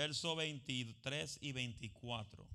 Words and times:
verso 0.00 0.34
23 0.34 1.40
y 1.42 1.52
24. 1.52 2.48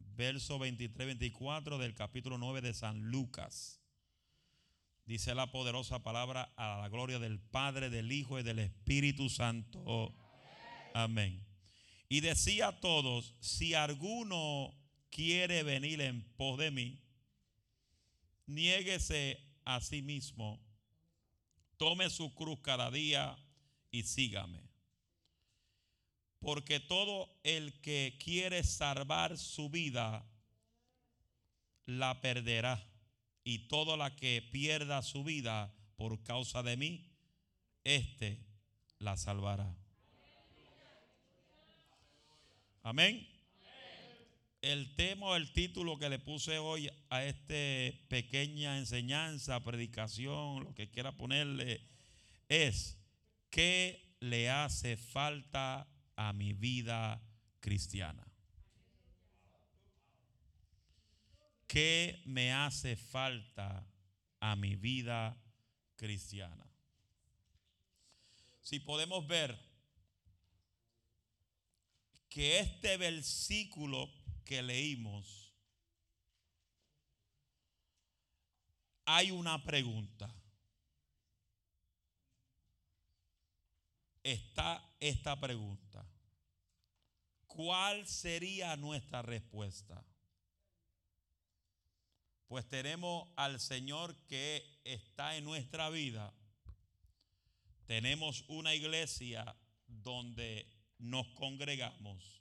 Verso 0.00 0.58
23 0.58 1.04
y 1.04 1.06
24 1.06 1.78
del 1.78 1.94
capítulo 1.94 2.36
9 2.36 2.60
de 2.60 2.74
San 2.74 3.02
Lucas. 3.02 3.80
Dice 5.04 5.32
la 5.36 5.52
poderosa 5.52 6.02
palabra 6.02 6.52
a 6.56 6.78
la 6.78 6.88
gloria 6.88 7.20
del 7.20 7.38
Padre, 7.38 7.88
del 7.88 8.10
Hijo 8.10 8.40
y 8.40 8.42
del 8.42 8.58
Espíritu 8.58 9.28
Santo. 9.28 10.12
Amén. 10.92 11.46
Y 12.08 12.18
decía 12.18 12.68
a 12.68 12.80
todos, 12.80 13.36
si 13.38 13.74
alguno 13.74 14.74
quiere 15.08 15.62
venir 15.62 16.00
en 16.00 16.24
pos 16.36 16.58
de 16.58 16.72
mí, 16.72 17.00
niéguese 18.46 19.38
a 19.64 19.80
sí 19.80 20.02
mismo, 20.02 20.60
tome 21.76 22.10
su 22.10 22.34
cruz 22.34 22.58
cada 22.60 22.90
día 22.90 23.38
y 23.96 24.02
sígame. 24.02 24.60
Porque 26.38 26.80
todo 26.80 27.34
el 27.44 27.80
que 27.80 28.18
quiere 28.22 28.62
salvar 28.62 29.38
su 29.38 29.70
vida, 29.70 30.24
la 31.86 32.20
perderá. 32.20 32.86
Y 33.42 33.68
todo 33.68 33.96
la 33.96 34.14
que 34.16 34.42
pierda 34.42 35.00
su 35.02 35.24
vida 35.24 35.72
por 35.96 36.22
causa 36.24 36.62
de 36.62 36.76
mí, 36.76 37.08
éste 37.84 38.44
la 38.98 39.16
salvará. 39.16 39.74
Amén. 42.82 43.26
El 44.60 44.94
tema, 44.94 45.36
el 45.36 45.52
título 45.52 45.96
que 45.98 46.08
le 46.08 46.18
puse 46.18 46.58
hoy 46.58 46.90
a 47.08 47.24
esta 47.24 47.96
pequeña 48.08 48.78
enseñanza, 48.78 49.62
predicación, 49.62 50.64
lo 50.64 50.74
que 50.74 50.90
quiera 50.90 51.16
ponerle, 51.16 51.80
es 52.48 52.98
¿qué 53.56 54.14
le 54.20 54.50
hace 54.50 54.98
falta 54.98 55.88
a 56.14 56.34
mi 56.34 56.52
vida 56.52 57.22
cristiana? 57.58 58.30
¿Qué 61.66 62.22
me 62.26 62.52
hace 62.52 62.96
falta 62.96 63.90
a 64.40 64.56
mi 64.56 64.76
vida 64.76 65.42
cristiana? 65.96 66.70
Si 68.60 68.78
podemos 68.78 69.26
ver 69.26 69.58
que 72.28 72.58
este 72.58 72.98
versículo 72.98 74.12
que 74.44 74.62
leímos, 74.62 75.54
hay 79.06 79.30
una 79.30 79.64
pregunta. 79.64 80.30
Está 84.26 84.82
esta 84.98 85.38
pregunta. 85.38 86.04
¿Cuál 87.46 88.06
sería 88.06 88.76
nuestra 88.76 89.22
respuesta? 89.22 90.04
Pues 92.48 92.68
tenemos 92.68 93.28
al 93.36 93.60
Señor 93.60 94.16
que 94.26 94.80
está 94.84 95.36
en 95.36 95.44
nuestra 95.44 95.90
vida. 95.90 96.32
Tenemos 97.86 98.44
una 98.48 98.74
iglesia 98.74 99.56
donde 99.86 100.68
nos 100.98 101.28
congregamos 101.28 102.36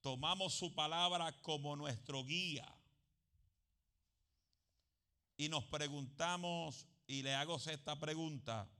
tomamos 0.00 0.54
su 0.54 0.74
palabra 0.74 1.32
como 1.42 1.76
nuestro 1.76 2.24
guía 2.24 2.66
y 5.36 5.48
nos 5.48 5.64
preguntamos, 5.64 6.86
y 7.06 7.22
le 7.22 7.34
hago 7.34 7.56
esta 7.56 7.98
pregunta, 7.98 8.70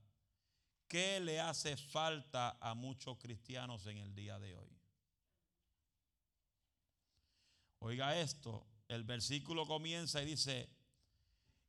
¿qué 0.91 1.21
le 1.21 1.41
hace 1.41 1.77
falta 1.77 2.59
a 2.61 2.75
muchos 2.75 3.17
cristianos 3.17 3.87
en 3.87 3.99
el 3.99 4.13
día 4.13 4.41
de 4.41 4.57
hoy? 4.57 4.77
Oiga 7.79 8.21
esto, 8.21 8.67
el 8.89 9.05
versículo 9.05 9.67
comienza 9.67 10.21
y 10.21 10.27
dice, 10.27 10.69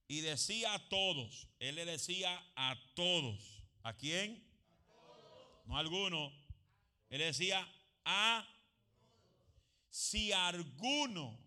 y 0.07 0.21
decía 0.21 0.73
a 0.73 0.89
todos, 0.89 1.47
él 1.59 1.75
le 1.75 1.85
decía 1.85 2.43
a 2.55 2.75
todos, 2.95 3.63
¿a 3.83 3.93
quién? 3.93 4.43
No 5.65 5.77
a 5.77 5.81
alguno, 5.81 6.33
él 7.11 7.19
decía 7.19 7.65
a 8.03 8.45
si 9.91 10.31
alguno 10.31 11.39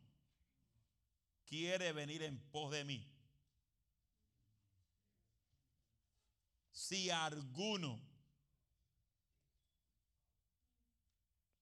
quiere 1.45 1.93
venir 1.93 2.23
en 2.23 2.39
pos 2.53 2.71
de 2.71 2.85
mí, 2.85 3.14
si 6.75 7.09
alguno, 7.09 7.99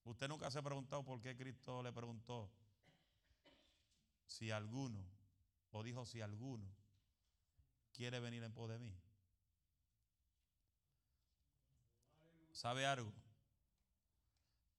usted 0.03 0.27
nunca 0.27 0.51
se 0.51 0.59
ha 0.59 0.61
preguntado 0.61 1.05
por 1.05 1.21
qué 1.21 1.37
Cristo 1.37 1.81
le 1.81 1.93
preguntó 1.93 2.51
si 4.27 4.51
alguno, 4.51 5.05
o 5.71 5.83
dijo 5.83 6.05
si 6.05 6.19
alguno 6.19 6.69
quiere 7.93 8.19
venir 8.19 8.43
en 8.43 8.53
pos 8.53 8.69
de 8.69 8.79
mí. 8.79 8.93
¿Sabe 12.51 12.85
algo? 12.85 13.13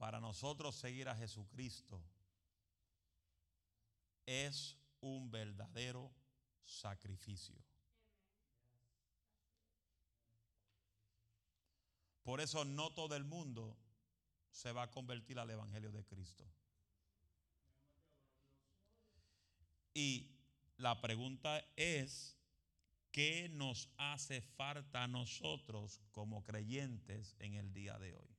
para 0.05 0.21
nosotros 0.21 0.75
seguir 0.75 1.09
a 1.09 1.17
Jesucristo 1.17 1.99
es 4.27 4.77
un 5.01 5.31
verdadero 5.31 6.13
sacrificio. 6.63 7.57
Por 12.25 12.41
eso 12.41 12.65
no 12.65 12.91
todo 12.91 13.15
el 13.15 13.25
mundo 13.25 13.77
se 14.51 14.73
va 14.73 14.85
a 14.85 14.91
convertir 14.91 15.39
al 15.39 15.51
Evangelio 15.51 15.93
de 15.93 16.05
Cristo. 16.05 16.45
Y 19.93 20.35
la 20.79 21.01
pregunta 21.01 21.63
es, 21.77 22.37
¿qué 23.13 23.49
nos 23.51 23.91
hace 23.99 24.41
falta 24.41 25.05
a 25.05 25.07
nosotros 25.07 26.01
como 26.11 26.43
creyentes 26.43 27.37
en 27.39 27.55
el 27.55 27.73
día 27.73 27.99
de 27.99 28.15
hoy? 28.15 28.35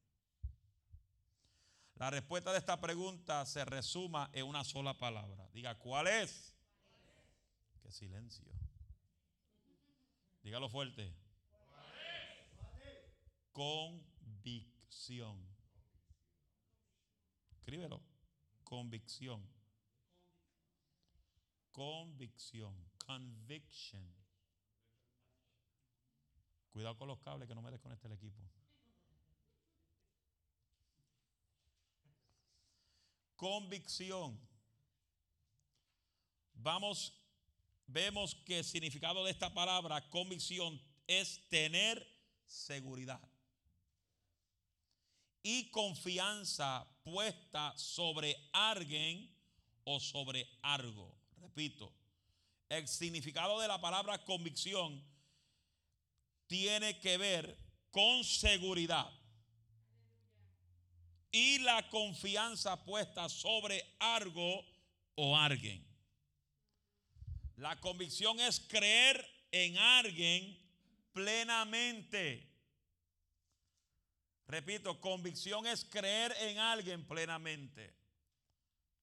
La 1.96 2.10
respuesta 2.10 2.52
de 2.52 2.58
esta 2.58 2.82
pregunta 2.82 3.46
se 3.46 3.64
resuma 3.64 4.30
en 4.34 4.48
una 4.48 4.64
sola 4.64 4.98
palabra. 4.98 5.48
Diga, 5.54 5.78
¿cuál 5.78 6.08
es? 6.08 6.54
Qué 7.82 7.92
silencio. 7.92 8.52
Dígalo 10.44 10.70
fuerte. 10.70 11.25
Convicción. 13.56 15.40
Escríbelo. 17.52 18.02
Convicción. 18.66 19.42
Convicción. 21.72 22.76
Conviction. 23.06 24.14
Cuidado 26.70 26.98
con 26.98 27.08
los 27.08 27.20
cables 27.20 27.48
que 27.48 27.56
no 27.56 27.62
me 27.62 27.72
desconecte 27.72 28.08
el 28.08 28.14
equipo. 28.14 28.44
convicción. 33.36 34.40
Vamos, 36.56 37.14
vemos 37.88 38.36
que 38.46 38.60
el 38.60 38.66
significado 38.66 39.24
de 39.24 39.32
esta 39.32 39.54
palabra, 39.54 40.10
convicción, 40.10 40.82
es 41.08 41.48
tener 41.48 42.06
seguridad 42.46 43.22
y 45.48 45.70
confianza 45.70 46.88
puesta 47.04 47.72
sobre 47.78 48.36
alguien 48.52 49.32
o 49.84 50.00
sobre 50.00 50.50
algo. 50.64 51.16
Repito, 51.40 51.94
el 52.68 52.88
significado 52.88 53.60
de 53.60 53.68
la 53.68 53.80
palabra 53.80 54.26
convicción 54.26 55.06
tiene 56.48 57.00
que 57.00 57.20
ver 57.20 57.56
con 57.92 58.24
seguridad 58.24 59.08
y 61.32 61.60
la 61.60 61.88
confianza 61.92 62.84
puesta 62.84 63.30
sobre 63.30 63.86
algo 64.00 64.66
o 65.14 65.38
alguien. 65.38 65.86
La 67.58 67.80
convicción 67.80 68.40
es 68.40 68.60
creer 68.62 69.24
en 69.52 69.78
alguien 69.78 70.58
plenamente. 71.14 72.55
Repito, 74.48 75.00
convicción 75.02 75.66
es 75.66 75.86
creer 75.86 76.34
en 76.40 76.60
alguien 76.60 77.06
plenamente. 77.08 77.94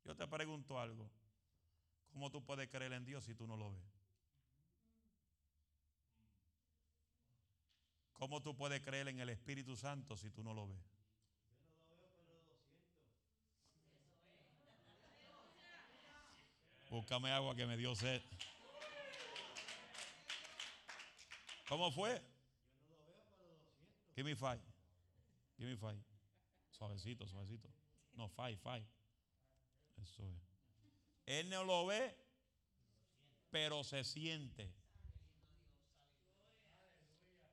Yo 0.05 0.17
te 0.17 0.27
pregunto 0.27 0.79
algo. 0.79 1.11
¿Cómo 2.13 2.31
tú 2.31 2.45
puedes 2.45 2.69
creer 2.69 2.93
en 2.93 3.05
Dios 3.05 3.25
si 3.25 3.35
tú 3.35 3.47
no 3.47 3.57
lo 3.57 3.73
ves? 3.73 3.83
¿Cómo 8.13 8.41
tú 8.41 8.57
puedes 8.57 8.81
creer 8.83 9.09
en 9.09 9.19
el 9.19 9.31
Espíritu 9.31 9.77
Santo 9.77 10.17
si 10.17 10.31
tú 10.31 10.45
no 10.45 10.55
lo 10.55 10.69
ves? 10.69 10.79
Búscame 16.89 17.33
agua 17.33 17.57
que 17.57 17.67
me 17.67 17.77
dio 17.77 17.97
sed. 17.97 18.23
¿Cómo 21.69 21.91
fue? 21.91 22.23
Give 24.15 24.29
me 24.29 24.37
five. 24.37 24.72
Give 25.63 25.71
me 25.71 25.77
five. 25.77 26.03
Suavecito, 26.77 27.25
suavecito. 27.29 27.69
No, 28.17 28.29
five, 28.29 28.59
five. 28.65 28.85
Él 31.25 31.49
no 31.49 31.63
lo 31.63 31.87
ve, 31.87 32.17
pero 33.49 33.85
se 33.85 34.03
siente. 34.03 34.73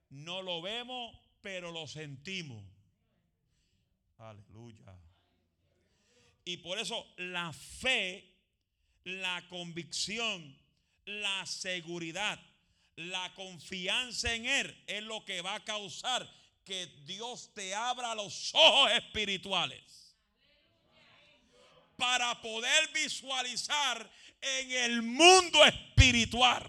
No 0.09 0.41
lo 0.41 0.59
vemos, 0.63 1.15
pero 1.41 1.71
lo 1.71 1.85
sentimos. 1.85 2.63
Aleluya. 4.17 4.97
Y 6.45 6.57
por 6.57 6.79
eso 6.79 7.05
la 7.17 7.53
fe, 7.53 8.27
la 9.03 9.47
convicción, 9.49 10.57
la 11.05 11.45
seguridad, 11.45 12.39
la 12.95 13.31
confianza 13.35 14.33
en 14.33 14.47
Él 14.47 14.83
es 14.87 15.03
lo 15.03 15.23
que 15.25 15.43
va 15.43 15.53
a 15.53 15.63
causar 15.63 16.38
que 16.69 16.85
Dios 17.07 17.51
te 17.55 17.73
abra 17.73 18.13
los 18.13 18.53
ojos 18.53 18.91
espirituales 18.91 19.81
para 21.97 22.39
poder 22.43 22.89
visualizar 22.93 24.07
en 24.39 24.71
el 24.71 25.01
mundo 25.01 25.65
espiritual. 25.65 26.63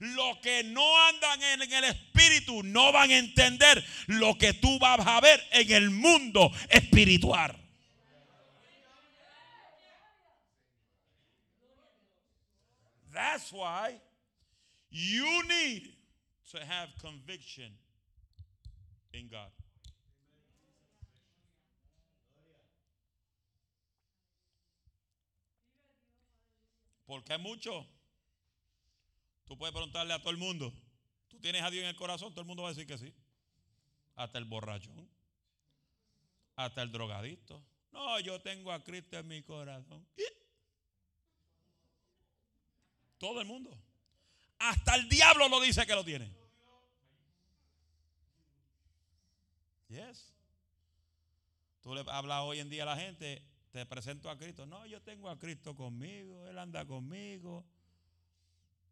Los 0.00 0.36
que 0.40 0.64
no 0.64 1.06
andan 1.08 1.42
en 1.42 1.72
el 1.72 1.84
espíritu 1.84 2.62
no 2.62 2.92
van 2.92 3.10
a 3.10 3.16
entender 3.16 3.82
lo 4.06 4.36
que 4.36 4.52
tú 4.52 4.78
vas 4.78 5.00
a 5.06 5.18
ver 5.22 5.42
en 5.52 5.72
el 5.72 5.88
mundo 5.88 6.52
espiritual. 6.68 7.56
That's 13.10 13.50
why 13.50 13.98
you 14.90 15.42
need 15.44 15.94
to 16.52 16.58
have 16.58 16.90
conviction 17.00 17.72
in 19.12 19.28
God. 19.28 19.52
Porque 27.06 27.32
hay 27.32 27.40
mucho. 27.40 27.86
Tú 29.44 29.58
puedes 29.58 29.72
preguntarle 29.72 30.14
a 30.14 30.20
todo 30.20 30.30
el 30.30 30.36
mundo. 30.36 30.72
Tú 31.28 31.40
tienes 31.40 31.62
a 31.62 31.70
Dios 31.70 31.82
en 31.82 31.88
el 31.88 31.96
corazón, 31.96 32.30
todo 32.30 32.42
el 32.42 32.46
mundo 32.46 32.62
va 32.62 32.68
a 32.68 32.72
decir 32.72 32.86
que 32.86 32.98
sí. 32.98 33.12
Hasta 34.14 34.38
el 34.38 34.44
borrachón. 34.44 35.10
Hasta 36.54 36.82
el 36.82 36.92
drogadito. 36.92 37.64
No, 37.90 38.20
yo 38.20 38.40
tengo 38.40 38.70
a 38.70 38.84
Cristo 38.84 39.18
en 39.18 39.26
mi 39.26 39.42
corazón. 39.42 40.06
Todo 43.18 43.40
el 43.40 43.46
mundo. 43.46 43.76
Hasta 44.60 44.94
el 44.94 45.08
diablo 45.08 45.48
lo 45.48 45.60
dice 45.60 45.84
que 45.86 45.94
lo 45.94 46.04
tiene. 46.04 46.39
Yes. 49.90 50.32
Tú 51.80 51.94
le 51.94 52.04
hablas 52.06 52.42
hoy 52.42 52.60
en 52.60 52.70
día 52.70 52.84
a 52.84 52.86
la 52.86 52.96
gente, 52.96 53.42
te 53.72 53.84
presento 53.86 54.30
a 54.30 54.38
Cristo. 54.38 54.64
No, 54.64 54.86
yo 54.86 55.02
tengo 55.02 55.28
a 55.28 55.38
Cristo 55.38 55.74
conmigo, 55.74 56.46
Él 56.46 56.58
anda 56.58 56.86
conmigo, 56.86 57.66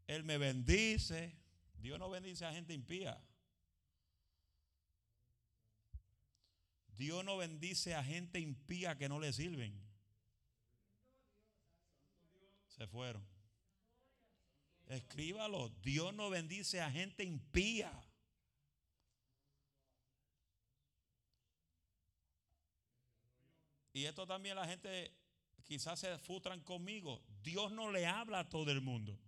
Él 0.06 0.24
me 0.24 0.38
bendice. 0.38 1.36
Dios 1.80 1.98
no 2.00 2.10
bendice 2.10 2.44
a 2.44 2.52
gente 2.52 2.74
impía. 2.74 3.22
Dios 6.96 7.24
no 7.24 7.36
bendice 7.36 7.94
a 7.94 8.02
gente 8.02 8.40
impía 8.40 8.98
que 8.98 9.08
no 9.08 9.20
le 9.20 9.32
sirven. 9.32 9.80
Se 12.66 12.88
fueron. 12.88 13.24
Escríbalo. 14.86 15.68
Dios 15.82 16.12
no 16.14 16.28
bendice 16.28 16.80
a 16.80 16.90
gente 16.90 17.22
impía. 17.22 17.92
Y 23.92 24.04
esto 24.04 24.26
también 24.26 24.56
la 24.56 24.66
gente 24.66 25.12
quizás 25.64 26.00
se 26.00 26.18
frustran 26.18 26.60
conmigo. 26.60 27.22
Dios 27.42 27.72
no 27.72 27.90
le 27.90 28.06
habla 28.06 28.40
a 28.40 28.48
todo 28.48 28.70
el 28.70 28.80
mundo. 28.80 29.18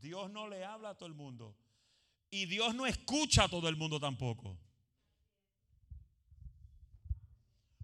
Dios 0.00 0.30
no 0.30 0.48
le 0.48 0.64
habla 0.64 0.90
a 0.90 0.94
todo 0.94 1.08
el 1.08 1.14
mundo. 1.14 1.56
Y 2.30 2.46
Dios 2.46 2.74
no 2.74 2.86
escucha 2.86 3.44
a 3.44 3.48
todo 3.48 3.68
el 3.68 3.76
mundo 3.76 4.00
tampoco. 4.00 4.58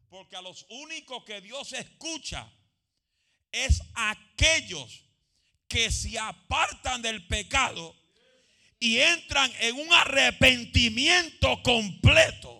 Porque 0.09 0.37
a 0.37 0.43
los 0.43 0.67
únicos 0.71 1.25
que 1.25 1.41
Dios 1.41 1.73
escucha 1.73 2.51
es 3.53 3.83
aquellos 3.95 5.05
que 5.69 5.91
se 5.91 6.19
apartan 6.19 7.03
del 7.03 7.27
pecado 7.27 7.95
y 8.79 8.99
entran 8.99 9.51
en 9.61 9.77
un 9.77 9.93
arrepentimiento 9.93 11.63
completo 11.63 12.57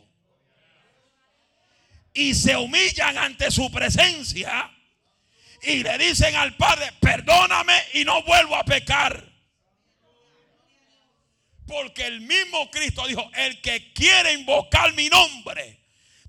y 2.17 2.35
se 2.35 2.57
humillan 2.57 3.19
ante 3.19 3.51
su 3.51 3.71
presencia 3.71 4.73
y 5.63 5.83
le 5.83 5.99
dicen 5.99 6.35
al 6.35 6.57
Padre, 6.57 6.93
perdóname 7.01 7.75
y 7.95 8.05
no 8.05 8.23
vuelvo 8.23 8.57
a 8.57 8.65
pecar. 8.65 9.25
Porque 11.67 12.07
el 12.07 12.21
mismo 12.21 12.71
Cristo 12.71 13.07
dijo, 13.07 13.29
el 13.35 13.61
que 13.61 13.93
quiere 13.93 14.33
invocar 14.33 14.95
mi 14.95 15.09
nombre, 15.09 15.81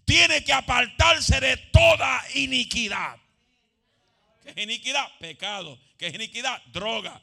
tiene 0.04 0.44
que 0.44 0.54
apartarse 0.54 1.39
de 1.39 1.57
toda 1.57 2.24
iniquidad. 2.34 3.18
¿Qué 4.42 4.50
es 4.50 4.57
iniquidad? 4.57 5.07
Pecado. 5.19 5.80
¿Qué 5.98 6.07
es 6.07 6.13
iniquidad? 6.13 6.62
Droga. 6.68 7.22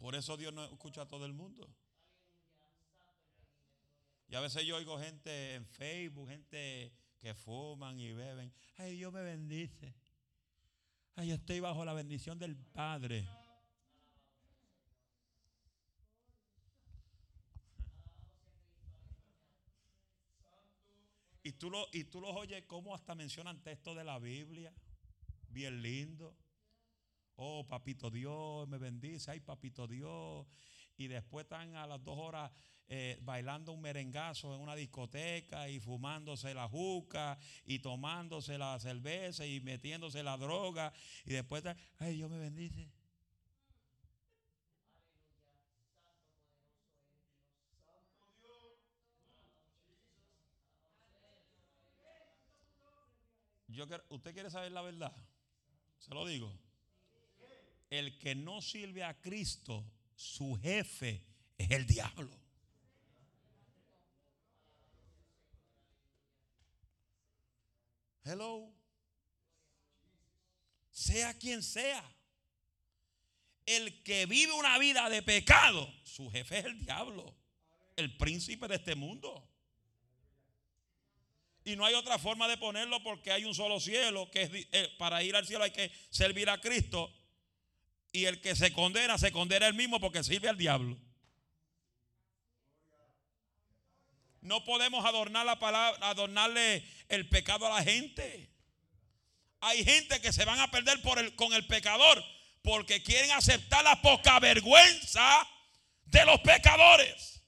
Por 0.00 0.14
eso 0.14 0.38
Dios 0.38 0.54
no 0.54 0.64
escucha 0.64 1.02
a 1.02 1.08
todo 1.08 1.26
el 1.26 1.34
mundo. 1.34 1.68
Y 4.28 4.34
a 4.34 4.40
veces 4.40 4.64
yo 4.64 4.76
oigo 4.76 4.98
gente 4.98 5.54
en 5.54 5.66
Facebook, 5.66 6.30
gente 6.30 6.90
que 7.18 7.34
fuman 7.34 8.00
y 8.00 8.12
beben. 8.12 8.50
Ay, 8.78 8.96
Dios 8.96 9.12
me 9.12 9.22
bendice. 9.22 9.94
Ay, 11.16 11.32
estoy 11.32 11.60
bajo 11.60 11.84
la 11.84 11.92
bendición 11.92 12.38
del 12.38 12.56
Padre. 12.56 13.28
Y 21.42 21.52
tú, 21.52 21.70
lo, 21.70 21.86
y 21.92 22.04
tú 22.04 22.22
los 22.22 22.34
oyes 22.34 22.64
como 22.64 22.94
hasta 22.94 23.14
mencionan 23.14 23.62
textos 23.62 23.96
de 23.96 24.04
la 24.04 24.18
Biblia. 24.18 24.72
Bien 25.50 25.82
lindo. 25.82 26.34
Oh, 27.42 27.66
papito 27.66 28.10
Dios, 28.10 28.68
me 28.68 28.76
bendice. 28.76 29.30
Ay, 29.30 29.40
papito 29.40 29.86
Dios. 29.86 30.46
Y 30.98 31.08
después 31.08 31.44
están 31.44 31.74
a 31.74 31.86
las 31.86 32.04
dos 32.04 32.18
horas 32.18 32.52
eh, 32.86 33.18
bailando 33.22 33.72
un 33.72 33.80
merengazo 33.80 34.54
en 34.54 34.60
una 34.60 34.74
discoteca 34.74 35.66
y 35.70 35.80
fumándose 35.80 36.52
la 36.52 36.68
juca 36.68 37.38
y 37.64 37.78
tomándose 37.78 38.58
la 38.58 38.78
cerveza 38.78 39.46
y 39.46 39.60
metiéndose 39.60 40.22
la 40.22 40.36
droga. 40.36 40.92
Y 41.24 41.32
después 41.32 41.64
están, 41.64 41.78
ay, 41.98 42.16
Dios 42.16 42.30
me 42.30 42.38
bendice. 42.38 42.90
Yo, 53.68 53.86
¿Usted 54.10 54.34
quiere 54.34 54.50
saber 54.50 54.72
la 54.72 54.82
verdad? 54.82 55.16
Se 56.00 56.12
lo 56.12 56.26
digo. 56.26 56.69
El 57.90 58.18
que 58.18 58.36
no 58.36 58.62
sirve 58.62 59.02
a 59.02 59.20
Cristo, 59.20 59.84
su 60.14 60.54
jefe 60.54 61.24
es 61.58 61.70
el 61.72 61.86
diablo. 61.86 62.40
Hello. 68.24 68.72
Sea 70.92 71.34
quien 71.34 71.64
sea. 71.64 72.04
El 73.66 74.02
que 74.04 74.26
vive 74.26 74.52
una 74.52 74.78
vida 74.78 75.08
de 75.10 75.22
pecado, 75.22 75.92
su 76.04 76.30
jefe 76.30 76.58
es 76.58 76.64
el 76.66 76.84
diablo, 76.84 77.36
el 77.96 78.16
príncipe 78.16 78.68
de 78.68 78.76
este 78.76 78.94
mundo. 78.94 79.48
Y 81.64 81.76
no 81.76 81.84
hay 81.84 81.94
otra 81.94 82.18
forma 82.18 82.48
de 82.48 82.56
ponerlo 82.56 83.02
porque 83.02 83.32
hay 83.32 83.44
un 83.44 83.54
solo 83.54 83.80
cielo, 83.80 84.30
que 84.30 84.42
es, 84.42 84.50
eh, 84.52 84.94
para 84.98 85.22
ir 85.22 85.36
al 85.36 85.46
cielo 85.46 85.64
hay 85.64 85.72
que 85.72 85.90
servir 86.10 86.48
a 86.48 86.60
Cristo. 86.60 87.12
Y 88.12 88.24
el 88.24 88.40
que 88.40 88.56
se 88.56 88.72
condena, 88.72 89.18
se 89.18 89.32
condena 89.32 89.66
el 89.66 89.74
mismo 89.74 90.00
porque 90.00 90.24
sirve 90.24 90.48
al 90.48 90.56
diablo. 90.56 90.96
No 94.40 94.64
podemos 94.64 95.04
adornar 95.04 95.44
la 95.44 95.58
palabra, 95.58 95.98
adornarle 96.08 96.84
el 97.08 97.28
pecado 97.28 97.66
a 97.66 97.76
la 97.78 97.84
gente. 97.84 98.50
Hay 99.60 99.84
gente 99.84 100.20
que 100.20 100.32
se 100.32 100.44
van 100.44 100.58
a 100.60 100.70
perder 100.70 101.02
por 101.02 101.18
el, 101.18 101.34
con 101.36 101.52
el 101.52 101.66
pecador 101.66 102.24
porque 102.62 103.02
quieren 103.02 103.30
aceptar 103.32 103.84
la 103.84 104.00
poca 104.00 104.38
vergüenza 104.40 105.46
de 106.06 106.24
los 106.24 106.40
pecadores. 106.40 107.42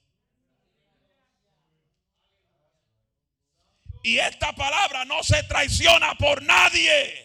Y 4.03 4.17
esta 4.17 4.53
palabra 4.53 5.05
no 5.05 5.23
se 5.23 5.41
traiciona 5.43 6.15
por 6.15 6.43
nadie. 6.43 7.22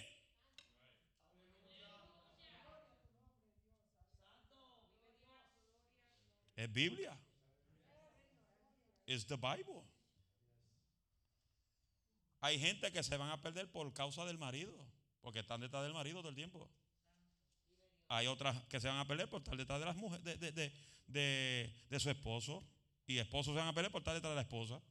Es 6.58 6.72
Biblia. 6.72 7.16
Es 9.06 9.24
the 9.28 9.36
Bible. 9.36 9.84
Hay 12.40 12.58
gente 12.58 12.90
que 12.90 13.00
se 13.04 13.16
van 13.16 13.30
a 13.30 13.40
perder 13.40 13.70
por 13.70 13.92
causa 13.92 14.24
del 14.24 14.38
marido, 14.38 14.74
porque 15.20 15.38
están 15.38 15.60
detrás 15.60 15.84
del 15.84 15.94
marido 15.94 16.18
todo 16.18 16.30
el 16.30 16.34
tiempo. 16.34 16.68
Hay 18.08 18.26
otras 18.26 18.60
que 18.64 18.80
se 18.80 18.88
van 18.88 18.98
a 18.98 19.06
perder 19.06 19.30
por 19.30 19.40
estar 19.40 19.56
detrás 19.56 19.78
de 19.78 19.86
las 19.86 19.94
mujeres, 19.94 20.24
de, 21.06 21.72
de 21.88 22.00
su 22.00 22.10
esposo. 22.10 22.66
Y 23.06 23.18
esposos 23.18 23.54
se 23.54 23.60
van 23.60 23.68
a 23.68 23.72
perder 23.72 23.92
por 23.92 24.00
estar 24.00 24.14
detrás 24.14 24.32
de 24.32 24.36
la 24.36 24.42
esposa. 24.42 24.82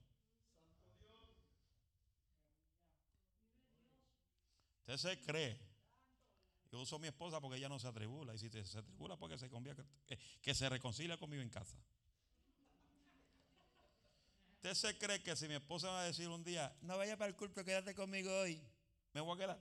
Usted 4.85 4.97
se 4.97 5.21
cree. 5.21 5.66
Yo 6.71 6.81
uso 6.81 6.97
a 6.97 6.99
mi 6.99 7.07
esposa 7.07 7.39
porque 7.39 7.57
ella 7.57 7.69
no 7.69 7.79
se 7.79 7.87
atribula. 7.87 8.33
Y 8.35 8.37
si 8.37 8.49
se 8.49 8.77
atribula, 8.77 9.17
porque 9.17 9.37
se 9.37 9.49
convierte, 9.49 9.83
que, 10.41 10.53
se 10.53 10.69
reconcilia 10.69 11.17
conmigo 11.17 11.41
en 11.41 11.49
casa. 11.49 11.77
Usted 14.55 14.73
se 14.73 14.97
cree 14.97 15.23
que 15.23 15.35
si 15.35 15.47
mi 15.47 15.53
esposa 15.53 15.89
va 15.89 16.01
a 16.01 16.05
decir 16.05 16.27
un 16.27 16.43
día, 16.43 16.75
no 16.81 16.97
vaya 16.97 17.17
para 17.17 17.29
el 17.29 17.35
culto, 17.35 17.63
quédate 17.63 17.93
conmigo 17.93 18.31
hoy, 18.39 18.61
me 19.13 19.21
voy 19.21 19.35
a 19.35 19.39
quedar. 19.39 19.59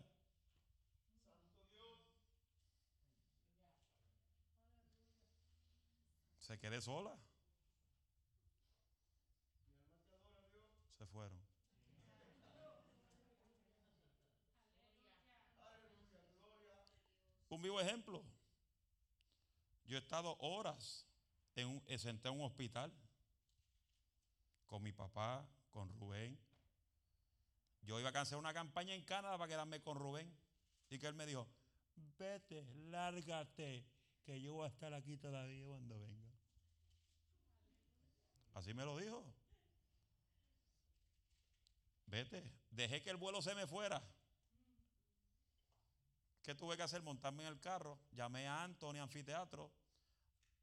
Se 6.41 6.59
quede 6.59 6.81
sola. 6.81 7.17
Se 10.97 11.07
fueron. 11.07 11.46
Un 17.57 17.63
vivo 17.63 17.81
ejemplo. 17.81 18.23
Yo 19.87 19.97
he 19.97 20.01
estado 20.01 20.37
horas 20.41 21.07
en 21.55 21.69
un, 21.69 21.83
eh, 21.87 21.99
en 22.05 22.33
un 22.35 22.43
hospital 22.43 22.93
con 24.67 24.83
mi 24.83 24.93
papá, 24.93 25.49
con 25.71 25.91
Rubén. 25.99 26.39
Yo 27.81 27.99
iba 27.99 28.11
a 28.11 28.13
cancelar 28.13 28.41
una 28.41 28.53
campaña 28.53 28.93
en 28.93 29.03
Canadá 29.05 29.39
para 29.39 29.49
quedarme 29.49 29.81
con 29.81 29.97
Rubén. 29.97 30.31
Y 30.91 30.99
que 30.99 31.07
él 31.07 31.15
me 31.15 31.25
dijo, 31.25 31.49
vete, 32.19 32.63
lárgate, 32.91 33.87
que 34.23 34.39
yo 34.39 34.53
voy 34.53 34.67
a 34.67 34.69
estar 34.69 34.93
aquí 34.93 35.17
todavía 35.17 35.65
cuando 35.65 35.99
venga. 35.99 36.31
Así 38.53 38.75
me 38.75 38.85
lo 38.85 38.99
dijo. 38.99 39.25
Vete, 42.05 42.45
dejé 42.71 43.03
que 43.03 43.09
el 43.09 43.17
vuelo 43.17 43.41
se 43.41 43.55
me 43.55 43.67
fuera. 43.67 44.03
¿Qué 46.47 46.55
tuve 46.55 46.77
que 46.77 46.85
hacer? 46.85 47.03
Montarme 47.03 47.43
en 47.43 47.49
el 47.49 47.59
carro. 47.59 47.99
Llamé 48.13 48.47
a 48.47 48.63
Anthony 48.63 48.99
Anfiteatro. 49.01 49.69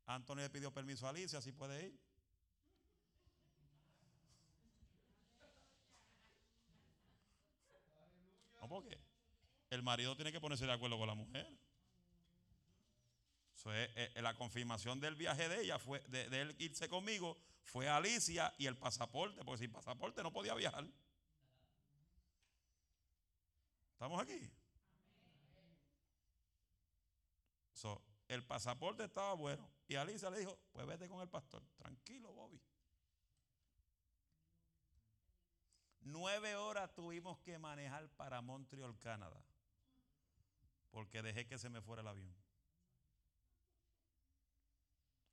Anthony 0.05 0.37
le 0.37 0.49
pidió 0.49 0.73
permiso 0.73 1.05
a 1.05 1.09
Alicia, 1.09 1.41
si 1.41 1.51
puede 1.51 1.87
ir. 1.87 1.99
No, 8.61 8.69
porque 8.69 8.97
el 9.71 9.83
marido 9.83 10.15
tiene 10.15 10.31
que 10.31 10.39
ponerse 10.39 10.65
de 10.65 10.71
acuerdo 10.71 10.97
con 10.97 11.07
la 11.07 11.15
mujer. 11.15 11.45
la 14.15 14.33
confirmación 14.35 15.01
del 15.01 15.15
viaje 15.15 15.49
de 15.49 15.63
ella 15.63 15.79
fue 15.79 15.99
de, 16.07 16.29
de 16.29 16.41
él 16.43 16.55
irse 16.59 16.87
conmigo 16.87 17.37
fue 17.61 17.89
Alicia 17.89 18.53
y 18.57 18.67
el 18.67 18.77
pasaporte, 18.77 19.43
porque 19.43 19.59
sin 19.59 19.71
pasaporte 19.73 20.23
no 20.23 20.31
podía 20.31 20.55
viajar. 20.55 20.87
¿Estamos 23.91 24.21
aquí? 24.21 24.49
El 28.33 28.43
pasaporte 28.43 29.03
estaba 29.03 29.33
bueno. 29.33 29.69
Y 29.87 29.95
Alicia 29.95 30.29
le 30.29 30.39
dijo, 30.39 30.57
pues 30.71 30.85
vete 30.85 31.07
con 31.07 31.21
el 31.21 31.29
pastor. 31.29 31.63
Tranquilo, 31.77 32.33
Bobby. 32.33 32.61
Nueve 36.01 36.55
horas 36.55 36.93
tuvimos 36.93 37.39
que 37.39 37.57
manejar 37.57 38.09
para 38.09 38.41
Montreal, 38.41 38.97
Canadá. 38.99 39.41
Porque 40.91 41.21
dejé 41.21 41.47
que 41.47 41.57
se 41.57 41.69
me 41.69 41.81
fuera 41.81 42.01
el 42.01 42.07
avión. 42.07 42.35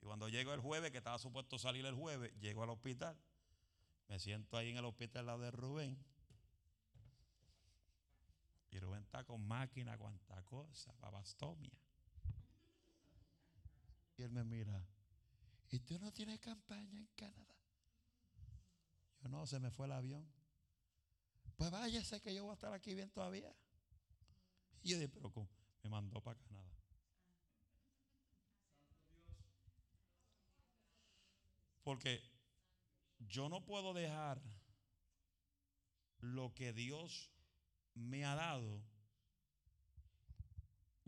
Y 0.01 0.07
cuando 0.07 0.29
llego 0.29 0.55
el 0.55 0.61
jueves, 0.61 0.91
que 0.91 0.99
estaba 0.99 1.19
supuesto 1.19 1.59
salir 1.59 1.85
el 1.85 1.95
jueves, 1.95 2.33
llego 2.41 2.63
al 2.63 2.71
hospital. 2.71 3.19
Me 4.09 4.19
siento 4.19 4.57
ahí 4.57 4.71
en 4.71 4.79
el 4.79 4.85
hospital 4.85 5.21
al 5.21 5.27
lado 5.27 5.39
de 5.41 5.51
Rubén. 5.51 5.99
Y 8.71 8.79
Rubén 8.79 9.03
está 9.03 9.25
con 9.25 9.47
máquina, 9.47 9.99
cuanta 9.99 10.43
cosa, 10.45 10.93
babastomia. 11.01 11.73
Él 14.23 14.31
me 14.31 14.45
mira, 14.45 14.85
¿y 15.71 15.79
tú 15.81 15.99
no 15.99 16.13
tienes 16.13 16.41
campaña 16.41 16.99
en 16.99 17.07
Canadá? 17.17 17.57
Yo 19.23 19.29
no, 19.29 19.47
se 19.47 19.59
me 19.59 19.71
fue 19.71 19.87
el 19.87 19.93
avión. 19.93 20.27
Pues 21.57 21.71
váyase 21.71 22.21
que 22.21 22.35
yo 22.35 22.45
voy 22.45 22.53
a 22.53 22.55
estar 22.55 22.73
aquí 22.73 22.95
bien 22.95 23.11
todavía. 23.11 23.55
Y 24.83 24.91
yo 24.91 24.97
dije, 24.97 25.09
pero 25.09 25.31
¿cómo? 25.31 25.49
me 25.83 25.91
mandó 25.91 26.21
para 26.23 26.39
Canadá. 26.39 26.71
Porque 31.83 32.23
yo 33.19 33.49
no 33.49 33.65
puedo 33.65 33.95
dejar 33.95 34.41
lo 36.19 36.55
que 36.55 36.73
Dios 36.73 37.31
me 37.95 38.25
ha 38.25 38.35
dado 38.35 38.83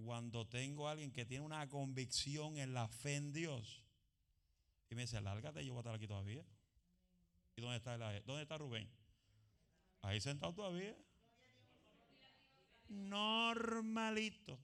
cuando 0.05 0.47
tengo 0.47 0.89
a 0.89 0.93
alguien 0.93 1.13
que 1.13 1.25
tiene 1.25 1.45
una 1.45 1.69
convicción 1.69 2.57
en 2.59 2.75
la 2.75 2.89
fe 2.89 3.17
en 3.17 3.33
Dios 3.33 3.83
y 4.93 4.95
me 4.95 5.03
dice, 5.03 5.21
lárgate, 5.23 5.65
yo 5.65 5.73
voy 5.73 5.79
a 5.79 5.81
estar 5.81 5.95
aquí 5.95 6.07
todavía. 6.07 6.45
¿Y 7.57 7.63
dónde 7.63 7.79
está, 7.79 7.97
dónde 7.97 8.43
está 8.43 8.59
Rubén? 8.59 8.91
Ahí 10.03 10.21
sentado 10.21 10.53
todavía. 10.53 10.95
Normalito. 12.89 14.59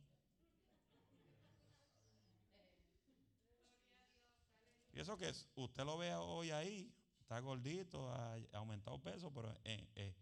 ¿Y 4.92 5.00
eso 5.00 5.16
qué 5.16 5.30
es? 5.30 5.48
Usted 5.54 5.84
lo 5.84 5.96
ve 5.96 6.14
hoy 6.14 6.50
ahí, 6.50 6.92
está 7.20 7.40
gordito, 7.40 8.12
ha 8.12 8.36
aumentado 8.52 9.00
peso, 9.00 9.32
pero 9.32 9.56
eh, 9.64 10.14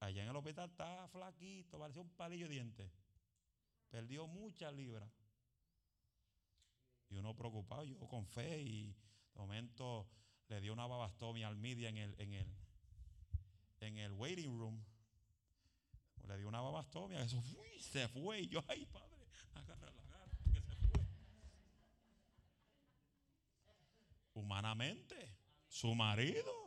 allá 0.00 0.24
en 0.24 0.28
el 0.28 0.36
hospital 0.36 0.68
está 0.68 1.08
flaquito, 1.08 1.78
parecía 1.78 2.02
un 2.02 2.10
palillo 2.10 2.48
de 2.48 2.52
dientes. 2.52 2.90
Perdió 3.94 4.26
muchas 4.26 4.74
libras. 4.74 5.08
Y 7.10 7.16
uno 7.16 7.36
preocupado, 7.36 7.84
yo 7.84 7.96
con 8.08 8.26
fe 8.26 8.60
y 8.60 8.88
de 8.88 9.38
momento 9.38 10.08
le 10.48 10.60
dio 10.60 10.72
una 10.72 10.88
babastomia 10.88 11.46
al 11.46 11.56
media 11.56 11.90
en 11.90 11.98
el, 11.98 12.14
en 12.18 12.32
el, 12.32 12.52
en 13.78 13.98
el 13.98 14.10
waiting 14.10 14.58
room. 14.58 14.84
Le 16.26 16.36
dio 16.38 16.48
una 16.48 16.60
babastomia, 16.60 17.22
eso 17.22 17.40
se 17.78 18.08
fue. 18.08 18.40
Y 18.40 18.48
yo, 18.48 18.64
ay 18.66 18.84
padre, 18.86 19.28
agarra 19.54 19.92
la. 19.92 20.02
Humanamente, 24.32 25.36
su 25.68 25.94
marido 25.94 26.63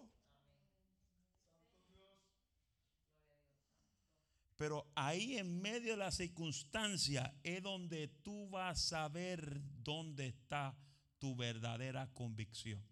Pero 4.58 4.88
ahí 4.96 5.38
en 5.38 5.62
medio 5.62 5.92
de 5.92 5.98
la 5.98 6.12
circunstancia 6.12 7.34
es 7.44 7.62
donde 7.62 8.08
tú 8.08 8.50
vas 8.50 8.72
a 8.72 8.88
saber 8.90 9.62
dónde 9.84 10.28
está 10.28 10.76
tu 11.20 11.36
verdadera 11.36 12.12
convicción. 12.14 12.84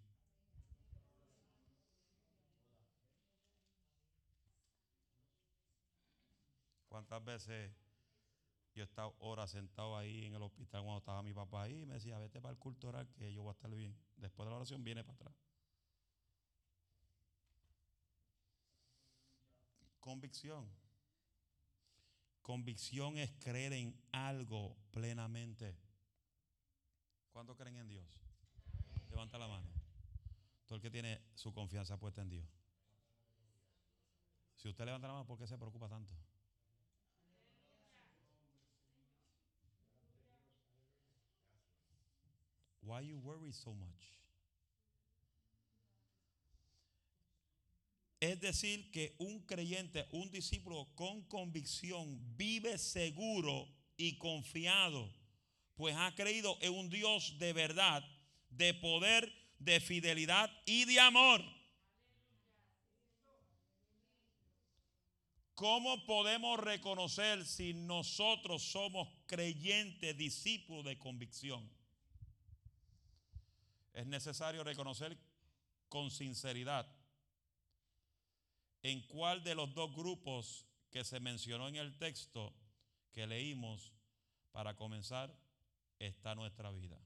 ¿Cuántas 6.87 7.25
veces 7.25 7.71
yo 8.75 8.83
he 8.83 8.85
estado 8.85 9.15
horas 9.19 9.51
sentado 9.51 9.97
ahí 9.97 10.25
en 10.25 10.35
el 10.35 10.41
hospital 10.43 10.83
cuando 10.83 10.99
estaba 10.99 11.23
mi 11.23 11.33
papá 11.33 11.63
ahí 11.63 11.81
y 11.81 11.85
me 11.85 11.95
decía, 11.95 12.19
vete 12.19 12.39
para 12.39 12.51
el 12.51 12.59
culto 12.59 12.89
oral 12.89 13.07
que 13.15 13.33
yo 13.33 13.41
voy 13.41 13.49
a 13.49 13.53
estar 13.53 13.73
bien. 13.73 13.97
Después 14.17 14.45
de 14.45 14.51
la 14.51 14.57
oración 14.57 14.83
viene 14.83 15.03
para 15.03 15.15
atrás. 15.15 15.35
Convicción. 19.99 20.84
Convicción 22.45 23.17
es 23.17 23.31
creer 23.39 23.73
en 23.73 23.99
algo 24.11 24.77
plenamente. 24.91 25.75
¿Cuántos 27.31 27.57
creen 27.57 27.77
en 27.77 27.87
Dios? 27.87 28.05
Levanta 29.09 29.39
la 29.39 29.47
mano. 29.47 29.67
Todo 30.67 30.75
el 30.75 30.81
que 30.83 30.91
tiene 30.91 31.19
su 31.33 31.51
confianza 31.51 31.97
puesta 31.97 32.21
en 32.21 32.29
Dios. 32.29 32.45
Si 34.57 34.69
usted 34.69 34.85
levanta 34.85 35.07
la 35.07 35.13
mano, 35.13 35.25
¿por 35.25 35.39
qué 35.39 35.47
se 35.47 35.57
preocupa 35.57 35.89
tanto? 35.89 36.13
Why 42.83 43.07
you 43.07 43.51
so 43.53 43.73
much? 43.73 44.05
Es 48.25 48.41
decir, 48.41 48.89
que 48.89 49.15
un 49.19 49.41
creyente, 49.41 50.07
un 50.11 50.31
discípulo 50.31 50.87
con 50.95 51.21
convicción 51.27 52.19
vive 52.35 52.79
seguro 52.79 53.67
y 53.97 54.17
confiado, 54.17 55.13
pues 55.75 55.95
ha 55.95 56.15
creído 56.15 56.57
en 56.61 56.73
un 56.73 56.89
Dios 56.89 57.37
de 57.37 57.53
verdad, 57.53 58.03
de 58.49 58.73
poder 58.73 59.31
de 59.59 59.79
fidelidad 59.79 60.49
y 60.65 60.85
de 60.85 60.99
amor. 60.99 61.43
¿Cómo 65.53 66.03
podemos 66.07 66.59
reconocer 66.59 67.45
si 67.45 67.75
nosotros 67.75 68.63
somos 68.63 69.07
creyentes, 69.27 70.17
discípulos 70.17 70.83
de 70.83 70.97
convicción? 70.97 71.69
Es 73.93 74.07
necesario 74.07 74.63
reconocer 74.63 75.15
con 75.89 76.09
sinceridad 76.09 76.94
en 78.85 79.01
cuál 79.07 79.43
de 79.43 79.55
los 79.55 79.73
dos 79.73 79.91
grupos 79.95 80.63
que 80.91 81.03
se 81.03 81.19
mencionó 81.19 81.67
en 81.67 81.77
el 81.77 81.97
texto 81.97 82.53
que 83.11 83.25
leímos 83.25 83.91
para 84.51 84.75
comenzar 84.75 85.35
está 85.97 86.35
nuestra 86.35 86.69
vida. 86.69 87.01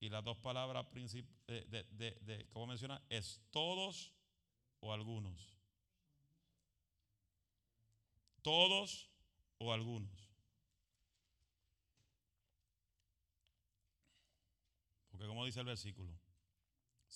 Y 0.00 0.08
las 0.08 0.24
dos 0.24 0.36
palabras 0.38 0.84
de, 0.92 1.62
de, 1.92 2.18
de, 2.20 2.48
¿cómo 2.50 2.66
menciona? 2.66 3.00
Es 3.08 3.40
todos 3.52 4.12
o 4.80 4.92
algunos. 4.92 5.56
Todos 8.42 9.08
o 9.58 9.72
algunos. 9.72 10.28
Porque 15.08 15.28
como 15.28 15.44
dice 15.44 15.60
el 15.60 15.66
versículo, 15.66 16.25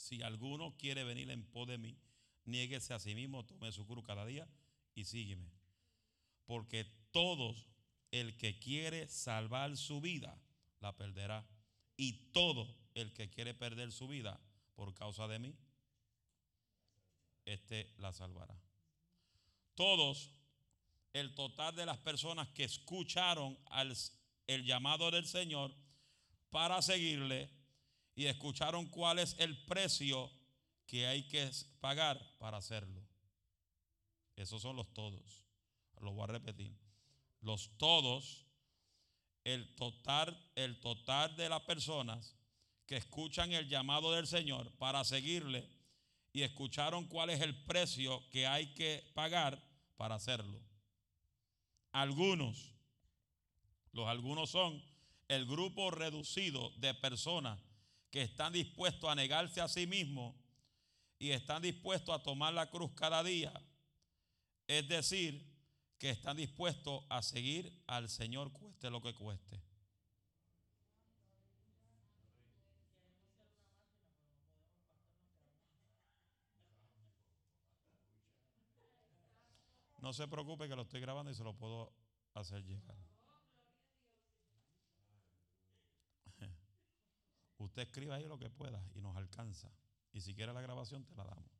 si 0.00 0.22
alguno 0.22 0.76
quiere 0.78 1.04
venir 1.04 1.30
en 1.30 1.44
pos 1.44 1.68
de 1.68 1.76
mí, 1.76 1.96
niéguese 2.46 2.94
a 2.94 2.98
sí 2.98 3.14
mismo, 3.14 3.44
tome 3.44 3.70
su 3.70 3.86
cruz 3.86 4.04
cada 4.04 4.24
día 4.24 4.48
y 4.94 5.04
sígueme. 5.04 5.52
Porque 6.46 6.84
todos 7.12 7.66
el 8.10 8.36
que 8.36 8.58
quiere 8.58 9.08
salvar 9.08 9.76
su 9.76 10.00
vida, 10.00 10.40
la 10.80 10.96
perderá. 10.96 11.46
Y 11.96 12.32
todo 12.32 12.66
el 12.94 13.12
que 13.12 13.28
quiere 13.28 13.52
perder 13.52 13.92
su 13.92 14.08
vida 14.08 14.40
por 14.74 14.94
causa 14.94 15.28
de 15.28 15.38
mí, 15.38 15.54
este 17.44 17.92
la 17.98 18.12
salvará. 18.12 18.58
Todos, 19.74 20.32
el 21.12 21.34
total 21.34 21.76
de 21.76 21.86
las 21.86 21.98
personas 21.98 22.48
que 22.48 22.64
escucharon 22.64 23.58
al, 23.66 23.94
el 24.46 24.64
llamado 24.64 25.10
del 25.10 25.26
Señor 25.26 25.74
para 26.48 26.80
seguirle 26.80 27.59
y 28.20 28.26
escucharon 28.26 28.84
cuál 28.84 29.18
es 29.18 29.34
el 29.38 29.56
precio 29.64 30.30
que 30.86 31.06
hay 31.06 31.22
que 31.22 31.50
pagar 31.80 32.20
para 32.36 32.58
hacerlo. 32.58 33.02
Esos 34.36 34.60
son 34.60 34.76
los 34.76 34.92
todos. 34.92 35.46
Lo 36.02 36.12
voy 36.12 36.24
a 36.24 36.26
repetir. 36.26 36.76
Los 37.40 37.70
todos, 37.78 38.44
el 39.42 39.74
total, 39.74 40.38
el 40.54 40.78
total 40.80 41.34
de 41.34 41.48
las 41.48 41.62
personas 41.62 42.36
que 42.84 42.98
escuchan 42.98 43.52
el 43.52 43.70
llamado 43.70 44.12
del 44.12 44.26
Señor 44.26 44.70
para 44.72 45.02
seguirle 45.02 45.66
y 46.34 46.42
escucharon 46.42 47.06
cuál 47.06 47.30
es 47.30 47.40
el 47.40 47.56
precio 47.64 48.28
que 48.28 48.46
hay 48.46 48.74
que 48.74 49.10
pagar 49.14 49.58
para 49.96 50.16
hacerlo. 50.16 50.60
Algunos, 51.92 52.74
los 53.92 54.06
algunos 54.08 54.50
son 54.50 54.84
el 55.28 55.46
grupo 55.46 55.90
reducido 55.90 56.68
de 56.76 56.92
personas 56.92 57.69
que 58.10 58.22
están 58.22 58.52
dispuestos 58.52 59.08
a 59.08 59.14
negarse 59.14 59.60
a 59.60 59.68
sí 59.68 59.86
mismos 59.86 60.34
y 61.18 61.30
están 61.30 61.62
dispuestos 61.62 62.14
a 62.14 62.22
tomar 62.22 62.52
la 62.52 62.70
cruz 62.70 62.90
cada 62.94 63.22
día. 63.22 63.52
Es 64.66 64.88
decir, 64.88 65.46
que 65.98 66.10
están 66.10 66.36
dispuestos 66.36 67.04
a 67.08 67.22
seguir 67.22 67.82
al 67.86 68.08
Señor 68.08 68.52
cueste 68.52 68.90
lo 68.90 69.00
que 69.02 69.14
cueste. 69.14 69.60
No 80.00 80.14
se 80.14 80.26
preocupe 80.26 80.66
que 80.66 80.74
lo 80.74 80.82
estoy 80.82 81.00
grabando 81.00 81.30
y 81.30 81.34
se 81.34 81.44
lo 81.44 81.52
puedo 81.52 81.92
hacer 82.34 82.64
llegar. 82.64 82.99
Usted 87.60 87.82
escriba 87.82 88.16
ahí 88.16 88.26
lo 88.26 88.38
que 88.38 88.48
pueda 88.48 88.82
y 88.94 89.02
nos 89.02 89.14
alcanza. 89.16 89.70
Y 90.12 90.22
si 90.22 90.34
quiere 90.34 90.52
la 90.54 90.62
grabación, 90.62 91.04
te 91.04 91.14
la 91.14 91.24
damos. 91.24 91.50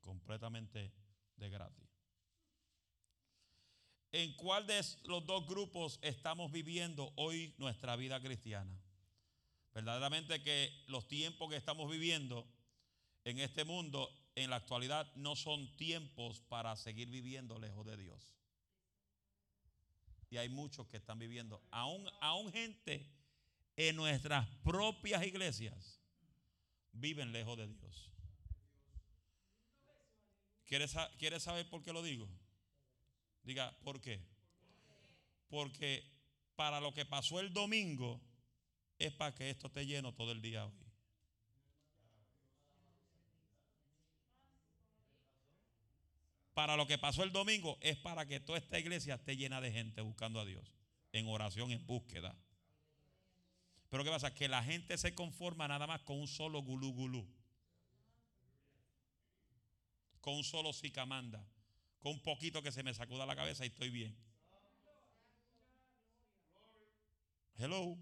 Completamente 0.00 0.92
de 1.36 1.48
gratis. 1.48 1.88
¿En 4.10 4.34
cuál 4.34 4.66
de 4.66 4.84
los 5.04 5.24
dos 5.24 5.46
grupos 5.46 6.00
estamos 6.02 6.50
viviendo 6.50 7.12
hoy 7.14 7.54
nuestra 7.58 7.94
vida 7.94 8.20
cristiana? 8.20 8.76
Verdaderamente 9.72 10.42
que 10.42 10.84
los 10.88 11.06
tiempos 11.06 11.48
que 11.48 11.56
estamos 11.56 11.88
viviendo 11.88 12.44
en 13.22 13.38
este 13.38 13.64
mundo 13.64 14.10
en 14.34 14.50
la 14.50 14.56
actualidad 14.56 15.14
no 15.14 15.36
son 15.36 15.76
tiempos 15.76 16.40
para 16.40 16.74
seguir 16.74 17.08
viviendo 17.10 17.60
lejos 17.60 17.86
de 17.86 17.96
Dios. 17.96 18.34
Y 20.30 20.38
hay 20.38 20.48
muchos 20.48 20.88
que 20.88 20.96
están 20.96 21.20
viviendo, 21.20 21.62
aún, 21.70 22.08
aún 22.20 22.50
gente 22.50 23.19
en 23.88 23.96
nuestras 23.96 24.46
propias 24.62 25.24
iglesias, 25.24 26.00
viven 26.92 27.32
lejos 27.32 27.56
de 27.56 27.66
Dios. 27.66 28.12
¿Quieres, 30.66 30.94
¿Quieres 31.18 31.42
saber 31.42 31.68
por 31.68 31.82
qué 31.82 31.92
lo 31.92 32.02
digo? 32.02 32.28
Diga, 33.42 33.76
¿por 33.82 34.00
qué? 34.00 34.22
Porque 35.48 36.04
para 36.56 36.80
lo 36.80 36.92
que 36.92 37.06
pasó 37.06 37.40
el 37.40 37.52
domingo 37.52 38.20
es 38.98 39.12
para 39.12 39.34
que 39.34 39.50
esto 39.50 39.68
esté 39.68 39.86
lleno 39.86 40.14
todo 40.14 40.32
el 40.32 40.42
día 40.42 40.66
hoy. 40.66 40.90
para 46.52 46.76
lo 46.76 46.86
que 46.86 46.98
pasó 46.98 47.22
el 47.22 47.32
domingo 47.32 47.78
es 47.80 47.96
para 47.96 48.26
que 48.26 48.38
toda 48.38 48.58
esta 48.58 48.78
iglesia 48.78 49.14
esté 49.14 49.34
llena 49.34 49.62
de 49.62 49.72
gente 49.72 50.02
buscando 50.02 50.40
a 50.40 50.44
Dios, 50.44 50.74
en 51.10 51.26
oración, 51.26 51.70
en 51.70 51.86
búsqueda. 51.86 52.36
Pero 53.90 54.04
¿qué 54.04 54.10
pasa? 54.10 54.32
Que 54.32 54.48
la 54.48 54.62
gente 54.62 54.96
se 54.96 55.14
conforma 55.14 55.66
nada 55.66 55.86
más 55.86 56.00
con 56.02 56.18
un 56.18 56.28
solo 56.28 56.62
gulú 56.62 56.92
gulú. 56.92 57.28
Con 60.20 60.34
un 60.34 60.44
solo 60.44 60.72
sicamanda. 60.72 61.44
Con 61.98 62.12
un 62.12 62.22
poquito 62.22 62.62
que 62.62 62.72
se 62.72 62.84
me 62.84 62.94
sacuda 62.94 63.26
la 63.26 63.36
cabeza 63.36 63.64
y 63.64 63.68
estoy 63.68 63.90
bien. 63.90 64.16
Hello. 67.58 67.98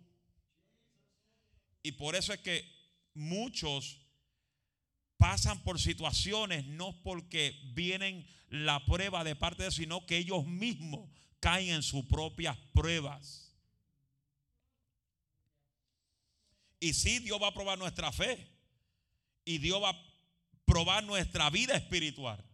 Y 1.83 1.93
por 1.93 2.15
eso 2.15 2.35
es 2.35 2.41
que 2.41 2.71
muchos 3.15 3.99
pasan 5.17 5.63
por 5.65 5.81
situaciones 5.81 6.67
no 6.67 7.03
porque 7.03 7.59
vienen 7.73 8.27
la 8.51 8.85
prueba 8.85 9.25
de 9.25 9.35
parte 9.35 9.65
de 9.65 9.71
sino 9.71 10.07
que 10.07 10.19
ellos 10.19 10.47
mismos 10.47 11.11
caen 11.41 11.71
en 11.71 11.83
sus 11.83 12.05
propias 12.05 12.57
pruebas. 12.73 13.48
Y 16.81 16.95
sí, 16.95 17.19
Dios 17.19 17.41
va 17.43 17.49
a 17.49 17.55
probar 17.55 17.79
nuestra 17.79 18.13
fe. 18.13 18.49
Y 19.45 19.59
Dios 19.59 19.83
va 19.83 19.91
a 19.91 20.05
probar 20.65 21.05
nuestra 21.05 21.51
vida 21.51 21.77
espiritual. 21.77 22.45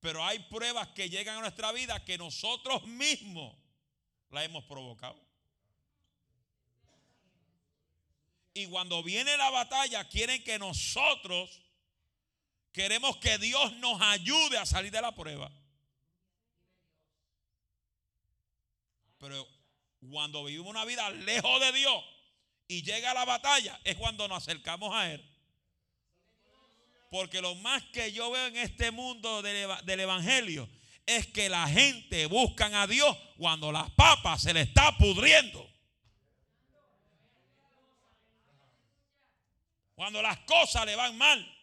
Pero 0.00 0.24
hay 0.24 0.38
pruebas 0.38 0.88
que 0.88 1.10
llegan 1.10 1.38
a 1.38 1.40
nuestra 1.40 1.72
vida 1.72 2.04
que 2.04 2.18
nosotros 2.18 2.84
mismos 2.86 3.56
la 4.30 4.44
hemos 4.44 4.64
provocado. 4.64 5.20
Y 8.54 8.66
cuando 8.66 9.02
viene 9.02 9.36
la 9.36 9.50
batalla, 9.50 10.08
quieren 10.08 10.42
que 10.42 10.58
nosotros 10.58 11.60
Queremos 12.76 13.16
que 13.16 13.38
Dios 13.38 13.72
nos 13.76 13.98
ayude 14.02 14.58
a 14.58 14.66
salir 14.66 14.92
de 14.92 15.00
la 15.00 15.10
prueba. 15.14 15.50
Pero 19.16 19.48
cuando 20.10 20.44
vivimos 20.44 20.68
una 20.68 20.84
vida 20.84 21.08
lejos 21.08 21.58
de 21.58 21.72
Dios 21.72 22.04
y 22.68 22.82
llega 22.82 23.14
la 23.14 23.24
batalla, 23.24 23.80
es 23.84 23.96
cuando 23.96 24.26
nos 24.28 24.42
acercamos 24.42 24.94
a 24.94 25.12
Él. 25.12 25.24
Porque 27.10 27.40
lo 27.40 27.54
más 27.56 27.82
que 27.84 28.12
yo 28.12 28.30
veo 28.30 28.46
en 28.46 28.56
este 28.56 28.90
mundo 28.90 29.40
del, 29.42 30.00
Evangelio 30.00 30.68
es 31.06 31.26
que 31.28 31.48
la 31.48 31.68
gente 31.68 32.26
busca 32.26 32.82
a 32.82 32.86
Dios 32.86 33.16
cuando 33.38 33.70
las 33.70 33.90
papas 33.92 34.42
se 34.42 34.52
le 34.52 34.62
está 34.62 34.96
pudriendo. 34.98 35.70
Cuando 39.94 40.20
las 40.20 40.38
cosas 40.40 40.84
le 40.84 40.96
van 40.96 41.16
mal. 41.16 41.55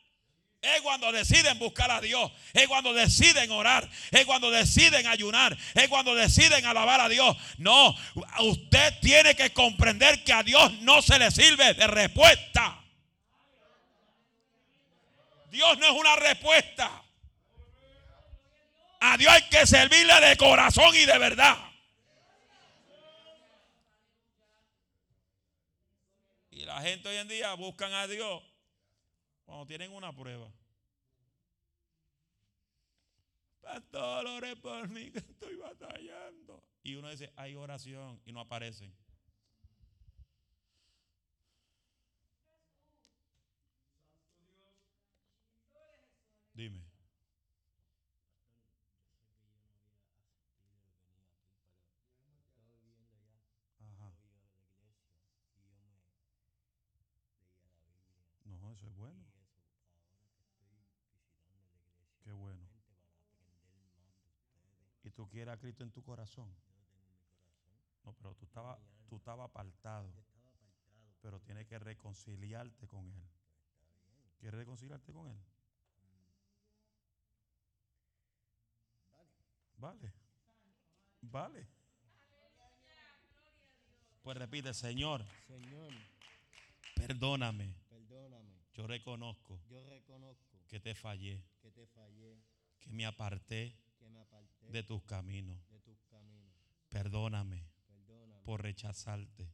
Es 0.64 0.80
cuando 0.82 1.12
deciden 1.12 1.60
buscar 1.60 1.92
a 1.92 2.00
Dios. 2.00 2.32
Es 2.54 2.70
cuando 2.70 2.94
deciden 2.94 3.52
orar. 3.52 3.90
Es 4.12 4.26
cuando 4.26 4.50
deciden 4.50 5.06
ayunar. 5.08 5.58
Es 5.74 5.90
cuando 5.90 6.16
deciden 6.16 6.66
alabar 6.66 7.02
a 7.02 7.10
Dios. 7.10 7.36
No, 7.58 7.94
usted 8.40 8.98
tiene 9.02 9.36
que 9.36 9.52
comprender 9.52 10.24
que 10.24 10.32
a 10.32 10.42
Dios 10.42 10.72
no 10.80 11.02
se 11.02 11.20
le 11.20 11.32
sirve 11.32 11.74
de 11.74 11.86
respuesta. 11.88 12.82
Dios 15.52 15.78
no 15.80 15.86
es 15.86 15.92
una 15.92 16.16
respuesta. 16.16 17.04
A 19.02 19.18
Dios 19.18 19.34
hay 19.34 19.50
que 19.50 19.68
servirle 19.68 20.18
de 20.22 20.38
corazón 20.38 20.96
y 20.96 21.04
de 21.04 21.18
verdad. 21.18 21.58
Y 26.52 26.64
la 26.64 26.82
gente 26.82 27.10
hoy 27.10 27.18
en 27.18 27.28
día 27.28 27.54
buscan 27.56 27.94
a 27.94 28.08
Dios 28.08 28.42
cuando 29.46 29.66
tienen 29.66 29.92
una 29.92 30.16
prueba. 30.16 30.52
Pastor, 33.62 34.28
ore 34.28 34.56
por 34.58 34.90
mí 34.90 35.10
que 35.10 35.20
estoy 35.20 35.56
batallando. 35.56 36.62
Y 36.84 36.96
uno 36.96 37.10
dice, 37.10 37.32
hay 37.38 37.56
oración 37.56 38.22
y 38.26 38.34
no 38.34 38.42
aparecen. 38.42 38.94
Dime. 46.54 46.84
Ajá. 53.80 54.12
No, 58.46 58.72
eso 58.72 58.88
es 58.88 58.96
bueno. 58.96 59.26
Qué 62.24 62.32
bueno. 62.32 62.62
¿Y 65.04 65.10
tú 65.28 65.50
a 65.50 65.58
Cristo 65.58 65.84
en 65.84 65.92
tu 65.92 66.04
corazón? 66.04 66.54
No, 68.04 68.14
pero 68.14 68.36
tú 68.36 68.46
estabas 68.46 68.80
tú 69.08 69.18
estaba 69.18 69.44
apartado. 69.44 70.12
Pero 71.22 71.40
tienes 71.40 71.68
que 71.68 71.80
reconciliarte 71.80 72.88
con 72.88 73.10
Él. 73.12 73.24
¿Quieres 74.40 74.58
reconciliarte 74.58 75.14
con 75.14 75.30
Él? 75.30 75.38
Vale. 79.78 80.14
Vale. 81.22 81.68
Pues 84.24 84.38
repite, 84.38 84.74
Señor, 84.74 85.24
Señor, 85.48 85.94
perdóname. 86.96 87.76
perdóname. 87.90 88.54
Yo 88.74 88.88
reconozco 88.88 89.60
Yo 89.70 89.84
reconozco 89.84 90.58
que 90.70 90.80
te 90.80 90.96
fallé, 90.96 91.44
que 91.62 91.72
te 91.72 91.86
fallé, 91.88 92.42
que 92.80 92.90
me 92.90 93.06
aparté 93.06 93.78
de 94.72 94.84
tus 94.84 95.04
caminos. 95.04 95.60
Perdóname 96.90 97.68
por 98.44 98.62
rechazarte. 98.62 99.52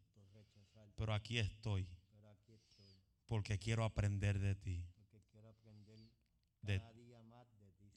Pero 0.95 1.13
aquí 1.13 1.37
estoy 1.39 1.87
porque 3.27 3.57
quiero 3.59 3.83
aprender 3.83 4.39
de 4.39 4.55
ti. 4.55 4.85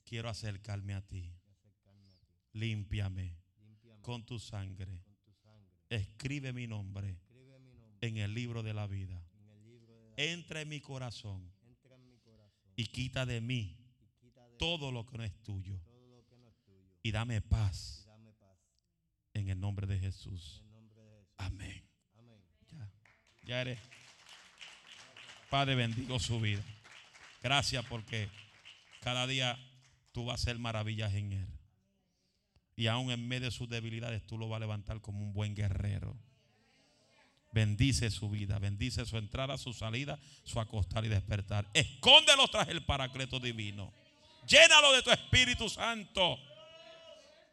quiero 0.04 0.28
De- 0.28 0.30
acercarme 0.30 0.94
a 0.94 1.00
ti. 1.02 1.32
Límpiame 2.52 3.38
con 4.02 4.24
tu 4.26 4.38
sangre. 4.38 5.02
Escribe 5.88 6.52
mi 6.52 6.66
nombre 6.66 7.18
en 8.00 8.16
el 8.18 8.34
libro 8.34 8.62
de 8.62 8.74
la 8.74 8.86
vida. 8.86 9.24
Entra 10.16 10.60
en 10.60 10.68
mi 10.68 10.80
corazón 10.80 11.50
y 12.76 12.86
quita 12.86 13.24
de 13.26 13.40
mí 13.40 13.76
todo 14.58 14.92
lo 14.92 15.06
que 15.06 15.18
no 15.18 15.24
es 15.24 15.34
tuyo. 15.42 15.78
todo 15.84 16.08
lo 16.08 16.24
que 16.26 16.36
no 16.36 16.48
es 16.48 16.56
tuyo. 16.62 16.91
Y 17.02 17.10
dame 17.10 17.40
paz 17.40 18.08
en 19.34 19.48
el 19.48 19.58
nombre 19.58 19.86
de 19.86 19.98
Jesús. 19.98 20.62
Amén. 21.36 21.82
Amén. 22.16 22.42
Ya, 22.70 22.90
ya 23.44 23.60
eres. 23.60 23.78
Padre, 25.50 25.74
bendigo 25.74 26.18
su 26.18 26.40
vida. 26.40 26.62
Gracias 27.42 27.84
porque 27.86 28.28
cada 29.00 29.26
día 29.26 29.58
tú 30.12 30.24
vas 30.24 30.40
a 30.40 30.42
hacer 30.42 30.58
maravillas 30.58 31.12
en 31.14 31.32
él. 31.32 31.48
Y 32.76 32.86
aún 32.86 33.10
en 33.10 33.26
medio 33.26 33.46
de 33.46 33.50
sus 33.50 33.68
debilidades 33.68 34.26
tú 34.26 34.38
lo 34.38 34.48
vas 34.48 34.58
a 34.58 34.60
levantar 34.60 35.00
como 35.00 35.22
un 35.22 35.32
buen 35.32 35.54
guerrero. 35.54 36.16
Bendice 37.52 38.10
su 38.10 38.30
vida, 38.30 38.58
bendice 38.58 39.04
su 39.04 39.18
entrada, 39.18 39.58
su 39.58 39.74
salida, 39.74 40.18
su 40.44 40.58
acostar 40.58 41.04
y 41.04 41.08
despertar. 41.08 41.68
Escóndelo 41.74 42.48
tras 42.48 42.68
el 42.68 42.82
paracleto 42.84 43.40
divino. 43.40 43.92
Llénalo 44.46 44.92
de 44.94 45.02
tu 45.02 45.10
Espíritu 45.10 45.68
Santo. 45.68 46.38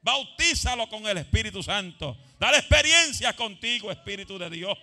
Bautízalo 0.02 0.88
con 0.88 1.06
el 1.08 1.18
Espíritu 1.18 1.62
Santo. 1.62 2.18
Dale 2.40 2.58
experiencia 2.58 3.36
contigo, 3.36 3.92
Espíritu 3.92 4.38
de 4.38 4.50
Dios. 4.50 4.78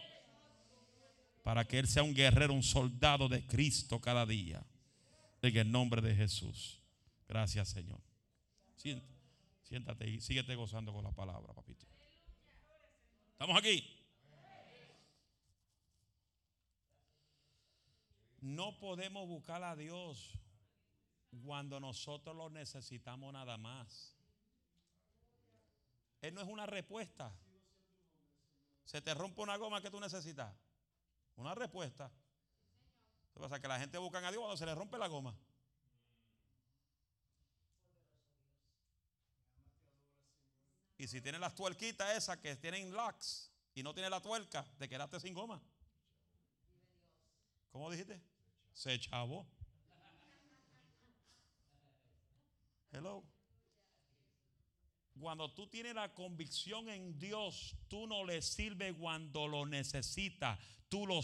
Para 1.42 1.64
que 1.64 1.78
Él 1.78 1.86
sea 1.86 2.02
un 2.02 2.14
guerrero, 2.14 2.52
un 2.52 2.62
soldado 2.62 3.28
de 3.28 3.46
Cristo 3.46 4.00
cada 4.00 4.26
día. 4.26 4.64
En 5.42 5.56
el 5.56 5.70
nombre 5.70 6.02
de 6.02 6.14
Jesús. 6.14 6.80
Gracias, 7.28 7.68
Señor. 7.68 8.00
Siéntate, 9.62 10.08
y 10.08 10.20
síguete 10.20 10.54
gozando 10.54 10.92
con 10.92 11.04
la 11.04 11.12
palabra, 11.12 11.52
papito. 11.52 11.86
¿Estamos 13.32 13.56
aquí? 13.58 13.92
No 18.40 18.78
podemos 18.78 19.26
buscar 19.26 19.62
a 19.62 19.76
Dios 19.76 20.38
cuando 21.44 21.80
nosotros 21.80 22.34
lo 22.36 22.48
necesitamos 22.48 23.32
nada 23.32 23.56
más. 23.56 24.15
Él 26.26 26.34
no 26.34 26.40
es 26.40 26.48
una 26.48 26.66
respuesta. 26.66 27.32
Se 28.84 29.00
te 29.00 29.14
rompe 29.14 29.42
una 29.42 29.56
goma 29.56 29.80
que 29.80 29.90
tú 29.90 30.00
necesitas. 30.00 30.52
Una 31.36 31.54
respuesta. 31.54 32.10
¿Qué 33.32 33.38
pasa? 33.38 33.60
Que 33.60 33.68
la 33.68 33.78
gente 33.78 33.96
busca 33.98 34.18
a 34.18 34.30
Dios 34.30 34.40
cuando 34.40 34.56
se 34.56 34.66
le 34.66 34.74
rompe 34.74 34.98
la 34.98 35.06
goma. 35.06 35.38
Y 40.98 41.06
si 41.06 41.20
tiene 41.20 41.38
las 41.38 41.54
tuerquitas 41.54 42.16
esas 42.16 42.38
que 42.38 42.56
tienen 42.56 42.90
locks 42.90 43.52
y 43.74 43.84
no 43.84 43.94
tiene 43.94 44.10
la 44.10 44.20
tuerca, 44.20 44.64
te 44.78 44.88
quedaste 44.88 45.20
sin 45.20 45.32
goma. 45.34 45.62
¿Cómo 47.70 47.88
dijiste? 47.90 48.20
Se 48.72 48.98
chavó. 48.98 49.46
Hello. 52.90 53.35
Cuando 55.20 55.50
tú 55.50 55.66
tienes 55.66 55.94
la 55.94 56.12
convicción 56.12 56.90
en 56.90 57.18
Dios, 57.18 57.74
tú 57.88 58.06
no 58.06 58.24
le 58.24 58.42
sirves 58.42 58.94
cuando 58.98 59.48
lo 59.48 59.64
necesitas, 59.64 60.58
tú 60.90 61.06
lo 61.06 61.20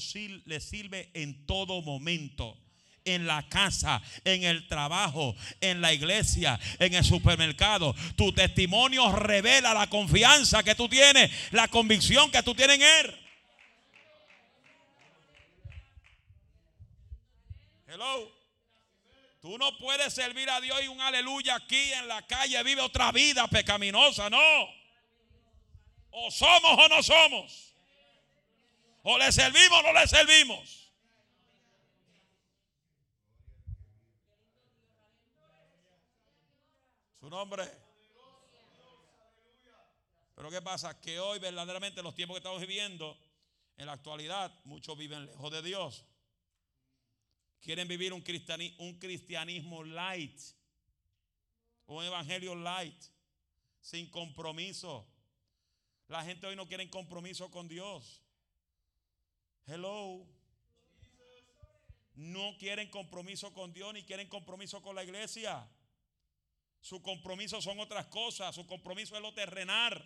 le 0.47 0.61
sirves 0.61 1.09
en 1.13 1.47
todo 1.47 1.83
momento. 1.83 2.59
En 3.05 3.27
la 3.27 3.49
casa, 3.49 4.01
en 4.25 4.45
el 4.45 4.69
trabajo, 4.69 5.35
en 5.61 5.81
la 5.81 5.93
iglesia, 5.93 6.59
en 6.79 6.95
el 6.95 7.03
supermercado. 7.03 7.97
Tu 8.15 8.33
testimonio 8.33 9.11
revela 9.11 9.75
la 9.75 9.89
confianza 9.89 10.63
que 10.63 10.77
tú 10.77 10.89
tienes, 10.89 11.29
la 11.51 11.67
convicción 11.67 12.31
que 12.31 12.45
tú 12.45 12.55
tienes 12.55 12.77
en 12.77 12.83
Él. 12.83 13.19
Hello. 17.89 18.42
Tú 19.43 19.59
no 19.59 19.77
puedes 19.77 20.15
servir 20.15 20.49
a 20.49 20.61
Dios 20.61 20.81
y 20.85 20.87
un 20.87 21.01
aleluya 21.01 21.57
aquí 21.57 21.93
en 21.95 22.07
la 22.07 22.25
calle 22.25 22.63
vive 22.63 22.81
otra 22.81 23.11
vida 23.11 23.49
pecaminosa, 23.49 24.31
no. 24.31 24.39
O 26.13 26.31
somos 26.31 26.79
o 26.79 26.89
no 26.89 27.03
somos. 27.03 27.75
O 29.03 29.19
le 29.19 29.33
servimos 29.33 29.81
o 29.81 29.83
no 29.83 29.93
le 29.95 30.07
servimos. 30.07 30.93
Su 37.19 37.29
nombre. 37.29 37.69
Pero 40.37 40.51
¿qué 40.51 40.63
pasa? 40.63 41.01
Que 41.01 41.19
hoy 41.19 41.41
verdaderamente 41.41 42.01
los 42.01 42.15
tiempos 42.15 42.37
que 42.37 42.39
estamos 42.39 42.61
viviendo, 42.61 43.19
en 43.77 43.87
la 43.87 43.93
actualidad, 43.95 44.57
muchos 44.63 44.97
viven 44.97 45.27
lejos 45.27 45.51
de 45.51 45.63
Dios. 45.63 46.05
Quieren 47.62 47.87
vivir 47.87 48.12
un, 48.12 48.22
cristiani- 48.22 48.75
un 48.79 48.98
cristianismo 48.98 49.85
light. 49.85 50.38
Un 51.87 52.05
evangelio 52.05 52.55
light. 52.57 53.01
Sin 53.81 54.11
compromiso. 54.11 55.07
La 56.09 56.25
gente 56.25 56.46
hoy 56.46 56.57
no 56.57 56.66
quiere 56.66 56.88
compromiso 56.90 57.51
con 57.51 57.68
Dios. 57.68 58.20
Hello. 59.66 60.27
No 62.14 62.57
quieren 62.59 62.90
compromiso 62.90 63.55
con 63.55 63.72
Dios 63.72 63.94
ni 63.94 64.03
quieren 64.03 64.29
compromiso 64.29 64.83
con 64.83 64.94
la 64.96 65.05
iglesia. 65.05 65.66
Su 66.81 67.01
compromiso 67.01 67.62
son 67.62 67.79
otras 67.79 68.07
cosas. 68.07 68.55
Su 68.57 68.66
compromiso 68.66 69.14
es 69.14 69.22
lo 69.22 69.33
terrenal. 69.35 70.05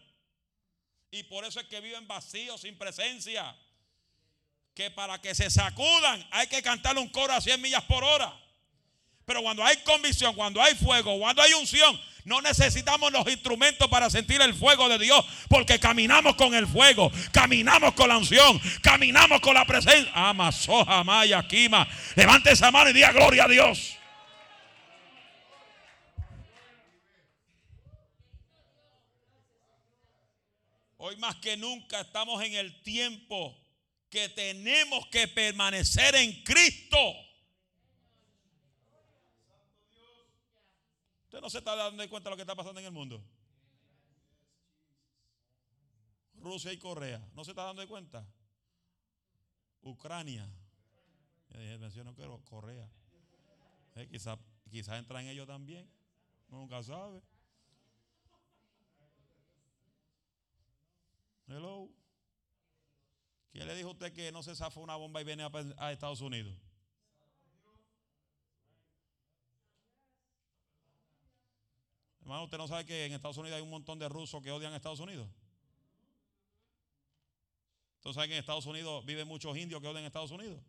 Y 1.11 1.23
por 1.23 1.45
eso 1.47 1.59
es 1.59 1.67
que 1.67 1.81
viven 1.81 2.07
vacíos, 2.07 2.61
sin 2.61 2.77
presencia 2.77 3.57
que 4.77 4.91
para 4.91 5.19
que 5.19 5.35
se 5.35 5.51
sacudan 5.51 6.23
hay 6.31 6.49
que 6.49 6.63
cantar 6.63 6.99
un 6.99 7.09
coro 7.09 7.33
a 7.33 7.41
100 7.41 7.63
millas 7.63 7.83
por 7.85 8.05
hora. 8.05 8.31
Pero 9.25 9.43
cuando 9.43 9.65
hay 9.65 9.79
convicción, 9.79 10.35
cuando 10.35 10.63
hay 10.63 10.75
fuego, 10.75 11.19
cuando 11.19 11.41
hay 11.41 11.55
unción, 11.55 11.99
no 12.25 12.43
necesitamos 12.43 13.11
los 13.11 13.27
instrumentos 13.27 13.89
para 13.89 14.11
sentir 14.11 14.41
el 14.43 14.55
fuego 14.55 14.91
de 14.91 14.99
Dios, 14.99 15.25
porque 15.49 15.81
caminamos 15.81 16.37
con 16.37 16.55
el 16.55 16.67
fuego, 16.67 17.11
caminamos 17.33 17.95
con 17.95 18.11
la 18.11 18.19
unción, 18.19 18.61
caminamos 18.83 19.41
con 19.41 19.55
la 19.55 19.65
presencia. 19.65 20.13
Ama, 20.15 20.53
soja, 20.53 21.03
maya. 21.03 21.43
Levante 22.15 22.53
esa 22.53 22.71
mano 22.71 22.91
y 22.91 22.93
diga 22.93 23.13
gloria 23.13 23.45
a 23.45 23.49
Dios. 23.49 23.97
Hoy 30.99 31.17
más 31.17 31.37
que 31.37 31.57
nunca 31.57 32.03
estamos 32.03 32.43
en 32.43 32.55
el 32.55 32.83
tiempo 32.83 33.66
que 34.17 34.31
tenemos 34.31 35.07
que 35.09 35.29
permanecer 35.29 36.15
en 36.15 36.43
Cristo. 36.43 36.97
Usted 41.25 41.39
no 41.43 41.51
se 41.51 41.59
está 41.59 41.77
dando 41.77 42.09
cuenta 42.09 42.31
de 42.31 42.33
lo 42.33 42.37
que 42.37 42.43
está 42.43 42.55
pasando 42.55 42.81
en 42.81 42.87
el 42.87 42.93
mundo. 42.93 43.23
Rusia 46.37 46.73
y 46.73 46.79
Corea. 46.79 47.23
¿No 47.35 47.45
se 47.45 47.51
está 47.51 47.65
dando 47.65 47.87
cuenta? 47.87 48.27
Ucrania. 49.83 50.49
Ya 51.51 51.61
dije, 51.61 51.77
menciono 51.77 52.15
Corea. 52.43 52.89
Eh, 53.97 54.09
quizás 54.11 54.39
quizá 54.71 54.97
entran 54.97 55.27
ellos 55.27 55.47
también. 55.47 55.87
Nunca 56.49 56.83
sabe. 56.83 57.21
Hello. 61.49 61.96
¿Quién 63.57 63.69
le 63.69 63.75
dijo 63.75 63.89
a 63.89 63.93
usted 63.93 64.13
que 64.13 64.31
no 64.31 64.43
se 64.43 64.55
zafa 64.55 64.81
una 64.81 64.97
bomba 64.97 65.23
y 65.23 65.25
viene 65.25 65.43
a, 65.43 65.91
Estados 65.91 66.21
Unidos? 66.21 66.55
Hermano, 72.21 72.45
¿usted 72.45 72.59
no 72.59 72.69
sabe 72.69 72.85
que 72.85 73.07
en 73.07 73.15
Estados 73.15 73.39
Unidos 73.39 73.57
hay 73.57 73.63
un 73.63 73.71
montón 73.71 73.99
de 73.99 74.11
rusos 74.11 74.43
que 74.43 74.51
odian 74.51 74.75
a 74.75 74.77
Estados 74.77 75.01
Unidos? 75.01 75.27
¿Usted 77.97 78.13
sabe 78.13 78.29
que 78.29 78.35
en 78.35 78.41
Estados 78.41 78.67
Unidos 78.67 79.07
viven 79.07 79.27
muchos 79.27 79.57
indios 79.57 79.81
que 79.81 79.89
odian 79.89 80.05
a 80.05 80.09
Estados 80.09 80.33
Unidos? 80.33 80.61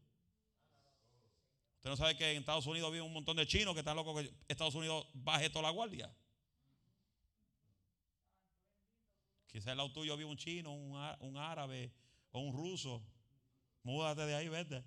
¿Usted 1.80 1.90
no 1.90 1.98
sabe 1.98 2.16
que 2.16 2.32
en 2.32 2.38
Estados 2.38 2.68
Unidos 2.68 2.90
vive 2.90 3.02
un 3.02 3.12
montón 3.12 3.36
de 3.36 3.46
chinos 3.46 3.74
que 3.74 3.82
están 3.82 3.98
locos 3.98 4.22
que 4.22 4.34
Estados 4.48 4.76
Unidos 4.76 5.08
baje 5.14 5.50
toda 5.50 5.64
la 5.64 5.72
guardia? 5.72 6.10
Quizás 9.48 9.68
el 9.74 9.78
lado 9.78 9.92
tuyo 9.92 10.16
vive 10.16 10.30
un 10.30 10.38
chino, 10.38 10.72
un 10.72 11.36
árabe 11.36 11.92
un 12.38 12.54
ruso. 12.54 13.04
Múdate 13.84 14.26
de 14.26 14.36
ahí, 14.36 14.50
vete. 14.50 14.84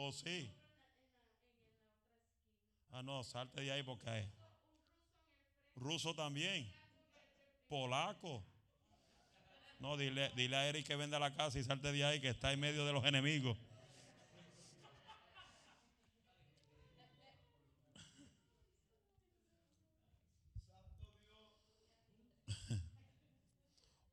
Oh, 0.00 0.12
sí. 0.12 0.54
Ah, 2.92 3.02
no, 3.02 3.24
salte 3.24 3.60
de 3.60 3.72
ahí 3.72 3.82
porque 3.82 4.08
hay. 4.08 4.32
Ruso 5.74 6.14
también. 6.14 6.72
Polaco. 7.68 8.44
No, 9.80 9.96
dile, 9.96 10.30
dile 10.36 10.56
a 10.56 10.68
Eric 10.68 10.86
que 10.86 10.96
venda 10.96 11.18
la 11.18 11.34
casa 11.34 11.58
y 11.58 11.64
salte 11.64 11.92
de 11.92 12.04
ahí 12.04 12.20
que 12.20 12.28
está 12.28 12.52
en 12.52 12.60
medio 12.60 12.86
de 12.86 12.92
los 12.92 13.04
enemigos. 13.04 13.58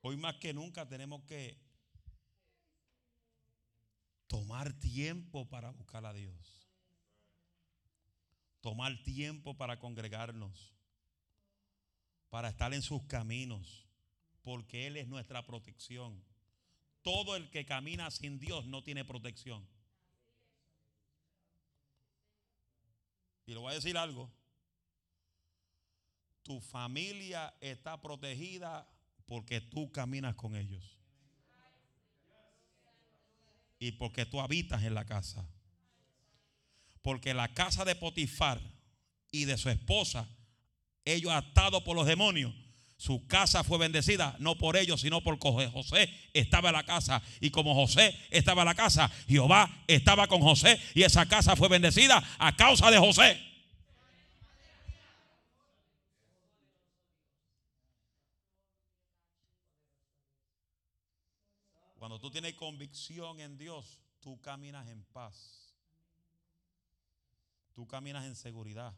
Hoy 0.07 0.17
más 0.17 0.35
que 0.35 0.53
nunca 0.53 0.87
tenemos 0.87 1.23
que 1.23 1.59
tomar 4.27 4.71
tiempo 4.79 5.49
para 5.49 5.71
buscar 5.71 6.05
a 6.05 6.13
Dios. 6.13 6.69
Tomar 8.61 9.01
tiempo 9.01 9.57
para 9.57 9.79
congregarnos. 9.79 10.75
Para 12.29 12.49
estar 12.49 12.71
en 12.75 12.83
sus 12.83 13.01
caminos. 13.07 13.87
Porque 14.43 14.85
Él 14.85 14.97
es 14.97 15.07
nuestra 15.07 15.43
protección. 15.43 16.23
Todo 17.01 17.35
el 17.35 17.49
que 17.49 17.65
camina 17.65 18.11
sin 18.11 18.37
Dios 18.37 18.67
no 18.67 18.83
tiene 18.83 19.05
protección. 19.05 19.67
Y 23.47 23.53
le 23.53 23.57
voy 23.57 23.71
a 23.71 23.75
decir 23.75 23.97
algo. 23.97 24.31
Tu 26.43 26.61
familia 26.61 27.57
está 27.59 27.99
protegida 27.99 28.87
porque 29.25 29.61
tú 29.61 29.91
caminas 29.91 30.35
con 30.35 30.55
ellos. 30.55 30.97
Y 33.79 33.93
porque 33.93 34.25
tú 34.25 34.39
habitas 34.39 34.83
en 34.83 34.93
la 34.93 35.05
casa. 35.05 35.47
Porque 37.01 37.33
la 37.33 37.53
casa 37.53 37.85
de 37.85 37.95
Potifar 37.95 38.59
y 39.31 39.45
de 39.45 39.57
su 39.57 39.69
esposa, 39.69 40.27
ellos 41.03 41.33
atados 41.33 41.83
por 41.83 41.95
los 41.95 42.07
demonios, 42.07 42.53
su 42.97 43.27
casa 43.27 43.63
fue 43.63 43.77
bendecida, 43.77 44.35
no 44.39 44.55
por 44.55 44.77
ellos, 44.77 45.01
sino 45.01 45.21
por 45.21 45.37
José. 45.37 45.67
José 45.67 46.09
estaba 46.33 46.69
en 46.69 46.75
la 46.75 46.83
casa. 46.83 47.21
Y 47.41 47.49
como 47.49 47.75
José 47.75 48.17
estaba 48.29 48.61
en 48.61 48.67
la 48.67 48.75
casa, 48.75 49.11
Jehová 49.27 49.83
estaba 49.87 50.27
con 50.27 50.41
José. 50.41 50.79
Y 50.93 51.03
esa 51.03 51.25
casa 51.25 51.55
fue 51.55 51.67
bendecida 51.67 52.23
a 52.39 52.55
causa 52.55 52.89
de 52.89 52.97
José. 52.97 53.54
Tú 62.19 62.29
tienes 62.31 62.53
convicción 62.55 63.39
en 63.39 63.57
Dios, 63.57 63.99
tú 64.19 64.39
caminas 64.41 64.87
en 64.87 65.03
paz. 65.05 65.73
Tú 67.73 67.85
caminas 67.87 68.25
en 68.25 68.35
seguridad. 68.35 68.93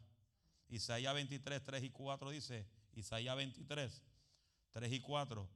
Isaías 0.68 1.14
23, 1.14 1.64
3 1.64 1.84
y 1.84 1.90
4 1.90 2.30
dice, 2.30 2.66
Isaías 2.94 3.36
23, 3.36 4.02
3 4.72 4.92
y 4.92 5.00
4, 5.00 5.48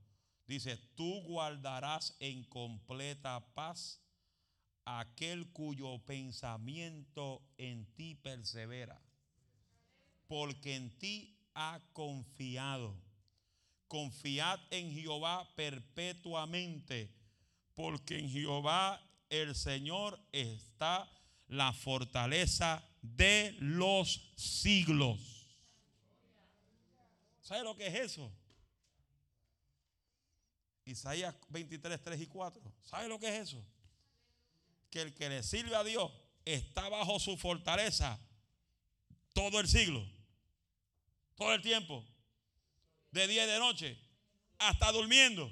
dice, 0.47 0.77
tú 0.97 1.23
guardarás 1.23 2.17
en 2.19 2.45
completa 2.45 3.41
paz 3.55 4.01
aquel 4.85 5.53
cuyo 5.53 5.99
pensamiento 6.05 7.43
en 7.59 7.87
ti 7.95 8.15
persevera, 8.15 9.01
porque 10.27 10.75
en 10.77 10.99
ti 10.99 11.39
ha 11.55 11.81
confiado. 11.93 12.97
Confiad 13.87 14.59
en 14.71 14.93
Jehová 14.93 15.47
perpetuamente, 15.55 17.15
porque 17.75 18.19
en 18.19 18.31
Jehová 18.31 19.03
el 19.31 19.55
Señor 19.55 20.21
está 20.33 21.11
la 21.49 21.73
fortaleza 21.73 22.83
de 23.01 23.55
los 23.59 24.33
siglos. 24.37 25.19
¿Sabe 27.41 27.65
lo 27.65 27.77
que 27.77 27.87
es 27.87 27.95
eso? 27.95 28.33
Isaías 30.85 31.35
23, 31.49 32.03
3 32.03 32.21
y 32.21 32.27
4. 32.27 32.63
¿Sabe 32.83 33.09
lo 33.09 33.19
que 33.19 33.29
es 33.29 33.49
eso? 33.49 33.65
Que 34.91 35.03
el 35.03 35.15
que 35.15 35.29
le 35.29 35.43
sirve 35.43 35.75
a 35.75 35.85
Dios 35.85 36.11
está 36.45 36.89
bajo 36.89 37.19
su 37.19 37.37
fortaleza 37.37 38.19
todo 39.33 39.61
el 39.61 39.69
siglo, 39.69 40.07
todo 41.35 41.55
el 41.55 41.63
tiempo, 41.63 42.05
de 43.11 43.27
día 43.27 43.45
y 43.45 43.49
de 43.49 43.59
noche, 43.59 43.99
hasta 44.59 44.93
durmiendo. 44.93 45.51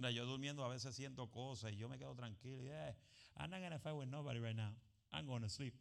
Mira, 0.00 0.12
yo 0.12 0.24
durmiendo 0.24 0.64
a 0.64 0.68
veces 0.68 0.96
siento 0.96 1.30
cosas 1.30 1.72
y 1.72 1.76
yo 1.76 1.86
me 1.86 1.98
quedo 1.98 2.14
tranquilo. 2.14 2.62
Yeah, 2.62 2.96
I'm 3.36 3.50
not 3.50 3.60
gonna 3.60 3.78
fight 3.78 3.94
with 3.94 4.08
nobody 4.08 4.40
right 4.40 4.56
now. 4.56 4.74
I'm 5.12 5.26
going 5.26 5.42
to 5.42 5.48
sleep. 5.50 5.74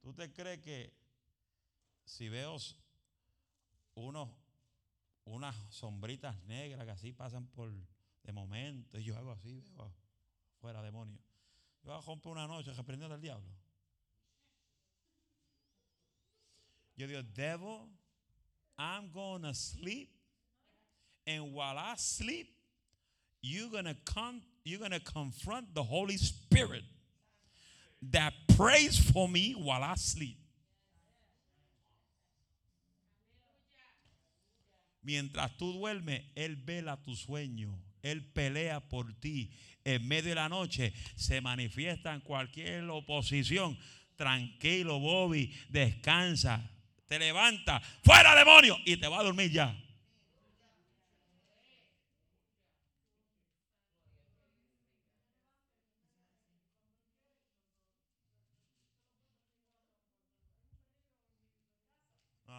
¿Tú 0.00 0.14
te 0.14 0.32
crees 0.32 0.60
que 0.60 0.94
si 2.04 2.28
veo 2.28 2.58
unos, 3.94 4.28
unas 5.24 5.56
sombritas 5.68 6.40
negras 6.44 6.84
que 6.84 6.92
así 6.92 7.12
pasan 7.12 7.48
por 7.48 7.72
de 8.22 8.32
momento 8.32 9.00
y 9.00 9.02
yo 9.02 9.18
hago 9.18 9.32
así, 9.32 9.64
veo 9.74 9.92
fuera 10.60 10.80
demonio? 10.80 11.18
Yo 11.82 11.92
hago 11.92 12.02
romper 12.02 12.30
una 12.30 12.46
noche 12.46 12.72
reprendiendo 12.72 13.16
al 13.16 13.20
diablo. 13.20 13.50
Yo 16.94 17.08
digo, 17.08 17.24
devil, 17.34 17.88
I'm 18.78 19.10
going 19.10 19.42
to 19.42 19.52
sleep. 19.52 20.19
And 21.30 21.52
while 21.54 21.78
I 21.78 21.94
sleep, 21.96 22.48
you're 23.40 23.70
to 23.70 23.94
come 24.04 24.42
you're 24.64 24.88
to 24.88 24.98
confront 25.00 25.72
the 25.74 25.82
Holy 25.82 26.16
Spirit 26.16 26.82
that 28.10 28.32
prays 28.56 28.98
for 28.98 29.28
me 29.28 29.52
while 29.52 29.82
I 29.82 29.94
sleep. 29.94 30.36
Mientras 35.02 35.56
tú 35.56 35.72
duermes, 35.72 36.22
Él 36.36 36.56
vela 36.56 36.98
tu 37.02 37.14
sueño. 37.14 37.78
Él 38.02 38.22
pelea 38.34 38.80
por 38.80 39.04
ti. 39.20 39.50
En 39.84 40.06
medio 40.08 40.30
de 40.30 40.34
la 40.34 40.48
noche 40.48 40.92
se 41.16 41.40
manifiesta 41.40 42.12
en 42.12 42.20
cualquier 42.20 42.90
oposición. 42.90 43.78
Tranquilo, 44.16 44.98
Bobby, 44.98 45.54
descansa. 45.70 46.60
Te 47.08 47.18
levanta, 47.18 47.80
fuera 48.04 48.34
demonio, 48.34 48.76
y 48.84 48.96
te 48.96 49.08
va 49.08 49.20
a 49.20 49.24
dormir 49.24 49.50
ya. 49.50 49.74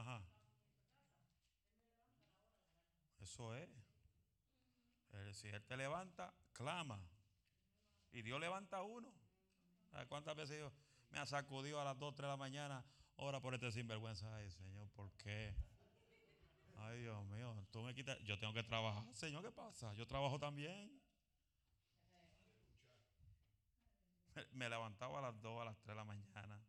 Ajá. 0.02 0.22
Eso 3.22 3.54
es. 3.54 3.70
Eh, 5.14 5.31
Si 5.42 5.48
Él 5.48 5.64
te 5.64 5.76
levanta, 5.76 6.32
clama. 6.54 7.04
Y 8.12 8.22
Dios 8.22 8.40
levanta 8.40 8.78
a 8.78 8.84
uno. 8.84 9.12
¿Sabes 9.90 10.08
¿Cuántas 10.08 10.36
veces 10.36 10.58
Dios 10.58 10.72
me 11.10 11.18
ha 11.18 11.26
sacudido 11.26 11.82
a 11.82 11.84
las 11.84 11.98
2, 11.98 12.14
3 12.14 12.28
de 12.28 12.28
la 12.28 12.38
mañana? 12.38 12.86
Ora 13.16 13.40
por 13.40 13.56
este 13.56 13.72
sinvergüenza. 13.72 14.36
Ay, 14.36 14.52
Señor, 14.52 14.88
¿por 14.92 15.12
qué? 15.14 15.56
Ay, 16.78 17.02
Dios 17.02 17.26
mío, 17.26 17.56
tú 17.72 17.82
me 17.82 17.96
quitas. 17.96 18.20
Yo 18.24 18.38
tengo 18.38 18.54
que 18.54 18.62
trabajar. 18.62 19.04
Señor, 19.16 19.42
¿qué 19.44 19.52
pasa? 19.52 19.92
Yo 19.96 20.06
trabajo 20.06 20.38
también. 20.38 21.02
Me 24.52 24.70
levantaba 24.70 25.18
a 25.20 25.22
las 25.24 25.42
2, 25.42 25.60
a 25.60 25.66
las 25.66 25.78
3 25.80 25.88
de 25.88 25.96
la 25.96 26.04
mañana, 26.04 26.62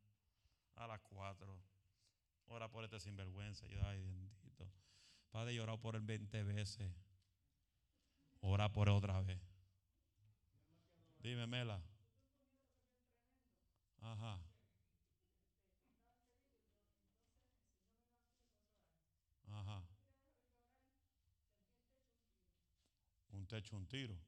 a 0.77 0.87
las 0.87 1.01
4. 1.03 1.63
Ora 2.47 2.71
por 2.71 2.85
este 2.85 2.99
sinvergüenza. 2.99 3.67
Ay, 3.85 4.01
bendito. 4.01 4.67
Padre, 5.31 5.55
he 5.55 5.61
orado 5.61 5.79
por 5.79 5.95
él 5.95 6.03
20 6.03 6.43
veces. 6.43 6.91
Ora 8.43 8.69
por 8.69 8.89
otra 8.89 9.21
vez. 9.23 9.41
Dime, 11.21 11.47
Mela. 11.47 11.81
Ajá. 14.01 14.41
Ajá. 19.47 19.83
Un 23.31 23.47
techo, 23.47 23.77
un 23.77 23.87
tiro. 23.87 24.19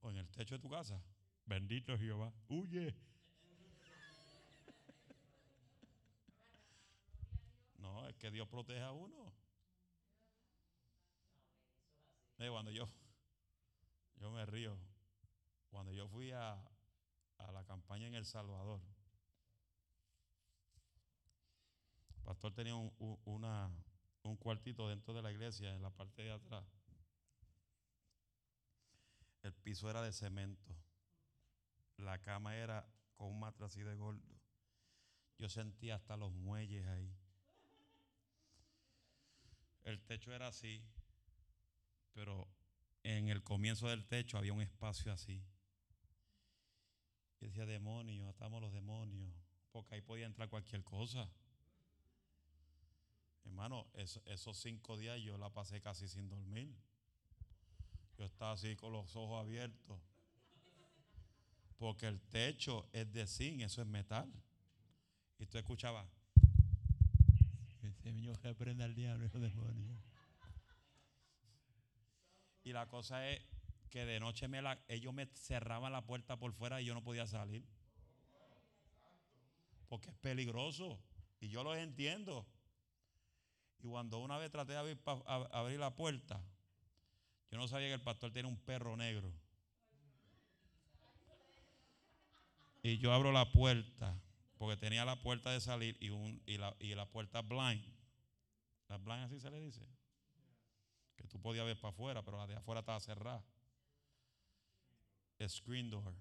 O 0.00 0.10
en 0.10 0.16
el 0.16 0.28
techo 0.30 0.56
de 0.56 0.60
tu 0.60 0.68
casa. 0.68 1.00
Bendito 1.46 1.96
Jehová. 1.96 2.32
Huye. 2.48 2.94
No, 7.78 8.08
es 8.08 8.16
que 8.16 8.30
Dios 8.30 8.48
protege 8.48 8.82
a 8.82 8.90
uno. 8.90 9.32
Cuando 12.38 12.70
yo, 12.70 12.88
yo 14.16 14.30
me 14.30 14.46
río. 14.46 14.78
Cuando 15.70 15.92
yo 15.92 16.08
fui 16.08 16.30
a, 16.30 16.52
a 17.38 17.52
la 17.52 17.64
campaña 17.64 18.06
en 18.06 18.14
El 18.14 18.24
Salvador, 18.24 18.80
el 22.16 22.22
pastor 22.22 22.54
tenía 22.54 22.76
un, 22.76 22.90
cuartito 24.38 24.88
dentro 24.88 25.14
de 25.14 25.22
la 25.22 25.32
iglesia, 25.32 25.74
en 25.74 25.82
la 25.82 25.90
parte 25.90 26.22
de 26.22 26.30
atrás. 26.30 26.64
El 29.42 29.52
piso 29.52 29.90
era 29.90 30.00
de 30.02 30.12
cemento. 30.12 30.76
La 31.96 32.20
cama 32.20 32.56
era 32.56 32.88
con 33.16 33.28
un 33.28 33.40
matraz 33.40 33.72
así 33.72 33.82
de 33.82 33.96
gordo. 33.96 34.22
Yo 35.38 35.48
sentía 35.48 35.96
hasta 35.96 36.16
los 36.16 36.32
muelles 36.32 36.86
ahí. 36.86 37.12
El 39.82 40.00
techo 40.02 40.32
era 40.32 40.48
así, 40.48 40.84
pero 42.14 42.48
en 43.02 43.28
el 43.28 43.42
comienzo 43.42 43.88
del 43.88 44.06
techo 44.06 44.38
había 44.38 44.52
un 44.52 44.62
espacio 44.62 45.12
así. 45.12 45.42
Yo 47.40 47.46
decía, 47.46 47.66
demonios, 47.66 48.28
atamos 48.28 48.60
los 48.60 48.72
demonios, 48.72 49.32
porque 49.70 49.94
ahí 49.94 50.00
podía 50.00 50.26
entrar 50.26 50.48
cualquier 50.48 50.82
cosa. 50.82 51.30
Hermano, 53.44 53.86
eso- 53.94 54.22
esos 54.26 54.56
cinco 54.58 54.96
días 54.98 55.20
yo 55.20 55.38
la 55.38 55.50
pasé 55.50 55.80
casi 55.80 56.08
sin 56.08 56.28
dormir. 56.28 56.74
Yo 58.18 58.24
estaba 58.24 58.52
así 58.52 58.74
con 58.76 58.92
los 58.92 59.14
ojos 59.14 59.40
abiertos. 59.40 60.00
Porque 61.78 62.08
el 62.08 62.20
techo 62.20 62.88
es 62.92 63.12
de 63.12 63.26
zinc, 63.26 63.62
eso 63.62 63.80
es 63.80 63.86
metal. 63.86 64.28
Y 65.38 65.46
tú 65.46 65.58
escuchabas. 65.58 66.08
Señor, 68.02 68.38
reprenda 68.42 68.84
al 68.84 68.94
diablo, 68.94 69.28
demonio. 69.28 70.07
Y 72.68 72.72
la 72.74 72.86
cosa 72.86 73.26
es 73.30 73.40
que 73.88 74.04
de 74.04 74.20
noche 74.20 74.46
ellos 74.88 75.14
me 75.14 75.24
cerraban 75.24 75.90
la 75.90 76.04
puerta 76.04 76.38
por 76.38 76.52
fuera 76.52 76.82
y 76.82 76.84
yo 76.84 76.92
no 76.92 77.02
podía 77.02 77.26
salir. 77.26 77.64
Porque 79.88 80.10
es 80.10 80.16
peligroso. 80.16 81.00
Y 81.40 81.48
yo 81.48 81.64
los 81.64 81.78
entiendo. 81.78 82.46
Y 83.78 83.86
cuando 83.86 84.18
una 84.18 84.36
vez 84.36 84.50
traté 84.50 84.72
de 84.72 84.78
abrir, 84.78 85.78
la 85.80 85.96
puerta, 85.96 86.44
yo 87.50 87.56
no 87.56 87.66
sabía 87.68 87.86
que 87.86 87.94
el 87.94 88.02
pastor 88.02 88.34
tiene 88.34 88.50
un 88.50 88.58
perro 88.58 88.98
negro. 88.98 89.32
Y 92.82 92.98
yo 92.98 93.14
abro 93.14 93.32
la 93.32 93.50
puerta, 93.50 94.14
porque 94.58 94.76
tenía 94.76 95.06
la 95.06 95.22
puerta 95.22 95.50
de 95.52 95.62
salir 95.62 95.96
y, 96.00 96.58
la, 96.58 96.76
y 96.80 96.94
la 96.94 97.06
puerta 97.06 97.40
blind. 97.40 97.82
La 98.88 98.98
blind 98.98 99.24
así 99.24 99.40
se 99.40 99.50
le 99.50 99.58
dice. 99.58 99.88
Que 101.18 101.26
tú 101.26 101.38
podías 101.40 101.66
ver 101.66 101.78
para 101.78 101.90
afuera, 101.90 102.24
pero 102.24 102.38
la 102.38 102.46
de 102.46 102.56
afuera 102.56 102.80
estaba 102.80 103.00
cerrada. 103.00 103.44
Screen 105.46 105.90
door. 105.90 106.14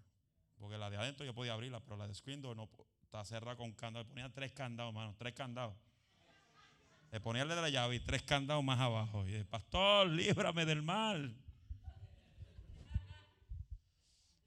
Porque 0.59 0.77
la 0.77 0.89
de 0.89 0.97
adentro 0.97 1.25
yo 1.25 1.33
podía 1.33 1.53
abrirla, 1.53 1.79
pero 1.79 1.95
la 1.95 2.07
de 2.07 2.13
screen 2.13 2.41
door 2.41 2.57
no 2.57 2.69
está 3.01 3.23
cerrada 3.23 3.55
con 3.55 3.71
candado. 3.73 4.03
Le 4.03 4.09
ponía 4.09 4.33
tres 4.33 4.51
candados, 4.51 4.91
hermano, 4.91 5.15
tres 5.17 5.33
candados. 5.33 5.75
Le 7.11 7.21
ponía 7.21 7.43
el 7.43 7.49
de 7.49 7.55
la 7.55 7.69
llave 7.69 7.95
y 7.95 7.99
tres 7.99 8.23
candados 8.23 8.63
más 8.63 8.79
abajo. 8.79 9.25
Y 9.27 9.35
el 9.35 9.45
pastor, 9.45 10.07
líbrame 10.07 10.65
del 10.65 10.81
mal. 10.81 11.35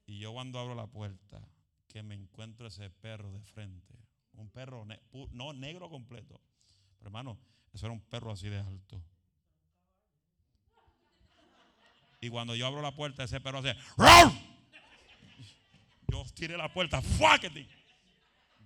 Y 0.05 0.19
yo 0.19 0.33
cuando 0.33 0.59
abro 0.59 0.75
la 0.75 0.87
puerta, 0.87 1.41
que 1.87 2.03
me 2.03 2.15
encuentro 2.15 2.67
ese 2.67 2.89
perro 2.89 3.31
de 3.31 3.41
frente. 3.41 3.95
Un 4.33 4.49
perro, 4.49 4.85
no 5.31 5.53
negro 5.53 5.89
completo. 5.89 6.39
Pero 6.97 7.07
hermano, 7.07 7.39
eso 7.73 7.85
era 7.85 7.93
un 7.93 8.01
perro 8.01 8.31
así 8.31 8.49
de 8.49 8.59
alto. 8.59 9.01
Y 12.23 12.29
cuando 12.29 12.55
yo 12.55 12.67
abro 12.67 12.83
la 12.83 12.95
puerta, 12.95 13.23
ese 13.23 13.41
perro 13.41 13.57
hace. 13.57 13.75
¡Rar! 13.97 14.31
Yo 16.07 16.23
tiré 16.35 16.55
la 16.55 16.71
puerta. 16.71 17.01
¡Fuáquete! 17.01 17.67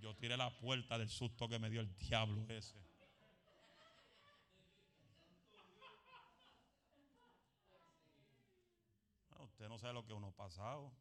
Yo 0.02 0.13
tiré 0.18 0.36
la 0.36 0.50
puerta 0.60 0.98
del 0.98 1.08
susto 1.08 1.48
que 1.48 1.58
me 1.58 1.70
dio 1.70 1.80
el 1.80 1.96
diablo 1.96 2.46
ese. 2.50 2.78
Ah, 9.32 9.41
Usted 9.44 9.70
no 9.70 9.80
sabe 9.80 9.94
lo 9.94 10.06
que 10.06 10.12
uno 10.12 10.28
ha 10.28 10.36
pasado. 10.36 10.91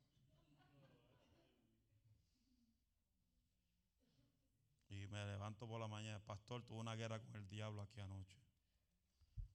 Y 4.89 5.09
me 5.09 5.27
levanto 5.27 5.67
por 5.67 5.81
la 5.81 5.89
mañana. 5.89 6.21
Pastor, 6.21 6.63
tuve 6.63 6.79
una 6.79 6.95
guerra 6.95 7.19
con 7.19 7.35
el 7.35 7.49
diablo 7.49 7.83
aquí 7.83 8.01
anoche. 8.01 8.39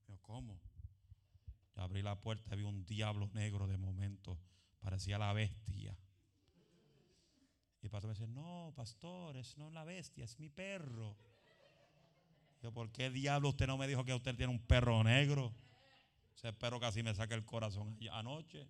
Yo, 0.06 0.18
¿cómo? 0.22 0.60
Abrí 1.80 2.02
la 2.02 2.20
puerta 2.20 2.54
y 2.54 2.58
vi 2.58 2.64
un 2.64 2.86
diablo 2.86 3.30
negro 3.34 3.68
de 3.68 3.78
momento. 3.78 4.38
Parecía 4.80 5.18
la 5.18 5.32
bestia. 5.34 5.98
Y 7.82 7.86
el 7.86 7.90
pastor 7.90 8.10
me 8.10 8.14
dice, 8.14 8.28
no, 8.28 8.74
pastor, 8.76 9.38
es 9.38 9.58
no 9.58 9.70
la 9.70 9.86
bestia, 9.86 10.26
es 10.26 10.38
mi 10.40 10.50
perro. 10.50 11.16
Yo, 12.62 12.74
¿por 12.74 12.92
qué 12.92 13.10
diablo 13.10 13.50
usted 13.50 13.68
no 13.68 13.78
me 13.78 13.88
dijo 13.88 14.04
que 14.04 14.14
usted 14.14 14.36
tiene 14.36 14.52
un 14.52 14.60
perro 14.60 15.02
negro? 15.04 15.54
Ese 16.36 16.52
perro 16.52 16.80
casi 16.80 17.02
me 17.04 17.16
saca 17.16 17.36
el 17.36 17.46
corazón 17.46 17.98
anoche. 18.12 18.68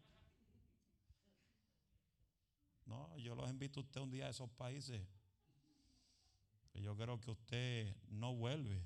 No, 2.85 3.17
yo 3.17 3.35
los 3.35 3.49
invito 3.49 3.79
a 3.79 3.83
usted 3.83 4.01
un 4.01 4.11
día 4.11 4.27
a 4.27 4.29
esos 4.29 4.49
países. 4.51 5.01
Yo 6.75 6.95
creo 6.95 7.19
que 7.19 7.31
usted 7.31 7.95
no 8.09 8.35
vuelve. 8.35 8.83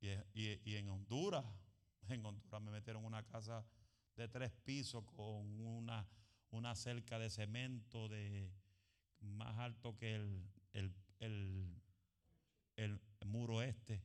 Y, 0.00 0.74
en 0.76 0.88
Honduras, 0.88 1.44
en 2.08 2.24
Honduras 2.24 2.62
me 2.62 2.70
metieron 2.70 3.04
una 3.04 3.22
casa 3.24 3.64
de 4.16 4.28
tres 4.28 4.52
pisos 4.64 5.04
con 5.16 5.60
una, 5.60 6.06
una 6.50 6.74
cerca 6.74 7.18
de 7.18 7.28
cemento 7.30 8.08
de 8.08 8.50
más 9.20 9.58
alto 9.58 9.96
que 9.96 10.14
el, 10.14 10.42
el, 10.72 10.92
el- 11.20 11.82
el 12.76 13.00
muro 13.26 13.62
este. 13.62 14.02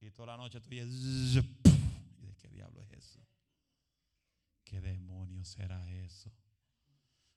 Y 0.00 0.10
toda 0.10 0.28
la 0.28 0.36
noche 0.36 0.58
estoy. 0.58 0.78
¿Y 2.20 2.26
de 2.26 2.34
qué 2.38 2.48
diablo 2.48 2.82
es 2.82 2.90
eso? 2.92 3.20
¿Qué 4.64 4.80
demonio 4.80 5.44
será 5.44 5.88
eso? 5.92 6.32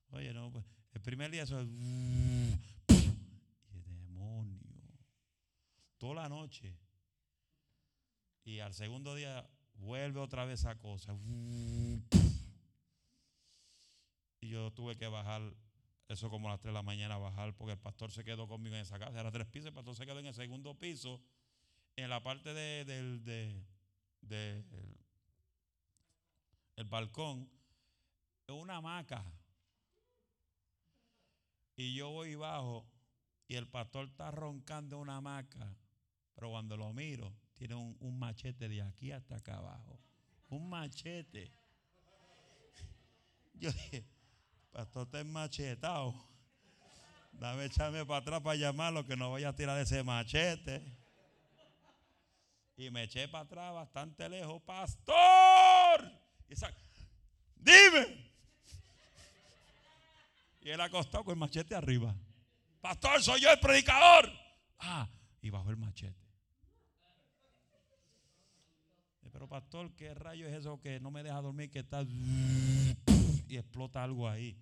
Oye, 0.09 0.33
no, 0.33 0.51
pues 0.51 0.65
el 0.93 1.01
primer 1.01 1.29
día 1.31 1.43
eso 1.43 1.59
es. 1.59 1.67
¡Qué 2.87 3.81
demonio! 3.83 4.64
Toda 5.97 6.15
la 6.15 6.29
noche. 6.29 6.77
Y 8.43 8.59
al 8.59 8.73
segundo 8.73 9.15
día 9.15 9.49
vuelve 9.75 10.19
otra 10.19 10.45
vez 10.45 10.59
esa 10.59 10.77
cosa. 10.77 11.17
Y 14.39 14.49
yo 14.49 14.71
tuve 14.71 14.95
que 14.97 15.07
bajar, 15.07 15.41
eso 16.07 16.29
como 16.29 16.47
a 16.47 16.51
las 16.51 16.59
3 16.59 16.69
de 16.71 16.73
la 16.73 16.83
mañana, 16.83 17.17
bajar, 17.17 17.55
porque 17.55 17.73
el 17.73 17.79
pastor 17.79 18.11
se 18.11 18.23
quedó 18.23 18.47
conmigo 18.47 18.75
en 18.75 18.81
esa 18.81 18.99
casa. 18.99 19.19
Era 19.19 19.31
tres 19.31 19.47
pisos, 19.47 19.67
el 19.67 19.73
pastor 19.73 19.95
se 19.95 20.05
quedó 20.05 20.19
en 20.19 20.27
el 20.27 20.33
segundo 20.35 20.77
piso, 20.77 21.21
en 21.95 22.09
la 22.09 22.21
parte 22.21 22.53
de, 22.53 22.85
del 22.85 23.23
de, 23.23 23.63
de- 24.21 24.63
el 26.75 26.85
balcón, 26.85 27.49
en 28.47 28.55
una 28.55 28.77
hamaca. 28.77 29.25
Y 31.77 31.95
yo 31.95 32.09
voy 32.11 32.35
bajo 32.35 32.85
y 33.47 33.55
el 33.55 33.67
pastor 33.67 34.07
está 34.07 34.29
roncando 34.31 34.97
una 34.99 35.17
hamaca 35.17 35.75
Pero 36.35 36.49
cuando 36.49 36.77
lo 36.77 36.91
miro, 36.93 37.33
tiene 37.55 37.75
un, 37.75 38.19
machete 38.19 38.67
de 38.67 38.81
aquí 38.81 39.11
hasta 39.11 39.37
acá 39.37 39.57
abajo. 39.57 39.99
Un 40.49 40.69
machete. 40.69 41.51
Yo 43.53 43.71
dije, 43.71 44.05
pastor, 44.71 45.05
está 45.05 45.23
machetado. 45.23 46.13
Dame 47.31 47.65
echarme 47.65 48.05
para 48.05 48.19
atrás 48.19 48.41
para 48.41 48.55
llamarlo, 48.55 49.05
que 49.05 49.17
no 49.17 49.31
vaya 49.31 49.49
a 49.49 49.55
tirar 49.55 49.79
ese 49.79 50.03
machete. 50.03 50.83
Y 52.77 52.89
me 52.89 53.03
eché 53.03 53.27
para 53.27 53.45
atrás 53.45 53.73
bastante 53.73 54.27
lejos, 54.27 54.61
pastor. 54.63 56.11
Y 56.49 56.55
Dime. 57.55 58.25
Y 60.61 60.69
él 60.69 60.81
acostado 60.81 61.23
con 61.23 61.33
el 61.33 61.39
machete 61.39 61.75
arriba. 61.75 62.13
Pastor, 62.81 63.21
soy 63.21 63.41
yo 63.41 63.51
el 63.51 63.59
predicador. 63.59 64.31
Ah, 64.79 65.07
y 65.41 65.49
bajó 65.49 65.69
el 65.69 65.77
machete. 65.77 66.25
Eh, 69.23 69.24
Pero 69.35 69.49
pastor, 69.49 69.93
¿qué 69.97 70.13
rayo 70.13 70.47
es 70.47 70.53
eso 70.53 70.79
que 70.79 70.97
no 71.01 71.11
me 71.11 71.21
deja 71.21 71.41
dormir? 71.41 71.69
Que 71.69 71.79
está 71.79 72.03
y 72.03 73.57
explota 73.57 74.01
algo 74.01 74.29
ahí. 74.29 74.57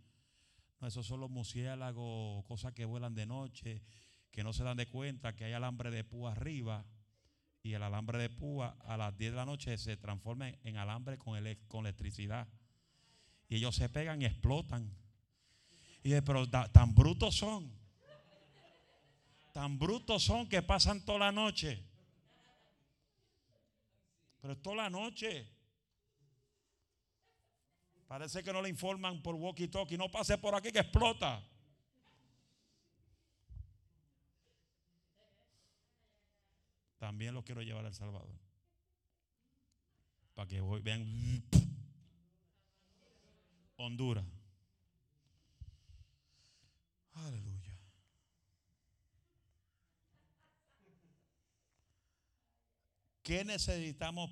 No, 0.81 0.87
esos 0.87 1.05
son 1.05 1.19
los 1.19 1.29
murciélagos, 1.29 2.43
cosas 2.45 2.73
que 2.73 2.83
vuelan 2.83 3.13
de 3.13 3.27
noche, 3.27 3.83
que 4.31 4.43
no 4.43 4.51
se 4.51 4.63
dan 4.63 4.75
de 4.77 4.87
cuenta 4.87 5.35
que 5.35 5.45
hay 5.45 5.53
alambre 5.53 5.91
de 5.91 6.03
púa 6.03 6.31
arriba. 6.31 6.83
Y 7.61 7.73
el 7.73 7.83
alambre 7.83 8.17
de 8.17 8.31
púa 8.31 8.75
a 8.83 8.97
las 8.97 9.15
10 9.15 9.33
de 9.33 9.35
la 9.37 9.45
noche 9.45 9.77
se 9.77 9.95
transforma 9.95 10.49
en- 10.49 10.77
alambre 10.77 11.19
con, 11.19 11.37
ele- 11.37 11.59
con 11.67 11.85
electricidad. 11.85 12.47
Y 13.47 13.57
ellos 13.57 13.75
se 13.75 13.89
pegan 13.89 14.23
y 14.23 14.25
explotan. 14.25 14.89
Y 16.01 16.09
dije, 16.09 16.23
pero 16.23 16.49
tan 16.49 16.95
brutos 16.95 17.35
son. 17.35 17.71
Tan 19.53 19.77
brutos 19.77 20.23
son 20.23 20.49
que 20.49 20.63
pasan 20.63 21.05
toda 21.05 21.19
la 21.19 21.31
noche. 21.31 21.92
Pero 24.43 24.55
es 24.55 24.61
toda 24.61 24.75
la 24.75 24.89
noche. 24.89 25.47
Parece 28.09 28.43
que 28.43 28.51
no 28.51 28.61
le 28.61 28.67
informan 28.67 29.23
por 29.23 29.35
walkie 29.35 29.69
talkie. 29.69 29.97
No 29.97 30.11
pase 30.11 30.37
por 30.37 30.53
aquí 30.53 30.69
que 30.69 30.79
explota. 30.79 31.41
También 36.97 37.33
los 37.33 37.43
quiero 37.43 37.61
llevar 37.61 37.85
a 37.85 37.89
El 37.89 37.93
Salvador. 37.93 38.37
Para 40.33 40.47
que 40.47 40.61
voy- 40.61 40.81
vean. 40.81 41.05
Honduras. 43.77 44.25
Aleluya. 47.13 47.62
¿Qué 53.23 53.45
necesitamos 53.45 54.29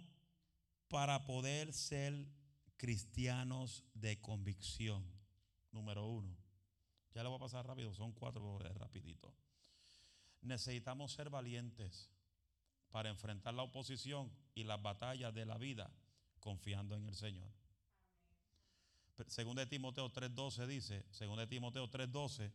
para 0.90 1.26
poder 1.26 1.72
ser 1.72 2.28
cristianos 2.76 3.86
de 3.94 4.20
convicción? 4.20 5.06
Número 5.72 6.06
uno. 6.06 6.36
Ya 7.16 7.24
le 7.24 7.30
voy 7.30 7.38
a 7.38 7.40
pasar 7.40 7.66
rápido, 7.66 7.94
son 7.94 8.12
cuatro, 8.12 8.60
leer 8.60 8.78
rapidito. 8.78 9.34
Necesitamos 10.42 11.14
ser 11.14 11.30
valientes 11.30 12.10
para 12.90 13.10
enfrentar 13.10 13.54
la 13.54 13.64
oposición 13.64 14.30
y 14.56 14.66
las 14.66 14.82
batallas 14.82 15.34
de 15.34 15.46
la 15.46 15.58
vida 15.58 15.90
confiando 16.42 16.96
en 16.96 17.08
el 17.08 17.16
Señor. 17.16 17.50
Según 19.28 19.56
de 19.56 19.68
Timoteo 19.68 20.12
3:12 20.12 20.68
dice, 20.68 21.06
según 21.12 21.38
de 21.38 21.48
Timoteo 21.48 21.90
3:12 21.90 22.52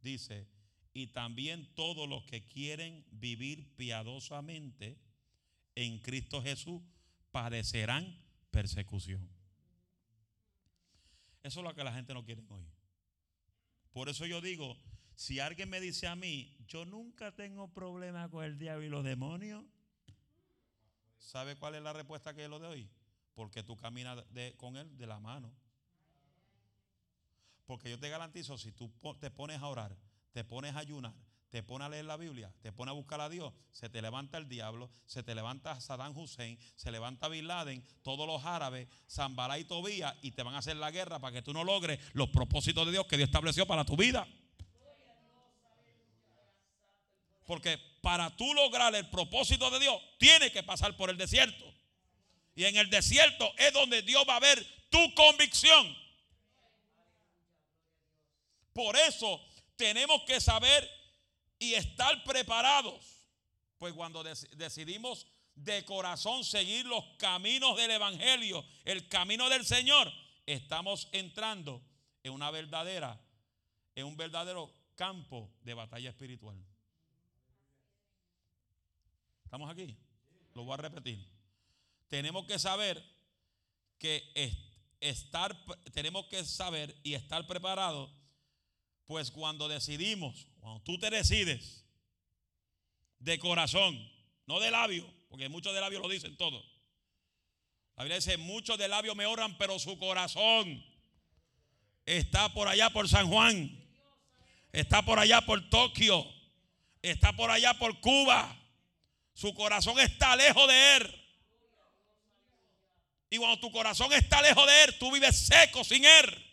dice, 0.00 0.48
y 0.94 1.08
también 1.08 1.74
todos 1.74 2.08
los 2.08 2.24
que 2.24 2.46
quieren 2.46 3.04
vivir 3.10 3.76
piadosamente 3.76 5.05
en 5.76 5.98
Cristo 6.00 6.42
Jesús 6.42 6.82
padecerán 7.30 8.18
persecución. 8.50 9.28
Eso 11.42 11.60
es 11.60 11.64
lo 11.64 11.74
que 11.74 11.84
la 11.84 11.92
gente 11.92 12.12
no 12.12 12.24
quiere 12.24 12.42
hoy. 12.48 12.66
Por 13.92 14.08
eso 14.08 14.26
yo 14.26 14.40
digo, 14.40 14.76
si 15.14 15.38
alguien 15.38 15.70
me 15.70 15.80
dice 15.80 16.08
a 16.08 16.16
mí, 16.16 16.56
yo 16.66 16.84
nunca 16.84 17.34
tengo 17.36 17.72
problema 17.72 18.28
con 18.28 18.44
el 18.44 18.58
diablo 18.58 18.84
y 18.84 18.88
los 18.88 19.04
demonios, 19.04 19.64
¿sabe 21.18 21.56
cuál 21.56 21.76
es 21.76 21.82
la 21.82 21.92
respuesta 21.92 22.34
que 22.34 22.42
yo 22.42 22.48
le 22.48 22.58
doy? 22.58 22.90
Porque 23.34 23.62
tú 23.62 23.76
caminas 23.76 24.24
con 24.56 24.76
él 24.76 24.96
de 24.96 25.06
la 25.06 25.20
mano. 25.20 25.54
Porque 27.66 27.90
yo 27.90 27.98
te 27.98 28.08
garantizo, 28.08 28.56
si 28.58 28.72
tú 28.72 28.92
te 29.20 29.30
pones 29.30 29.60
a 29.60 29.66
orar, 29.66 29.96
te 30.32 30.42
pones 30.44 30.74
a 30.74 30.78
ayunar, 30.78 31.14
te 31.50 31.62
pones 31.62 31.86
a 31.86 31.88
leer 31.88 32.04
la 32.04 32.16
Biblia, 32.16 32.52
te 32.60 32.72
pones 32.72 32.90
a 32.90 32.94
buscar 32.94 33.20
a 33.20 33.28
Dios, 33.28 33.52
se 33.70 33.88
te 33.88 34.02
levanta 34.02 34.38
el 34.38 34.48
diablo, 34.48 34.90
se 35.06 35.22
te 35.22 35.34
levanta 35.34 35.80
Saddam 35.80 36.16
Hussein, 36.16 36.58
se 36.74 36.90
levanta 36.90 37.28
Bin 37.28 37.46
Laden, 37.46 37.84
todos 38.02 38.26
los 38.26 38.44
árabes, 38.44 38.88
Zambalá 39.08 39.58
y 39.58 39.64
Tobías, 39.64 40.14
y 40.22 40.32
te 40.32 40.42
van 40.42 40.54
a 40.54 40.58
hacer 40.58 40.76
la 40.76 40.90
guerra 40.90 41.18
para 41.18 41.32
que 41.32 41.42
tú 41.42 41.52
no 41.52 41.64
logres 41.64 42.00
los 42.14 42.28
propósitos 42.30 42.84
de 42.86 42.92
Dios 42.92 43.06
que 43.06 43.16
Dios 43.16 43.28
estableció 43.28 43.66
para 43.66 43.84
tu 43.84 43.96
vida. 43.96 44.26
Porque 47.46 47.78
para 48.02 48.34
tú 48.36 48.52
lograr 48.54 48.94
el 48.94 49.08
propósito 49.08 49.70
de 49.70 49.78
Dios, 49.78 50.02
tienes 50.18 50.50
que 50.50 50.64
pasar 50.64 50.96
por 50.96 51.10
el 51.10 51.16
desierto. 51.16 51.64
Y 52.56 52.64
en 52.64 52.76
el 52.76 52.90
desierto 52.90 53.52
es 53.56 53.72
donde 53.72 54.02
Dios 54.02 54.24
va 54.28 54.36
a 54.36 54.40
ver 54.40 54.66
tu 54.90 55.14
convicción. 55.14 55.96
Por 58.72 58.96
eso 58.96 59.40
tenemos 59.76 60.22
que 60.22 60.40
saber 60.40 60.95
y 61.58 61.74
estar 61.74 62.22
preparados. 62.24 63.26
Pues 63.78 63.92
cuando 63.94 64.22
dec- 64.24 64.48
decidimos 64.56 65.26
de 65.54 65.84
corazón 65.84 66.44
seguir 66.44 66.86
los 66.86 67.04
caminos 67.18 67.76
del 67.76 67.90
Evangelio, 67.90 68.64
el 68.84 69.08
camino 69.08 69.48
del 69.48 69.64
Señor, 69.64 70.12
estamos 70.46 71.08
entrando 71.12 71.82
en 72.22 72.32
una 72.32 72.50
verdadera, 72.50 73.20
en 73.94 74.06
un 74.06 74.16
verdadero 74.16 74.72
campo 74.94 75.50
de 75.62 75.74
batalla 75.74 76.10
espiritual. 76.10 76.56
¿Estamos 79.44 79.70
aquí? 79.70 79.96
Lo 80.54 80.64
voy 80.64 80.74
a 80.74 80.78
repetir. 80.78 81.26
Tenemos 82.08 82.46
que 82.46 82.58
saber 82.58 83.02
que 83.98 84.30
es- 84.34 84.56
estar, 85.00 85.56
tenemos 85.92 86.26
que 86.26 86.44
saber 86.44 86.98
y 87.02 87.14
estar 87.14 87.46
preparados 87.46 88.10
pues 89.06 89.30
cuando 89.30 89.68
decidimos, 89.68 90.48
cuando 90.60 90.82
tú 90.82 90.98
te 90.98 91.10
decides 91.10 91.84
de 93.18 93.38
corazón, 93.38 93.96
no 94.46 94.60
de 94.60 94.70
labio, 94.70 95.08
porque 95.28 95.48
muchos 95.48 95.74
de 95.74 95.80
labio 95.80 96.00
lo 96.00 96.08
dicen 96.08 96.36
todo. 96.36 96.62
La 97.96 98.04
Biblia 98.04 98.16
dice, 98.16 98.36
muchos 98.36 98.76
de 98.78 98.88
labio 98.88 99.14
me 99.14 99.26
honran, 99.26 99.56
pero 99.56 99.78
su 99.78 99.98
corazón 99.98 100.84
está 102.04 102.52
por 102.52 102.68
allá 102.68 102.90
por 102.90 103.08
San 103.08 103.28
Juan, 103.28 103.84
está 104.72 105.02
por 105.02 105.18
allá 105.18 105.40
por 105.40 105.68
Tokio, 105.70 106.26
está 107.00 107.32
por 107.32 107.50
allá 107.50 107.74
por 107.74 108.00
Cuba. 108.00 108.54
Su 109.32 109.54
corazón 109.54 109.98
está 110.00 110.34
lejos 110.36 110.66
de 110.66 110.96
él. 110.96 111.22
Y 113.30 113.38
cuando 113.38 113.58
tu 113.60 113.70
corazón 113.70 114.12
está 114.12 114.40
lejos 114.40 114.66
de 114.66 114.84
él, 114.84 114.98
tú 114.98 115.12
vives 115.12 115.46
seco 115.46 115.84
sin 115.84 116.04
él. 116.04 116.45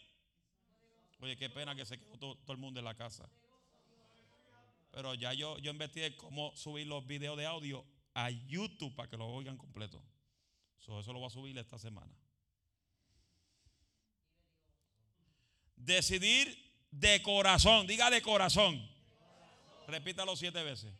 Oye, 1.24 1.38
qué 1.38 1.50
pena 1.50 1.74
que 1.74 1.86
se 1.86 1.98
quedó 1.98 2.18
todo, 2.18 2.38
el 2.50 2.58
mundo 2.58 2.82
en 2.82 2.84
la 2.84 2.96
casa. 2.96 3.30
Pero 4.92 5.14
ya 5.14 5.32
yo, 5.32 5.58
yo 5.60 5.72
investigué 5.72 6.18
cómo 6.18 6.54
subir 6.54 6.86
los 6.86 7.08
videos 7.08 7.38
de 7.38 7.46
audio 7.46 7.86
a 8.14 8.30
YouTube 8.30 8.94
para 8.94 9.10
que 9.10 9.16
lo 9.16 9.28
oigan 9.28 9.56
completo. 9.56 10.04
So, 10.80 11.00
eso 11.00 11.14
lo 11.14 11.20
voy 11.20 11.28
a 11.28 11.30
subir 11.30 11.58
esta 11.58 11.80
semana. 11.80 12.14
Decidir 15.78 16.58
de 16.92 17.22
corazón. 17.22 17.88
Diga 17.88 18.10
de 18.10 18.22
corazón. 18.22 18.86
Repítalo 19.88 20.36
siete 20.36 20.62
veces. 20.62 20.94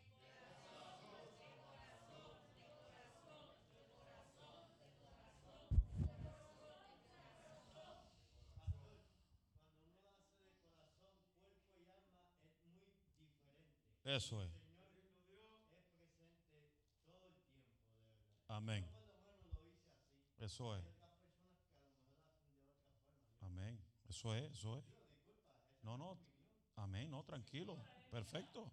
Eso 14.14 14.40
es. 14.44 14.50
Amén. 18.46 18.86
Eso 20.38 20.76
es. 20.76 20.84
Amén. 23.40 23.76
Eso 24.08 24.32
es, 24.36 24.52
eso 24.52 24.76
es. 24.78 24.84
No, 25.82 25.98
no. 25.98 26.16
Amén, 26.76 27.10
no, 27.10 27.24
tranquilo. 27.24 27.76
Perfecto. 28.12 28.70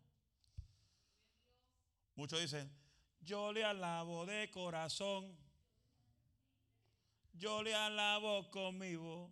Muchos 2.13 2.39
dicen, 2.39 2.71
yo 3.21 3.51
le 3.51 3.63
alabo 3.63 4.27
de 4.27 4.47
corazón. 4.51 5.35
Yo 7.33 7.63
le 7.63 7.73
alabo 7.73 8.51
conmigo. 8.51 9.31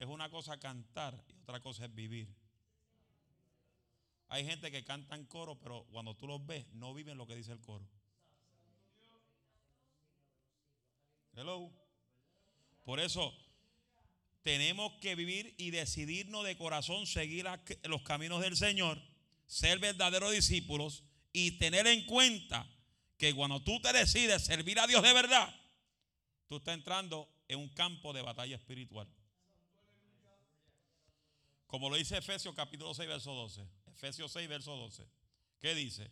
Es 0.00 0.08
una 0.08 0.28
cosa 0.28 0.58
cantar 0.58 1.24
y 1.28 1.38
otra 1.42 1.60
cosa 1.60 1.84
es 1.84 1.94
vivir. 1.94 2.41
Hay 4.32 4.46
gente 4.46 4.70
que 4.70 4.82
canta 4.82 5.14
en 5.14 5.26
coro, 5.26 5.60
pero 5.60 5.84
cuando 5.90 6.16
tú 6.16 6.26
los 6.26 6.46
ves, 6.46 6.66
no 6.72 6.94
viven 6.94 7.18
lo 7.18 7.26
que 7.26 7.36
dice 7.36 7.52
el 7.52 7.60
coro. 7.60 7.86
Hello. 11.34 11.70
Por 12.82 12.98
eso 12.98 13.36
tenemos 14.42 14.90
que 15.02 15.16
vivir 15.16 15.54
y 15.58 15.70
decidirnos 15.70 16.46
de 16.46 16.56
corazón 16.56 17.06
seguir 17.06 17.44
los 17.82 18.02
caminos 18.04 18.40
del 18.40 18.56
Señor, 18.56 18.98
ser 19.46 19.78
verdaderos 19.80 20.32
discípulos 20.32 21.04
y 21.34 21.58
tener 21.58 21.86
en 21.86 22.06
cuenta 22.06 22.66
que 23.18 23.34
cuando 23.34 23.62
tú 23.62 23.82
te 23.82 23.92
decides 23.92 24.46
servir 24.46 24.80
a 24.80 24.86
Dios 24.86 25.02
de 25.02 25.12
verdad, 25.12 25.54
tú 26.46 26.56
estás 26.56 26.72
entrando 26.72 27.28
en 27.48 27.58
un 27.58 27.68
campo 27.68 28.14
de 28.14 28.22
batalla 28.22 28.56
espiritual. 28.56 29.06
Como 31.66 31.90
lo 31.90 31.96
dice 31.96 32.16
Efesios 32.16 32.54
capítulo 32.54 32.94
6, 32.94 33.06
verso 33.06 33.34
12. 33.34 33.81
Efesios 33.92 34.32
6, 34.32 34.48
verso 34.48 34.76
12. 34.76 35.06
¿Qué 35.60 35.74
dice? 35.74 36.10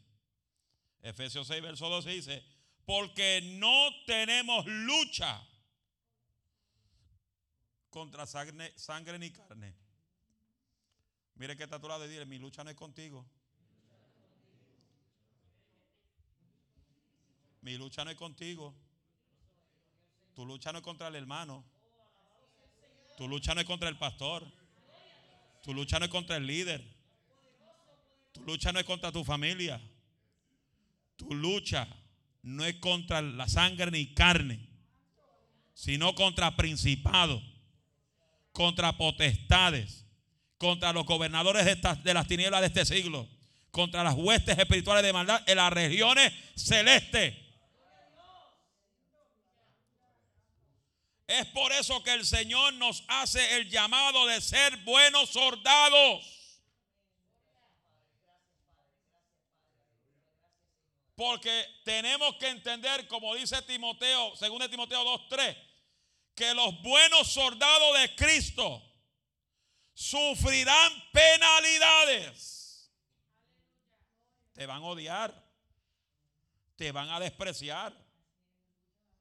Efesios 1.03 1.47
6, 1.47 1.63
verso 1.63 1.89
12 1.89 2.11
dice, 2.11 2.45
porque 2.85 3.41
no 3.59 3.89
tenemos 4.07 4.65
lucha 4.67 5.47
contra 7.89 8.27
sangre, 8.27 8.73
sangre 8.77 9.19
ni 9.19 9.31
carne. 9.31 9.75
Mire 11.35 11.57
que 11.57 11.65
está 11.65 11.77
a 11.77 11.81
tu 11.81 11.89
lado 11.89 12.05
y 12.05 12.09
dile, 12.09 12.27
mi 12.27 12.39
lucha 12.39 12.63
no 12.63 12.71
es 12.71 12.77
contigo. 12.77 13.27
Mi 17.63 17.77
lucha 17.77 18.05
no 18.05 18.11
es 18.11 18.17
contigo. 18.17 18.75
Tu 20.35 20.45
lucha 20.47 20.73
no 20.73 20.79
es 20.79 20.85
contra 20.85 21.09
el 21.09 21.17
hermano. 21.17 21.65
Tu 23.17 23.29
lucha 23.29 23.55
no 23.55 23.61
es 23.61 23.67
contra 23.67 23.89
el 23.89 23.99
pastor. 23.99 24.47
Tu 25.63 25.75
lucha 25.75 25.99
no 25.99 26.07
es 26.07 26.11
contra 26.11 26.37
el 26.37 26.47
líder. 26.47 27.00
Tu 28.33 28.43
lucha 28.43 28.73
no 28.73 28.79
es 28.79 28.87
contra 28.87 29.13
tu 29.13 29.25
familia. 29.25 29.81
Tu 31.17 31.35
lucha 31.35 31.89
no 32.43 32.65
es 32.65 32.77
contra 32.77 33.21
la 33.21 33.49
sangre 33.49 33.91
ni 33.91 34.15
carne, 34.15 34.67
sino 35.75 36.15
contra 36.15 36.57
principados, 36.57 37.43
contra 38.53 38.97
potestades, 38.97 40.07
contra 40.57 40.93
los 40.93 41.05
gobernadores 41.05 41.65
de, 41.65 41.97
de 42.03 42.15
las 42.15 42.27
tinieblas 42.27 42.61
de 42.61 42.67
este 42.69 42.85
siglo, 42.85 43.29
contra 43.71 44.03
las 44.03 44.15
huestes 44.15 44.59
espirituales 44.59 45.03
de 45.03 45.13
maldad 45.13 45.43
en 45.47 45.57
las 45.57 45.73
regiones 45.73 46.33
celestes. 46.57 47.35
Es 51.27 51.47
por 51.47 51.71
eso 51.73 52.03
que 52.03 52.13
el 52.13 52.27
Señor 52.27 52.75
nos 52.75 53.05
hace 53.07 53.57
el 53.57 53.71
llamado 53.71 54.27
de 54.27 54.41
ser 54.41 54.77
buenos 54.79 55.31
soldados. 55.31 56.40
Porque 61.21 61.67
tenemos 61.85 62.37
que 62.37 62.49
entender, 62.49 63.07
como 63.07 63.35
dice 63.35 63.61
Timoteo, 63.61 64.35
según 64.37 64.67
Timoteo 64.71 65.05
2.3, 65.05 65.55
que 66.35 66.55
los 66.55 66.81
buenos 66.81 67.31
soldados 67.31 68.01
de 68.01 68.17
Cristo 68.17 68.83
sufrirán 69.93 70.91
penalidades. 71.13 72.91
Te 74.55 74.65
van 74.65 74.83
a 74.83 74.87
odiar. 74.87 75.47
Te 76.77 76.91
van 76.91 77.11
a 77.11 77.21
despreciar. 77.21 77.95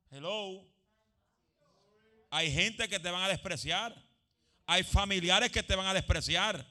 Hello. 0.09 0.65
Hay 2.29 2.49
gente 2.49 2.87
que 2.87 3.01
te 3.01 3.11
van 3.11 3.23
a 3.23 3.27
despreciar. 3.27 3.93
Hay 4.65 4.83
familiares 4.83 5.51
que 5.51 5.63
te 5.63 5.75
van 5.75 5.87
a 5.87 5.93
despreciar. 5.93 6.65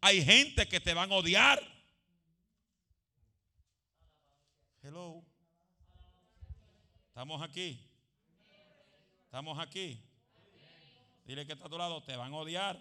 Hay 0.00 0.24
gente 0.24 0.66
que 0.66 0.80
te 0.80 0.94
van 0.94 1.12
a 1.12 1.14
odiar. 1.14 1.74
Hello. 4.84 5.24
Estamos 7.14 7.40
aquí. 7.42 7.80
Estamos 9.26 9.56
aquí. 9.60 10.02
Dile 11.24 11.46
que 11.46 11.52
está 11.52 11.66
a 11.66 11.68
tu 11.68 11.78
lado, 11.78 12.02
te 12.02 12.16
van 12.16 12.32
a 12.32 12.36
odiar. 12.38 12.76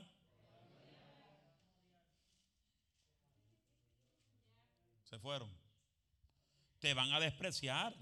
Se 5.04 5.20
fueron. 5.20 5.48
Te 6.80 6.96
van 6.96 7.12
a 7.14 7.20
despreciar. 7.20 7.94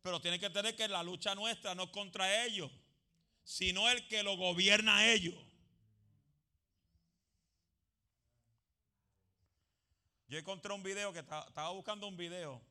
Pero 0.00 0.20
tienes 0.20 0.38
que 0.38 0.46
entender 0.46 0.76
que 0.76 0.86
la 0.86 1.02
lucha 1.02 1.34
nuestra 1.34 1.74
no 1.74 1.82
es 1.82 1.90
contra 1.90 2.44
ellos, 2.44 2.70
sino 3.42 3.90
el 3.90 4.06
que 4.06 4.22
lo 4.22 4.36
gobierna 4.36 4.98
a 4.98 5.12
ellos. 5.12 5.34
Yo 10.28 10.38
encontré 10.38 10.72
un 10.72 10.84
video 10.84 11.12
que 11.12 11.24
ta- 11.24 11.46
estaba 11.48 11.70
buscando 11.70 12.06
un 12.06 12.16
video 12.16 12.62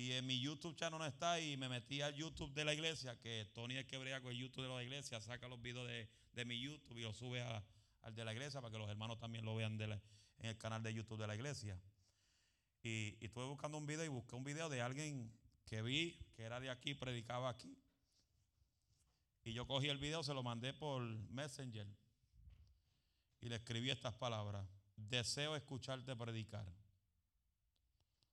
y 0.00 0.14
en 0.14 0.26
mi 0.26 0.40
YouTube 0.40 0.74
channel 0.76 0.98
no 0.98 1.04
está 1.04 1.38
y 1.38 1.58
me 1.58 1.68
metí 1.68 2.00
al 2.00 2.14
YouTube 2.14 2.54
de 2.54 2.64
la 2.64 2.72
iglesia, 2.72 3.18
que 3.20 3.44
Tony 3.52 3.76
es 3.76 3.84
que 3.84 3.98
brega 3.98 4.22
con 4.22 4.30
el 4.30 4.38
YouTube 4.38 4.62
de 4.62 4.68
la 4.70 4.82
iglesia, 4.82 5.20
saca 5.20 5.46
los 5.46 5.60
videos 5.60 5.86
de, 5.86 6.08
de 6.32 6.44
mi 6.46 6.58
YouTube 6.58 6.96
y 6.96 7.02
los 7.02 7.18
sube 7.18 7.42
al 7.42 8.14
de 8.14 8.24
la 8.24 8.32
iglesia 8.32 8.62
para 8.62 8.72
que 8.72 8.78
los 8.78 8.88
hermanos 8.88 9.18
también 9.18 9.44
lo 9.44 9.54
vean 9.54 9.78
en 9.78 10.00
el 10.38 10.56
canal 10.56 10.82
de 10.82 10.94
YouTube 10.94 11.20
de 11.20 11.26
la 11.26 11.34
iglesia. 11.34 11.78
Y, 12.82 13.18
y 13.20 13.26
estuve 13.26 13.44
buscando 13.44 13.76
un 13.76 13.84
video 13.84 14.02
y 14.06 14.08
busqué 14.08 14.36
un 14.36 14.42
video 14.42 14.70
de 14.70 14.80
alguien 14.80 15.30
que 15.66 15.82
vi 15.82 16.18
que 16.34 16.44
era 16.44 16.60
de 16.60 16.70
aquí, 16.70 16.94
predicaba 16.94 17.50
aquí. 17.50 17.76
Y 19.44 19.52
yo 19.52 19.66
cogí 19.66 19.90
el 19.90 19.98
video, 19.98 20.22
se 20.22 20.32
lo 20.32 20.42
mandé 20.42 20.72
por 20.72 21.02
Messenger 21.02 21.86
y 23.42 23.50
le 23.50 23.56
escribí 23.56 23.90
estas 23.90 24.14
palabras. 24.14 24.66
Deseo 24.96 25.56
escucharte 25.56 26.16
predicar. 26.16 26.66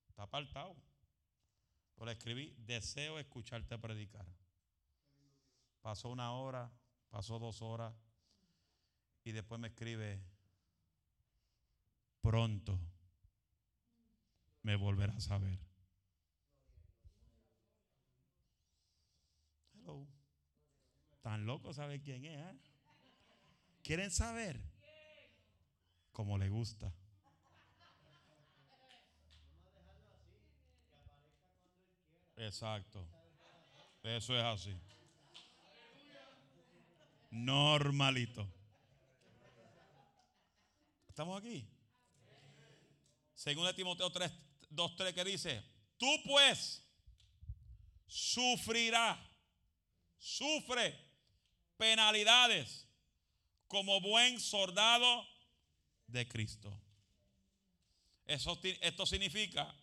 Está 0.08 0.22
apartado. 0.22 0.87
Le 2.04 2.12
escribí, 2.12 2.54
deseo 2.58 3.18
escucharte 3.18 3.76
predicar. 3.78 4.24
Pasó 5.82 6.08
una 6.08 6.32
hora, 6.32 6.72
pasó 7.10 7.38
dos 7.38 7.60
horas 7.60 7.94
y 9.24 9.32
después 9.32 9.60
me 9.60 9.68
escribe, 9.68 10.22
pronto 12.22 12.80
me 14.62 14.76
volverás 14.76 15.30
a 15.30 15.38
ver. 15.38 15.58
Hello. 19.74 20.06
Tan 21.20 21.46
loco 21.46 21.72
saber 21.72 22.00
quién 22.00 22.24
es. 22.24 22.38
¿eh? 22.38 22.58
¿Quieren 23.82 24.10
saber? 24.10 24.62
Como 26.12 26.38
le 26.38 26.48
gusta. 26.48 26.92
Exacto. 32.38 33.04
Eso 34.02 34.36
es 34.36 34.44
así. 34.44 34.74
Normalito. 37.30 38.46
¿Estamos 41.08 41.38
aquí? 41.40 41.68
Según 43.34 43.66
de 43.66 43.74
Timoteo 43.74 44.10
3, 44.10 44.32
2, 44.70 44.96
3 44.96 45.14
que 45.14 45.24
dice, 45.24 45.64
tú 45.96 46.06
pues 46.24 46.82
sufrirás, 48.06 49.18
sufre 50.16 50.96
penalidades 51.76 52.86
como 53.66 54.00
buen 54.00 54.40
soldado 54.40 55.26
de 56.06 56.26
Cristo. 56.26 56.72
Eso, 58.24 58.58
esto 58.80 59.06
significa 59.06 59.74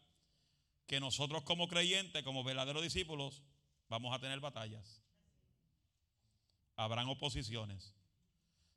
que 0.88 1.00
nosotros 1.00 1.44
como 1.44 1.68
creyentes, 1.68 2.24
como 2.24 2.44
verdaderos 2.44 2.84
discípulos, 2.84 3.42
vamos 3.90 4.16
a 4.16 4.20
tener 4.20 4.40
batallas. 4.40 5.02
Habrán 6.76 7.08
oposiciones. 7.08 7.94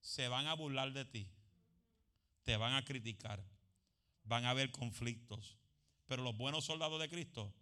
Se 0.01 0.29
van 0.29 0.47
a 0.47 0.55
burlar 0.55 0.93
de 0.93 1.05
ti. 1.05 1.29
Te 2.45 2.57
van 2.57 2.75
a 2.75 2.85
criticar. 2.85 3.45
Van 4.25 4.45
a 4.45 4.51
haber 4.51 4.71
conflictos. 4.71 5.59
Pero 6.07 6.23
los 6.23 6.37
buenos 6.37 6.65
soldados 6.65 7.01
de 7.01 7.09
Cristo 7.09 7.53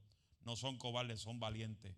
no 0.43 0.55
son 0.57 0.79
cobardes, 0.79 1.21
son 1.21 1.41
valientes. 1.41 1.97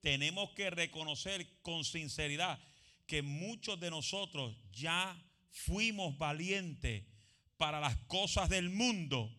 Tenemos 0.00 0.50
que 0.50 0.68
reconocer 0.70 1.46
con 1.62 1.84
sinceridad 1.84 2.58
que 3.06 3.22
muchos 3.22 3.78
de 3.78 3.90
nosotros 3.90 4.56
ya 4.72 5.16
fuimos 5.50 6.18
valientes 6.18 7.04
para 7.56 7.78
las 7.78 7.96
cosas 8.08 8.48
del 8.48 8.70
mundo, 8.70 9.30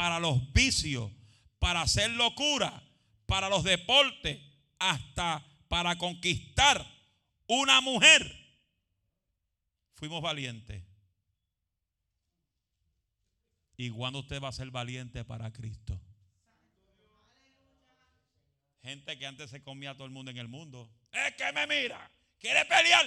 para 0.00 0.18
los 0.18 0.50
vicios, 0.54 1.12
para 1.58 1.82
hacer 1.82 2.10
locura, 2.12 2.82
para 3.26 3.50
los 3.50 3.62
deportes, 3.62 4.40
hasta 4.78 5.44
para 5.68 5.98
conquistar 5.98 6.82
una 7.46 7.82
mujer. 7.82 8.34
Fuimos 9.96 10.22
valientes. 10.22 10.82
¿Y 13.76 13.90
cuándo 13.90 14.20
usted 14.20 14.40
va 14.40 14.48
a 14.48 14.52
ser 14.52 14.70
valiente 14.70 15.22
para 15.22 15.52
Cristo? 15.52 16.00
Gente 18.82 19.18
que 19.18 19.26
antes 19.26 19.50
se 19.50 19.62
comía 19.62 19.90
a 19.90 19.94
todo 19.96 20.06
el 20.06 20.12
mundo 20.14 20.30
en 20.30 20.38
el 20.38 20.48
mundo. 20.48 20.90
Es 21.12 21.34
que 21.34 21.52
me 21.52 21.66
mira, 21.66 22.10
quiere 22.38 22.64
pelear. 22.64 23.04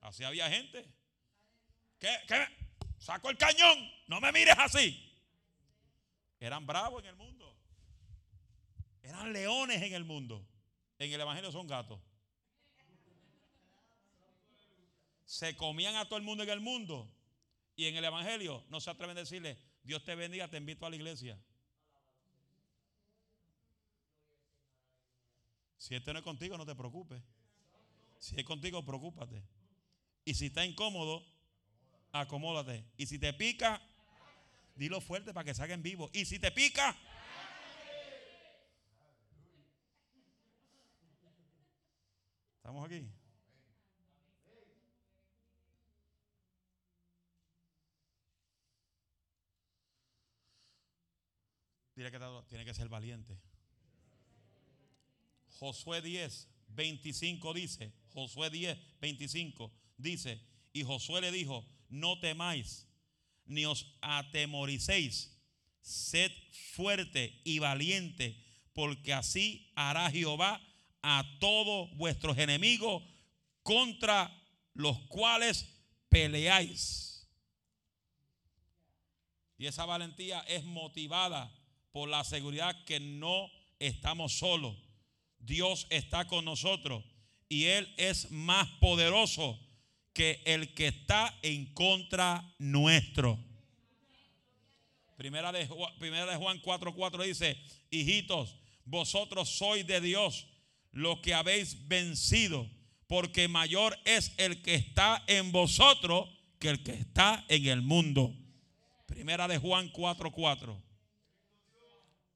Así 0.00 0.24
había 0.24 0.48
gente. 0.48 0.90
¿Qué? 1.98 2.16
¿Qué? 2.26 2.65
Saco 2.98 3.30
el 3.30 3.36
cañón. 3.36 3.90
No 4.06 4.20
me 4.20 4.32
mires 4.32 4.56
así. 4.58 5.02
Eran 6.40 6.66
bravos 6.66 7.02
en 7.02 7.10
el 7.10 7.16
mundo. 7.16 7.56
Eran 9.02 9.32
leones 9.32 9.82
en 9.82 9.94
el 9.94 10.04
mundo. 10.04 10.46
En 10.98 11.12
el 11.12 11.20
Evangelio 11.20 11.52
son 11.52 11.66
gatos. 11.66 12.00
Se 15.24 15.56
comían 15.56 15.96
a 15.96 16.06
todo 16.06 16.18
el 16.18 16.24
mundo 16.24 16.44
en 16.44 16.50
el 16.50 16.60
mundo. 16.60 17.12
Y 17.76 17.86
en 17.86 17.96
el 17.96 18.04
Evangelio 18.04 18.64
no 18.70 18.80
se 18.80 18.90
atreven 18.90 19.16
a 19.16 19.20
decirle, 19.20 19.58
Dios 19.82 20.02
te 20.04 20.14
bendiga, 20.14 20.48
te 20.48 20.56
invito 20.56 20.86
a 20.86 20.90
la 20.90 20.96
iglesia. 20.96 21.38
Si 25.76 25.94
este 25.94 26.12
no 26.12 26.18
es 26.18 26.24
contigo, 26.24 26.56
no 26.56 26.66
te 26.66 26.74
preocupes. 26.74 27.22
Si 28.18 28.34
es 28.36 28.44
contigo, 28.44 28.84
preocúpate. 28.84 29.42
Y 30.24 30.34
si 30.34 30.46
está 30.46 30.64
incómodo, 30.64 31.24
acomódate. 32.20 32.84
Y 32.96 33.06
si 33.06 33.18
te 33.18 33.32
pica, 33.32 33.80
dilo 34.74 35.00
fuerte 35.00 35.32
para 35.32 35.44
que 35.44 35.54
salga 35.54 35.74
en 35.74 35.82
vivo. 35.82 36.10
Y 36.12 36.24
si 36.24 36.38
te 36.38 36.50
pica, 36.50 36.96
¿estamos 42.58 42.84
aquí? 42.84 43.06
Dile 51.94 52.10
que 52.10 52.20
tiene 52.48 52.64
que 52.64 52.74
ser 52.74 52.88
valiente. 52.90 53.38
Josué 55.48 56.02
10, 56.02 56.48
25 56.68 57.54
dice, 57.54 57.92
Josué 58.12 58.50
10, 58.50 58.78
25 59.00 59.72
dice, 59.96 60.38
y 60.74 60.82
Josué 60.82 61.22
le 61.22 61.32
dijo, 61.32 61.64
no 61.88 62.18
temáis, 62.20 62.86
ni 63.44 63.64
os 63.64 63.86
atemoricéis, 64.00 65.32
sed 65.80 66.32
fuerte 66.74 67.40
y 67.44 67.58
valiente, 67.58 68.42
porque 68.72 69.12
así 69.12 69.72
hará 69.74 70.10
Jehová 70.10 70.60
a 71.02 71.24
todos 71.38 71.96
vuestros 71.96 72.36
enemigos 72.38 73.02
contra 73.62 74.30
los 74.74 74.98
cuales 75.08 75.66
peleáis. 76.08 77.26
Y 79.58 79.66
esa 79.66 79.86
valentía 79.86 80.40
es 80.40 80.64
motivada 80.64 81.52
por 81.92 82.08
la 82.08 82.24
seguridad 82.24 82.84
que 82.84 83.00
no 83.00 83.50
estamos 83.78 84.38
solos. 84.38 84.76
Dios 85.38 85.86
está 85.90 86.26
con 86.26 86.44
nosotros 86.44 87.04
y 87.48 87.64
Él 87.64 87.92
es 87.96 88.30
más 88.30 88.68
poderoso 88.80 89.58
que 90.16 90.40
el 90.46 90.72
que 90.72 90.86
está 90.86 91.38
en 91.42 91.66
contra 91.74 92.42
nuestro. 92.58 93.38
Primera 95.18 95.52
de, 95.52 95.66
Juan, 95.66 95.92
primera 95.98 96.24
de 96.24 96.38
Juan 96.38 96.58
4:4 96.62 97.22
dice, 97.22 97.62
hijitos, 97.90 98.56
vosotros 98.86 99.50
sois 99.50 99.86
de 99.86 100.00
Dios 100.00 100.46
los 100.92 101.20
que 101.20 101.34
habéis 101.34 101.86
vencido, 101.86 102.66
porque 103.06 103.46
mayor 103.46 103.94
es 104.06 104.32
el 104.38 104.62
que 104.62 104.76
está 104.76 105.22
en 105.26 105.52
vosotros 105.52 106.30
que 106.58 106.70
el 106.70 106.82
que 106.82 106.92
está 106.92 107.44
en 107.48 107.66
el 107.66 107.82
mundo. 107.82 108.34
Primera 109.04 109.46
de 109.46 109.58
Juan 109.58 109.92
4:4. 109.92 110.82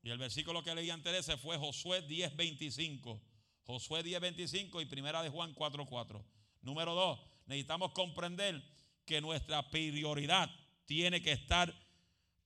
Y 0.02 0.10
el 0.10 0.18
versículo 0.18 0.62
que 0.62 0.74
leí 0.74 0.90
antes 0.90 1.14
ese 1.14 1.38
fue 1.38 1.56
Josué 1.56 2.06
10:25. 2.06 3.22
Josué 3.64 4.02
10:25 4.02 4.82
y 4.82 4.84
primera 4.84 5.22
de 5.22 5.30
Juan 5.30 5.54
4:4. 5.54 6.22
Número 6.60 6.94
2, 6.94 7.29
necesitamos 7.50 7.92
comprender 7.92 8.62
que 9.04 9.20
nuestra 9.20 9.68
prioridad 9.70 10.48
tiene 10.86 11.20
que 11.20 11.32
estar 11.32 11.74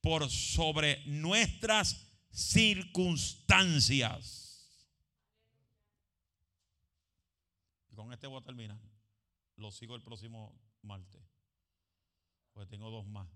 por 0.01 0.29
sobre 0.31 1.05
nuestras 1.05 2.11
circunstancias. 2.31 4.41
Y 7.91 7.95
con 7.95 8.11
este 8.15 8.27
voy 8.27 8.41
a 8.41 8.45
terminar. 8.45 8.79
Lo 9.57 9.71
sigo 9.71 9.95
el 9.95 10.01
próximo 10.01 10.59
martes. 10.81 11.21
Pues 12.55 12.67
tengo 12.69 12.91
dos 12.91 13.07
más. 13.07 13.29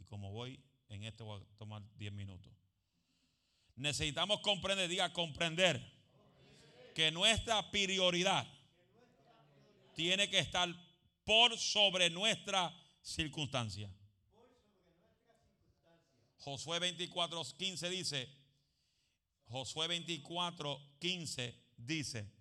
Y 0.00 0.04
como 0.04 0.32
voy, 0.32 0.60
en 0.88 1.04
este 1.04 1.22
voy 1.22 1.40
a 1.40 1.44
tomar 1.58 1.80
10 1.96 2.12
minutos. 2.12 2.52
Necesitamos 3.76 4.40
comprender, 4.40 4.88
diga 4.88 5.12
comprender, 5.12 5.80
que 6.92 7.12
nuestra 7.12 7.70
prioridad 7.70 8.44
tiene 9.94 10.28
que 10.28 10.40
estar 10.40 10.87
por 11.28 11.58
sobre 11.58 12.08
nuestra 12.08 12.74
circunstancia. 13.02 13.90
Josué 16.38 16.78
24, 16.78 17.44
15 17.58 17.90
dice, 17.90 18.28
Josué 19.50 19.88
24, 19.88 20.80
15 20.98 21.54
dice, 21.76 22.32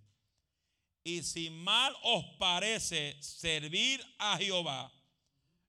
y 1.03 1.21
si 1.21 1.49
mal 1.49 1.93
os 2.01 2.23
parece 2.39 3.21
servir 3.21 4.01
a 4.19 4.37
Jehová, 4.37 4.89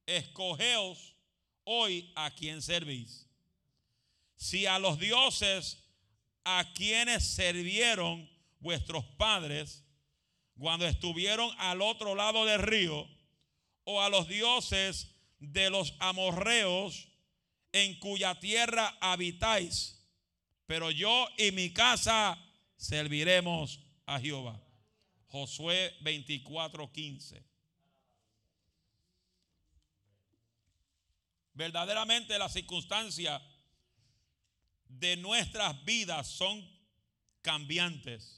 escogeos 0.06 1.16
hoy 1.64 2.12
a 2.14 2.30
quien 2.30 2.62
servís 2.62 3.26
si 4.36 4.66
a 4.66 4.78
los 4.78 4.96
dioses 5.00 5.82
a 6.44 6.72
quienes 6.72 7.24
sirvieron 7.34 8.30
vuestros 8.60 9.04
padres 9.16 9.84
cuando 10.58 10.86
estuvieron 10.86 11.50
al 11.58 11.80
otro 11.80 12.14
lado 12.14 12.44
del 12.44 12.60
río, 12.60 13.08
o 13.84 14.02
a 14.02 14.10
los 14.10 14.28
dioses 14.28 15.14
de 15.38 15.70
los 15.70 15.94
amorreos 15.98 17.08
en 17.72 17.98
cuya 17.98 18.38
tierra 18.38 18.98
habitáis, 19.00 20.04
pero 20.66 20.90
yo 20.90 21.26
y 21.38 21.52
mi 21.52 21.72
casa 21.72 22.38
serviremos 22.76 23.80
a 24.04 24.20
Jehová. 24.20 24.60
Josué 25.28 25.96
24:15. 26.00 27.42
Verdaderamente 31.54 32.38
la 32.38 32.48
circunstancia 32.48 33.42
de 34.86 35.16
nuestras 35.16 35.84
vidas 35.84 36.28
son 36.28 36.66
cambiantes. 37.42 38.37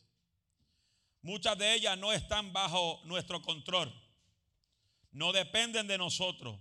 Muchas 1.23 1.59
de 1.59 1.75
ellas 1.75 1.99
no 1.99 2.13
están 2.13 2.53
bajo 2.53 3.01
nuestro 3.05 3.43
control. 3.43 3.93
No 5.13 5.33
dependen 5.33 5.87
de 5.87 5.99
nosotros. 5.99 6.59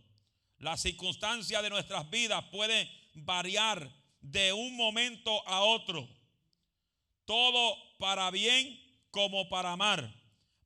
Las 0.58 0.82
circunstancias 0.82 1.62
de 1.64 1.70
nuestras 1.70 2.10
vidas 2.10 2.44
pueden 2.52 2.90
variar 3.14 3.90
de 4.22 4.52
un 4.52 4.76
momento 4.76 5.48
a 5.48 5.62
otro. 5.62 6.08
Todo 7.26 7.78
para 7.98 8.30
bien 8.32 8.80
como 9.12 9.48
para 9.50 9.76
mal. 9.76 10.14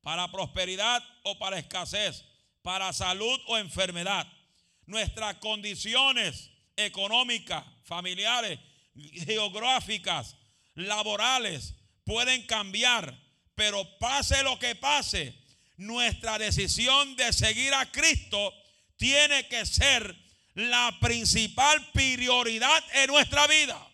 Para 0.02 0.32
prosperidad 0.32 1.04
o 1.24 1.38
para 1.38 1.60
escasez. 1.60 2.26
Para 2.62 2.94
salud 2.94 3.40
o 3.48 3.58
enfermedad. 3.58 4.28
Nuestras 4.86 5.36
condiciones 5.36 6.52
económicas, 6.76 7.64
familiares 7.84 8.60
geográficas, 8.96 10.36
laborales, 10.76 11.76
pueden 12.04 12.46
cambiar, 12.46 13.18
pero 13.56 13.84
pase 14.00 14.44
lo 14.44 14.58
que 14.60 14.76
pase, 14.76 15.34
nuestra 15.78 16.38
decisión 16.38 17.16
de 17.16 17.32
seguir 17.34 17.74
a 17.74 17.92
Cristo 17.92 18.54
tiene 18.98 19.48
que 19.48 19.66
ser 19.66 20.16
la 20.56 20.98
principal 21.00 21.92
prioridad 21.92 22.84
en 22.94 23.08
nuestra 23.08 23.48
vida. 23.48 23.90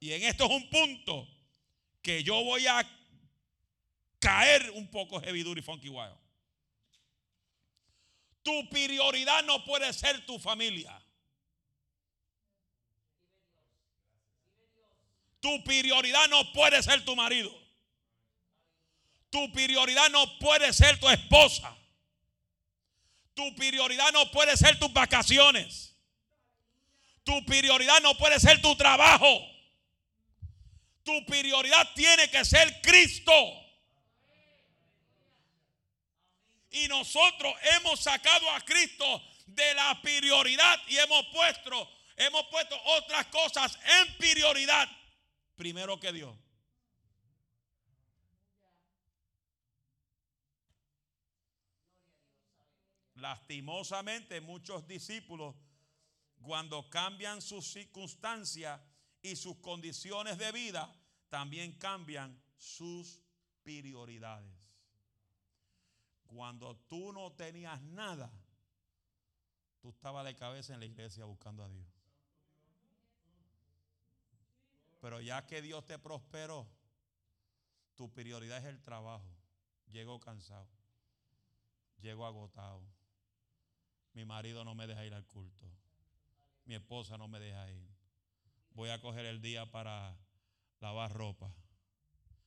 Y 0.00 0.12
en 0.12 0.22
esto 0.22 0.44
es 0.44 0.50
un 0.50 0.70
punto 0.70 1.28
que 2.02 2.22
yo 2.22 2.42
voy 2.44 2.66
a 2.66 2.88
caer 4.20 4.70
un 4.72 4.88
poco 4.88 5.20
heavy 5.20 5.42
duty 5.42 5.62
funky 5.62 5.88
wild. 5.88 6.16
Tu 8.42 8.68
prioridad 8.70 9.42
no 9.44 9.64
puede 9.64 9.92
ser 9.92 10.24
tu 10.24 10.38
familia. 10.38 10.96
Tu 15.40 15.64
prioridad 15.64 16.28
no 16.28 16.52
puede 16.52 16.82
ser 16.82 17.04
tu 17.04 17.14
marido. 17.14 17.52
Tu 19.30 19.52
prioridad 19.52 20.08
no 20.10 20.38
puede 20.38 20.72
ser 20.72 20.98
tu 20.98 21.08
esposa. 21.08 21.76
Tu 23.34 23.54
prioridad 23.54 24.12
no 24.12 24.30
puede 24.30 24.56
ser 24.56 24.78
tus 24.78 24.92
vacaciones. 24.92 25.94
Tu 27.22 27.44
prioridad 27.44 28.00
no 28.02 28.16
puede 28.16 28.40
ser 28.40 28.62
tu 28.62 28.74
trabajo. 28.76 29.40
Tu 31.02 31.26
prioridad 31.26 31.92
tiene 31.94 32.30
que 32.30 32.44
ser 32.44 32.80
Cristo. 32.80 33.32
Y 36.70 36.88
nosotros 36.88 37.54
hemos 37.74 38.00
sacado 38.00 38.50
a 38.52 38.60
Cristo 38.62 39.22
de 39.46 39.74
la 39.74 40.00
prioridad 40.02 40.80
y 40.88 40.96
hemos 40.98 41.26
puesto, 41.26 41.90
hemos 42.16 42.46
puesto 42.46 42.80
otras 42.84 43.26
cosas 43.26 43.78
en 44.00 44.16
prioridad 44.16 44.88
primero 45.56 45.98
que 45.98 46.12
Dios. 46.12 46.36
Lastimosamente 53.14 54.40
muchos 54.42 54.86
discípulos, 54.86 55.56
cuando 56.42 56.88
cambian 56.90 57.40
sus 57.40 57.66
circunstancias 57.66 58.80
y 59.22 59.34
sus 59.36 59.56
condiciones 59.56 60.38
de 60.38 60.52
vida, 60.52 60.94
también 61.30 61.72
cambian 61.78 62.40
sus 62.56 63.20
prioridades. 63.62 64.52
Cuando 66.26 66.76
tú 66.88 67.12
no 67.12 67.32
tenías 67.32 67.80
nada, 67.82 68.30
tú 69.80 69.90
estabas 69.90 70.26
de 70.26 70.36
cabeza 70.36 70.74
en 70.74 70.80
la 70.80 70.86
iglesia 70.86 71.24
buscando 71.24 71.64
a 71.64 71.68
Dios. 71.68 71.95
Pero 75.06 75.20
ya 75.20 75.46
que 75.46 75.62
Dios 75.62 75.86
te 75.86 76.00
prosperó, 76.00 76.68
tu 77.94 78.12
prioridad 78.12 78.58
es 78.58 78.64
el 78.64 78.82
trabajo. 78.82 79.38
Llego 79.92 80.18
cansado. 80.18 80.68
Llego 82.00 82.26
agotado. 82.26 82.82
Mi 84.14 84.24
marido 84.24 84.64
no 84.64 84.74
me 84.74 84.88
deja 84.88 85.06
ir 85.06 85.14
al 85.14 85.24
culto. 85.24 85.64
Mi 86.64 86.74
esposa 86.74 87.16
no 87.16 87.28
me 87.28 87.38
deja 87.38 87.70
ir. 87.70 87.88
Voy 88.70 88.90
a 88.90 89.00
coger 89.00 89.26
el 89.26 89.40
día 89.40 89.70
para 89.70 90.18
lavar 90.80 91.12
ropa. 91.12 91.54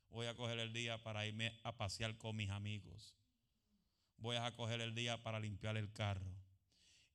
Voy 0.10 0.28
a 0.28 0.36
coger 0.36 0.60
el 0.60 0.74
día 0.74 1.02
para 1.02 1.26
irme 1.26 1.58
a 1.64 1.78
pasear 1.78 2.18
con 2.18 2.36
mis 2.36 2.50
amigos. 2.50 3.16
Voy 4.18 4.36
a 4.36 4.54
coger 4.58 4.82
el 4.82 4.94
día 4.94 5.24
para 5.24 5.40
limpiar 5.40 5.78
el 5.78 5.94
carro. 5.94 6.36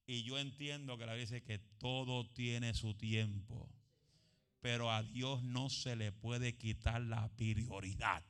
Y 0.07 0.23
yo 0.23 0.39
entiendo 0.39 0.97
que 0.97 1.05
la 1.05 1.13
Biblia 1.13 1.27
dice 1.31 1.45
que 1.45 1.59
todo 1.59 2.31
tiene 2.31 2.73
su 2.73 2.95
tiempo. 2.95 3.74
Pero 4.65 4.91
a 4.91 5.03
Dios 5.03 5.43
no 5.43 5.69
se 5.69 5.95
le 5.95 6.11
puede 6.11 6.57
quitar 6.57 6.99
la 7.03 7.29
prioridad. 7.37 8.25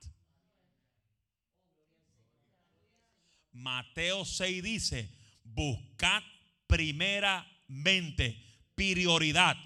Mateo 3.53 4.25
6 4.25 4.61
dice, 4.61 5.17
buscad 5.45 6.25
primeramente 6.67 8.37
prioridad, 8.75 9.57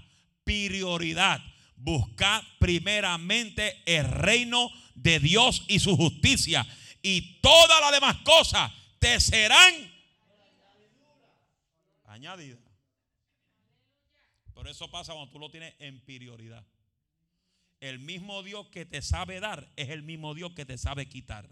prioridad. 0.45 1.41
Buscad 1.75 2.43
primeramente 2.59 3.83
el 3.87 4.05
reino 4.07 4.71
de 4.95 5.21
Dios 5.21 5.65
y 5.69 5.79
su 5.79 5.97
justicia. 5.97 6.67
Y 7.01 7.41
todas 7.41 7.81
las 7.81 7.93
demás 7.93 8.19
cosas 8.19 8.71
te 8.99 9.19
serán 9.21 9.75
añadidas. 12.05 12.68
Eso 14.69 14.91
pasa 14.91 15.13
cuando 15.15 15.33
tú 15.33 15.39
lo 15.39 15.51
tienes 15.51 15.75
en 15.79 16.01
prioridad. 16.01 16.65
El 17.81 17.99
mismo 17.99 18.43
Dios 18.43 18.69
que 18.69 18.85
te 18.85 19.03
sabe 19.03 19.41
dar 19.41 19.73
es 19.77 19.89
el 19.89 20.03
mismo 20.03 20.35
Dios 20.35 20.53
que 20.53 20.67
te 20.67 20.77
sabe 20.77 21.09
quitar. 21.09 21.49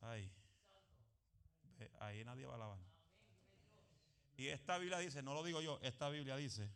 Ahí. 0.00 0.30
Ahí 2.00 2.24
nadie 2.24 2.46
va 2.46 2.54
a. 2.54 2.78
Y 4.36 4.46
esta 4.46 4.78
Biblia 4.78 4.98
dice, 4.98 5.22
no 5.22 5.34
lo 5.34 5.42
digo 5.42 5.60
yo, 5.60 5.80
esta 5.82 6.08
Biblia 6.08 6.36
dice, 6.36 6.70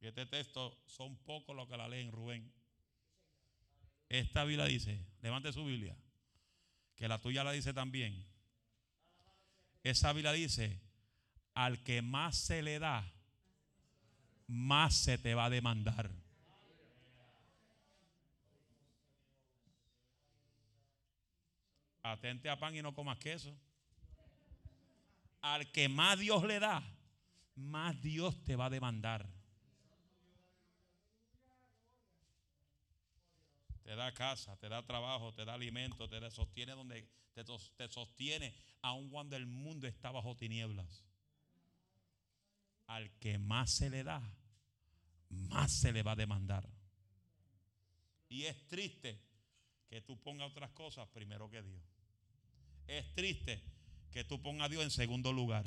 que 0.00 0.08
este 0.08 0.26
texto 0.26 0.76
son 0.86 1.16
pocos 1.18 1.54
los 1.54 1.68
que 1.68 1.76
la 1.76 1.88
leen, 1.88 2.10
Rubén. 2.10 2.52
Esta 4.08 4.44
Biblia 4.44 4.64
dice, 4.64 5.06
levante 5.22 5.52
su 5.52 5.64
Biblia, 5.64 5.96
que 6.96 7.06
la 7.06 7.20
tuya 7.20 7.44
la 7.44 7.52
dice 7.52 7.72
también. 7.72 8.26
Esa 9.86 10.12
Biblia 10.12 10.32
dice, 10.32 10.80
al 11.54 11.84
que 11.84 12.02
más 12.02 12.36
se 12.36 12.60
le 12.60 12.80
da, 12.80 13.08
más 14.48 14.96
se 14.96 15.16
te 15.16 15.32
va 15.32 15.44
a 15.44 15.50
demandar. 15.50 16.10
Atente 22.02 22.50
a 22.50 22.58
pan 22.58 22.74
y 22.74 22.82
no 22.82 22.94
comas 22.94 23.18
queso. 23.18 23.56
Al 25.40 25.70
que 25.70 25.88
más 25.88 26.18
Dios 26.18 26.42
le 26.42 26.58
da, 26.58 26.82
más 27.54 28.02
Dios 28.02 28.42
te 28.42 28.56
va 28.56 28.66
a 28.66 28.70
demandar. 28.70 29.35
Te 33.86 33.94
da 33.94 34.12
casa, 34.12 34.56
te 34.56 34.68
da 34.68 34.84
trabajo, 34.84 35.32
te 35.32 35.44
da 35.44 35.54
alimento, 35.54 36.08
te 36.08 36.28
sostiene 36.32 36.72
donde 36.72 37.08
te, 37.34 37.44
te 37.44 37.88
sostiene 37.88 38.52
aun 38.82 39.08
cuando 39.10 39.36
el 39.36 39.46
mundo 39.46 39.86
está 39.86 40.10
bajo 40.10 40.36
tinieblas. 40.36 41.04
Al 42.88 43.16
que 43.20 43.38
más 43.38 43.70
se 43.70 43.88
le 43.88 44.02
da, 44.02 44.20
más 45.28 45.70
se 45.70 45.92
le 45.92 46.02
va 46.02 46.12
a 46.12 46.16
demandar. 46.16 46.68
Y 48.28 48.46
es 48.46 48.66
triste 48.66 49.22
que 49.88 50.00
tú 50.00 50.20
pongas 50.20 50.50
otras 50.50 50.72
cosas 50.72 51.08
primero 51.10 51.48
que 51.48 51.62
Dios. 51.62 51.84
Es 52.88 53.14
triste 53.14 53.62
que 54.10 54.24
tú 54.24 54.42
pongas 54.42 54.66
a 54.66 54.68
Dios 54.68 54.82
en 54.82 54.90
segundo 54.90 55.32
lugar 55.32 55.64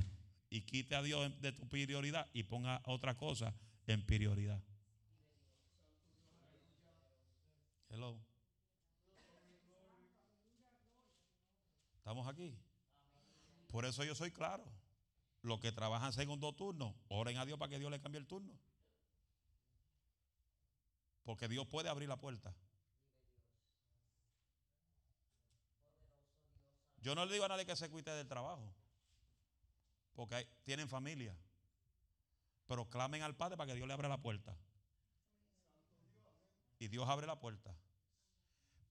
y 0.49 0.63
quite 0.63 0.93
a 0.93 1.01
Dios 1.01 1.39
de 1.39 1.53
tu 1.53 1.69
prioridad 1.69 2.27
y 2.33 2.43
ponga 2.43 2.81
otra 2.83 3.15
cosa 3.15 3.55
en 3.87 4.05
prioridad. 4.05 4.61
Hello. 7.89 8.17
¿Estamos 11.97 12.27
aquí? 12.27 12.57
Por 13.67 13.85
eso 13.85 14.03
yo 14.03 14.15
soy 14.15 14.31
claro. 14.31 14.63
Los 15.41 15.59
que 15.59 15.71
trabajan 15.71 16.11
segundo 16.11 16.53
turno, 16.53 16.95
oren 17.07 17.37
a 17.37 17.45
Dios 17.45 17.57
para 17.57 17.69
que 17.69 17.79
Dios 17.79 17.91
le 17.91 18.01
cambie 18.01 18.19
el 18.19 18.27
turno. 18.27 18.53
Porque 21.23 21.47
Dios 21.47 21.67
puede 21.67 21.89
abrir 21.89 22.09
la 22.09 22.17
puerta. 22.19 22.53
Yo 27.01 27.15
no 27.15 27.25
le 27.25 27.31
digo 27.31 27.45
a 27.45 27.47
nadie 27.47 27.65
que 27.65 27.75
se 27.75 27.89
cuite 27.89 28.11
del 28.11 28.27
trabajo. 28.27 28.73
Porque 30.13 30.47
tienen 30.63 30.89
familia. 30.89 31.35
Pero 32.67 32.89
clamen 32.89 33.21
al 33.21 33.35
Padre 33.35 33.55
para 33.55 33.67
que 33.67 33.75
Dios 33.75 33.87
le 33.87 33.93
abra 33.93 34.09
la 34.09 34.17
puerta. 34.17 34.55
Y 36.79 36.87
Dios 36.87 37.07
abre 37.07 37.27
la 37.27 37.39
puerta. 37.39 37.75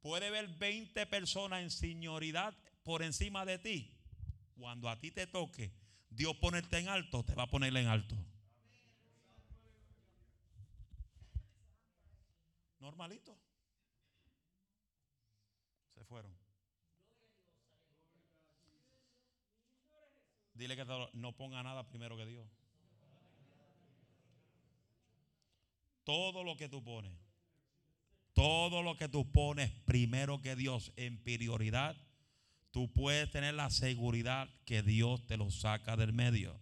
Puede 0.00 0.30
ver 0.30 0.46
20 0.58 1.06
personas 1.06 1.62
en 1.62 1.70
señoridad 1.70 2.54
por 2.84 3.02
encima 3.02 3.44
de 3.44 3.58
ti. 3.58 3.94
Cuando 4.56 4.88
a 4.88 4.98
ti 5.00 5.10
te 5.10 5.26
toque 5.26 5.72
Dios 6.10 6.36
ponerte 6.36 6.78
en 6.78 6.88
alto, 6.88 7.24
te 7.24 7.34
va 7.34 7.44
a 7.44 7.46
poner 7.50 7.76
en 7.76 7.86
alto. 7.86 8.16
Normalito. 12.78 13.36
Se 15.94 16.04
fueron. 16.04 16.32
Dile 20.54 20.76
que 20.76 20.84
no 21.12 21.36
ponga 21.36 21.62
nada 21.62 21.86
primero 21.88 22.16
que 22.16 22.26
Dios. 22.26 22.48
Todo 26.04 26.42
lo 26.42 26.56
que 26.56 26.68
tú 26.68 26.82
pones, 26.82 27.12
todo 28.38 28.84
lo 28.84 28.96
que 28.96 29.08
tú 29.08 29.32
pones 29.32 29.68
primero 29.84 30.40
que 30.40 30.54
Dios 30.54 30.92
en 30.94 31.20
prioridad, 31.24 31.96
tú 32.70 32.92
puedes 32.92 33.28
tener 33.32 33.54
la 33.54 33.68
seguridad 33.68 34.48
que 34.64 34.80
Dios 34.80 35.26
te 35.26 35.36
lo 35.36 35.50
saca 35.50 35.96
del 35.96 36.12
medio. 36.12 36.56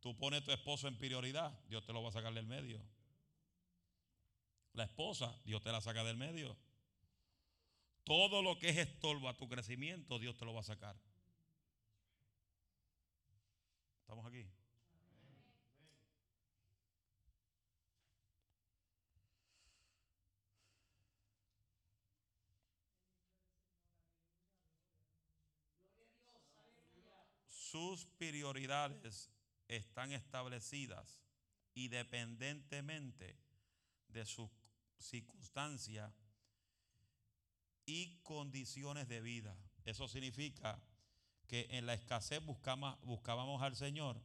Tú 0.00 0.16
pones 0.16 0.40
a 0.40 0.44
tu 0.46 0.52
esposo 0.52 0.88
en 0.88 0.96
prioridad, 0.96 1.52
Dios 1.68 1.84
te 1.84 1.92
lo 1.92 2.02
va 2.02 2.08
a 2.08 2.12
sacar 2.12 2.32
del 2.32 2.46
medio. 2.46 2.80
La 4.72 4.84
esposa, 4.84 5.38
Dios 5.44 5.60
te 5.60 5.70
la 5.70 5.82
saca 5.82 6.02
del 6.02 6.16
medio. 6.16 6.56
Todo 8.04 8.40
lo 8.40 8.58
que 8.58 8.70
es 8.70 8.78
estorbo 8.78 9.28
a 9.28 9.36
tu 9.36 9.50
crecimiento, 9.50 10.18
Dios 10.18 10.38
te 10.38 10.46
lo 10.46 10.54
va 10.54 10.60
a 10.60 10.64
sacar. 10.64 10.96
¿Estamos 14.00 14.24
aquí? 14.24 14.48
Sus 27.70 28.06
prioridades 28.18 29.30
están 29.66 30.12
establecidas 30.12 31.20
independientemente 31.74 33.36
de 34.08 34.24
su 34.24 34.48
circunstancia 34.98 36.14
y 37.84 38.18
condiciones 38.22 39.08
de 39.08 39.20
vida. 39.20 39.56
Eso 39.84 40.06
significa 40.06 40.80
que 41.48 41.66
en 41.70 41.86
la 41.86 41.94
escasez 41.94 42.44
buscamos, 42.44 43.00
buscábamos 43.02 43.60
al 43.62 43.74
Señor 43.74 44.22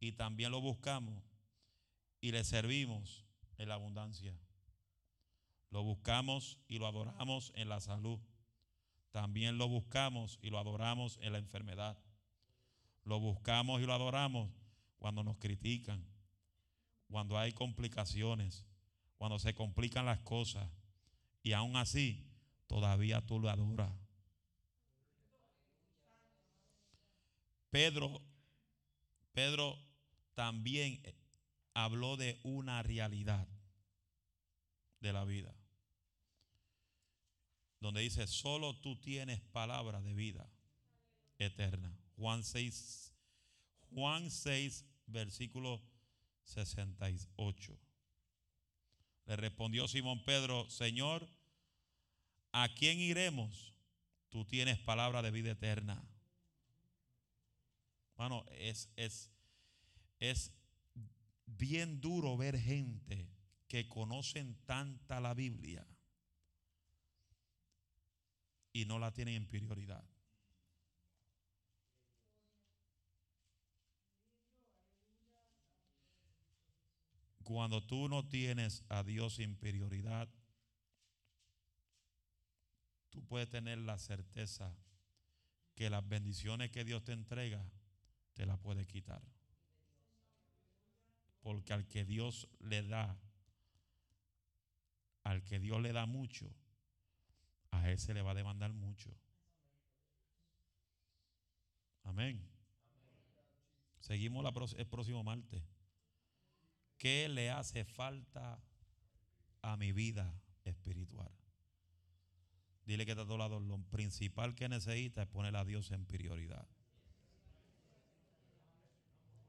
y 0.00 0.12
también 0.12 0.50
lo 0.50 0.60
buscamos 0.60 1.22
y 2.20 2.32
le 2.32 2.42
servimos 2.42 3.24
en 3.56 3.68
la 3.68 3.74
abundancia. 3.74 4.36
Lo 5.70 5.84
buscamos 5.84 6.58
y 6.66 6.78
lo 6.78 6.88
adoramos 6.88 7.52
en 7.54 7.68
la 7.68 7.80
salud. 7.80 8.18
También 9.12 9.58
lo 9.58 9.68
buscamos 9.68 10.38
y 10.42 10.50
lo 10.50 10.58
adoramos 10.58 11.18
en 11.22 11.32
la 11.32 11.38
enfermedad. 11.38 11.96
Lo 13.04 13.18
buscamos 13.18 13.80
y 13.80 13.86
lo 13.86 13.92
adoramos 13.92 14.50
cuando 14.98 15.24
nos 15.24 15.36
critican, 15.38 16.04
cuando 17.10 17.38
hay 17.38 17.52
complicaciones, 17.52 18.64
cuando 19.16 19.38
se 19.38 19.54
complican 19.54 20.06
las 20.06 20.20
cosas. 20.20 20.68
Y 21.42 21.52
aún 21.52 21.76
así, 21.76 22.24
todavía 22.66 23.20
tú 23.20 23.40
lo 23.40 23.50
adoras. 23.50 23.92
Pedro, 27.70 28.20
Pedro 29.32 29.78
también 30.34 31.02
habló 31.74 32.16
de 32.16 32.38
una 32.44 32.82
realidad 32.82 33.48
de 35.00 35.12
la 35.12 35.24
vida. 35.24 35.54
Donde 37.80 38.02
dice, 38.02 38.26
solo 38.26 38.76
tú 38.76 38.96
tienes 39.00 39.40
palabra 39.40 40.00
de 40.00 40.14
vida 40.14 40.48
eterna. 41.38 41.96
Juan 42.16 42.44
6, 42.44 43.12
Juan 43.90 44.30
6, 44.30 44.84
versículo 45.06 45.82
68. 46.44 47.78
Le 49.26 49.36
respondió 49.36 49.88
Simón 49.88 50.24
Pedro, 50.24 50.68
Señor, 50.68 51.28
¿a 52.52 52.68
quién 52.74 52.98
iremos? 52.98 53.74
Tú 54.28 54.44
tienes 54.44 54.78
palabra 54.78 55.22
de 55.22 55.30
vida 55.30 55.52
eterna. 55.52 56.02
Bueno, 58.16 58.44
es, 58.52 58.90
es, 58.96 59.30
es 60.20 60.52
bien 61.46 62.00
duro 62.00 62.36
ver 62.36 62.58
gente 62.58 63.28
que 63.68 63.88
conocen 63.88 64.54
tanta 64.64 65.20
la 65.20 65.34
Biblia 65.34 65.86
y 68.72 68.84
no 68.84 68.98
la 68.98 69.12
tienen 69.12 69.34
en 69.34 69.46
prioridad. 69.46 70.04
Cuando 77.42 77.82
tú 77.82 78.08
no 78.08 78.26
tienes 78.28 78.84
a 78.88 79.02
Dios 79.02 79.38
en 79.38 79.56
prioridad, 79.56 80.28
tú 83.10 83.24
puedes 83.24 83.48
tener 83.48 83.78
la 83.78 83.98
certeza 83.98 84.74
que 85.74 85.90
las 85.90 86.06
bendiciones 86.08 86.70
que 86.70 86.84
Dios 86.84 87.04
te 87.04 87.12
entrega, 87.12 87.64
te 88.34 88.46
las 88.46 88.58
puede 88.58 88.86
quitar. 88.86 89.22
Porque 91.40 91.72
al 91.72 91.86
que 91.88 92.04
Dios 92.04 92.48
le 92.60 92.82
da, 92.82 93.18
al 95.24 95.42
que 95.44 95.58
Dios 95.58 95.80
le 95.80 95.92
da 95.92 96.06
mucho, 96.06 96.50
a 97.70 97.90
ese 97.90 98.14
le 98.14 98.22
va 98.22 98.32
a 98.32 98.34
demandar 98.34 98.72
mucho. 98.72 99.10
Amén. 102.04 102.48
Seguimos 104.00 104.44
el 104.76 104.86
próximo 104.86 105.22
martes. 105.22 105.62
¿Qué 107.02 107.28
le 107.28 107.50
hace 107.50 107.84
falta 107.84 108.60
a 109.60 109.76
mi 109.76 109.90
vida 109.90 110.40
espiritual? 110.64 111.32
Dile 112.86 113.04
que 113.04 113.10
está 113.10 113.24
a 113.24 113.26
tu 113.26 113.36
lado. 113.36 113.58
Lo 113.58 113.82
principal 113.90 114.54
que 114.54 114.68
necesita 114.68 115.22
es 115.22 115.28
poner 115.28 115.56
a 115.56 115.64
Dios 115.64 115.90
en 115.90 116.06
prioridad. 116.06 116.64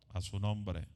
A 0.10 0.22
su 0.22 0.40
nombre. 0.40 0.88